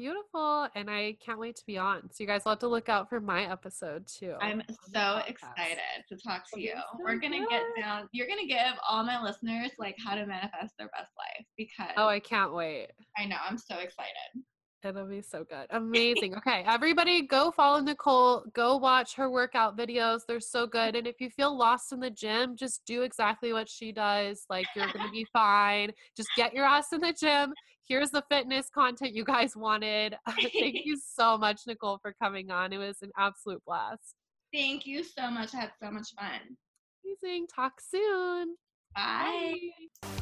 Beautiful. 0.00 0.66
And 0.74 0.88
I 0.88 1.14
can't 1.22 1.38
wait 1.38 1.56
to 1.56 1.66
be 1.66 1.76
on. 1.76 2.08
So 2.10 2.24
you 2.24 2.26
guys 2.26 2.46
will 2.46 2.52
have 2.52 2.58
to 2.60 2.68
look 2.68 2.88
out 2.88 3.10
for 3.10 3.20
my 3.20 3.42
episode 3.42 4.06
too. 4.06 4.34
I'm 4.40 4.62
so 4.94 5.20
excited 5.28 5.76
to 6.08 6.16
talk 6.16 6.44
to 6.54 6.60
you. 6.60 6.72
so 6.72 7.04
We're 7.04 7.16
gonna 7.16 7.46
get 7.50 7.64
down. 7.78 8.08
You're 8.10 8.26
gonna 8.26 8.46
give 8.46 8.78
all 8.88 9.04
my 9.04 9.22
listeners 9.22 9.72
like 9.78 9.96
how 10.02 10.14
to 10.14 10.24
manifest 10.24 10.72
their 10.78 10.88
best 10.88 11.10
life 11.18 11.44
oh, 11.44 11.54
because 11.54 11.92
Oh, 11.98 12.08
I 12.08 12.18
can't 12.18 12.54
wait. 12.54 12.86
I 13.18 13.26
know 13.26 13.36
I'm 13.46 13.58
so 13.58 13.76
excited. 13.76 14.42
It'll 14.82 15.06
be 15.06 15.20
so 15.20 15.44
good. 15.44 15.66
Amazing. 15.70 16.34
Okay, 16.36 16.64
everybody 16.66 17.26
go 17.26 17.50
follow 17.50 17.80
Nicole. 17.80 18.44
Go 18.54 18.78
watch 18.78 19.14
her 19.16 19.30
workout 19.30 19.76
videos. 19.76 20.20
They're 20.26 20.40
so 20.40 20.66
good. 20.66 20.96
And 20.96 21.06
if 21.06 21.20
you 21.20 21.28
feel 21.28 21.56
lost 21.56 21.92
in 21.92 22.00
the 22.00 22.10
gym, 22.10 22.56
just 22.56 22.86
do 22.86 23.02
exactly 23.02 23.52
what 23.52 23.68
she 23.68 23.92
does. 23.92 24.44
Like 24.48 24.66
you're 24.74 24.90
going 24.92 25.04
to 25.04 25.12
be 25.12 25.26
fine. 25.32 25.92
Just 26.16 26.30
get 26.36 26.54
your 26.54 26.64
ass 26.64 26.92
in 26.92 27.00
the 27.00 27.12
gym. 27.12 27.52
Here's 27.90 28.10
the 28.12 28.22
fitness 28.30 28.70
content 28.72 29.16
you 29.16 29.24
guys 29.24 29.56
wanted. 29.56 30.14
Thank 30.28 30.52
you 30.84 30.96
so 30.96 31.36
much, 31.36 31.62
Nicole, 31.66 31.98
for 32.00 32.14
coming 32.22 32.48
on. 32.48 32.72
It 32.72 32.78
was 32.78 32.98
an 33.02 33.10
absolute 33.18 33.60
blast. 33.66 34.14
Thank 34.54 34.86
you 34.86 35.02
so 35.02 35.28
much. 35.28 35.56
I 35.56 35.62
had 35.62 35.72
so 35.82 35.90
much 35.90 36.06
fun. 36.16 36.56
Amazing. 37.04 37.48
Talk 37.48 37.80
soon. 37.80 38.54
Bye. 38.94 39.56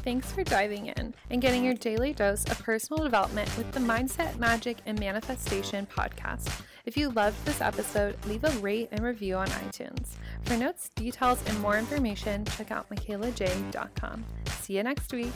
Thanks 0.03 0.31
for 0.31 0.43
diving 0.43 0.87
in 0.87 1.13
and 1.29 1.41
getting 1.43 1.63
your 1.63 1.75
daily 1.75 2.11
dose 2.11 2.43
of 2.45 2.59
personal 2.63 3.03
development 3.03 3.55
with 3.55 3.71
the 3.71 3.79
Mindset, 3.79 4.37
Magic, 4.37 4.77
and 4.87 4.99
Manifestation 4.99 5.87
podcast. 5.95 6.63
If 6.85 6.97
you 6.97 7.09
loved 7.11 7.43
this 7.45 7.61
episode, 7.61 8.17
leave 8.25 8.43
a 8.43 8.51
rate 8.61 8.89
and 8.91 9.03
review 9.03 9.35
on 9.35 9.47
iTunes. 9.47 10.15
For 10.45 10.57
notes, 10.57 10.89
details, 10.95 11.39
and 11.45 11.59
more 11.59 11.77
information, 11.77 12.45
check 12.45 12.71
out 12.71 12.89
MikaylaJai.com. 12.89 14.25
See 14.61 14.77
you 14.77 14.81
next 14.81 15.13
week. 15.13 15.33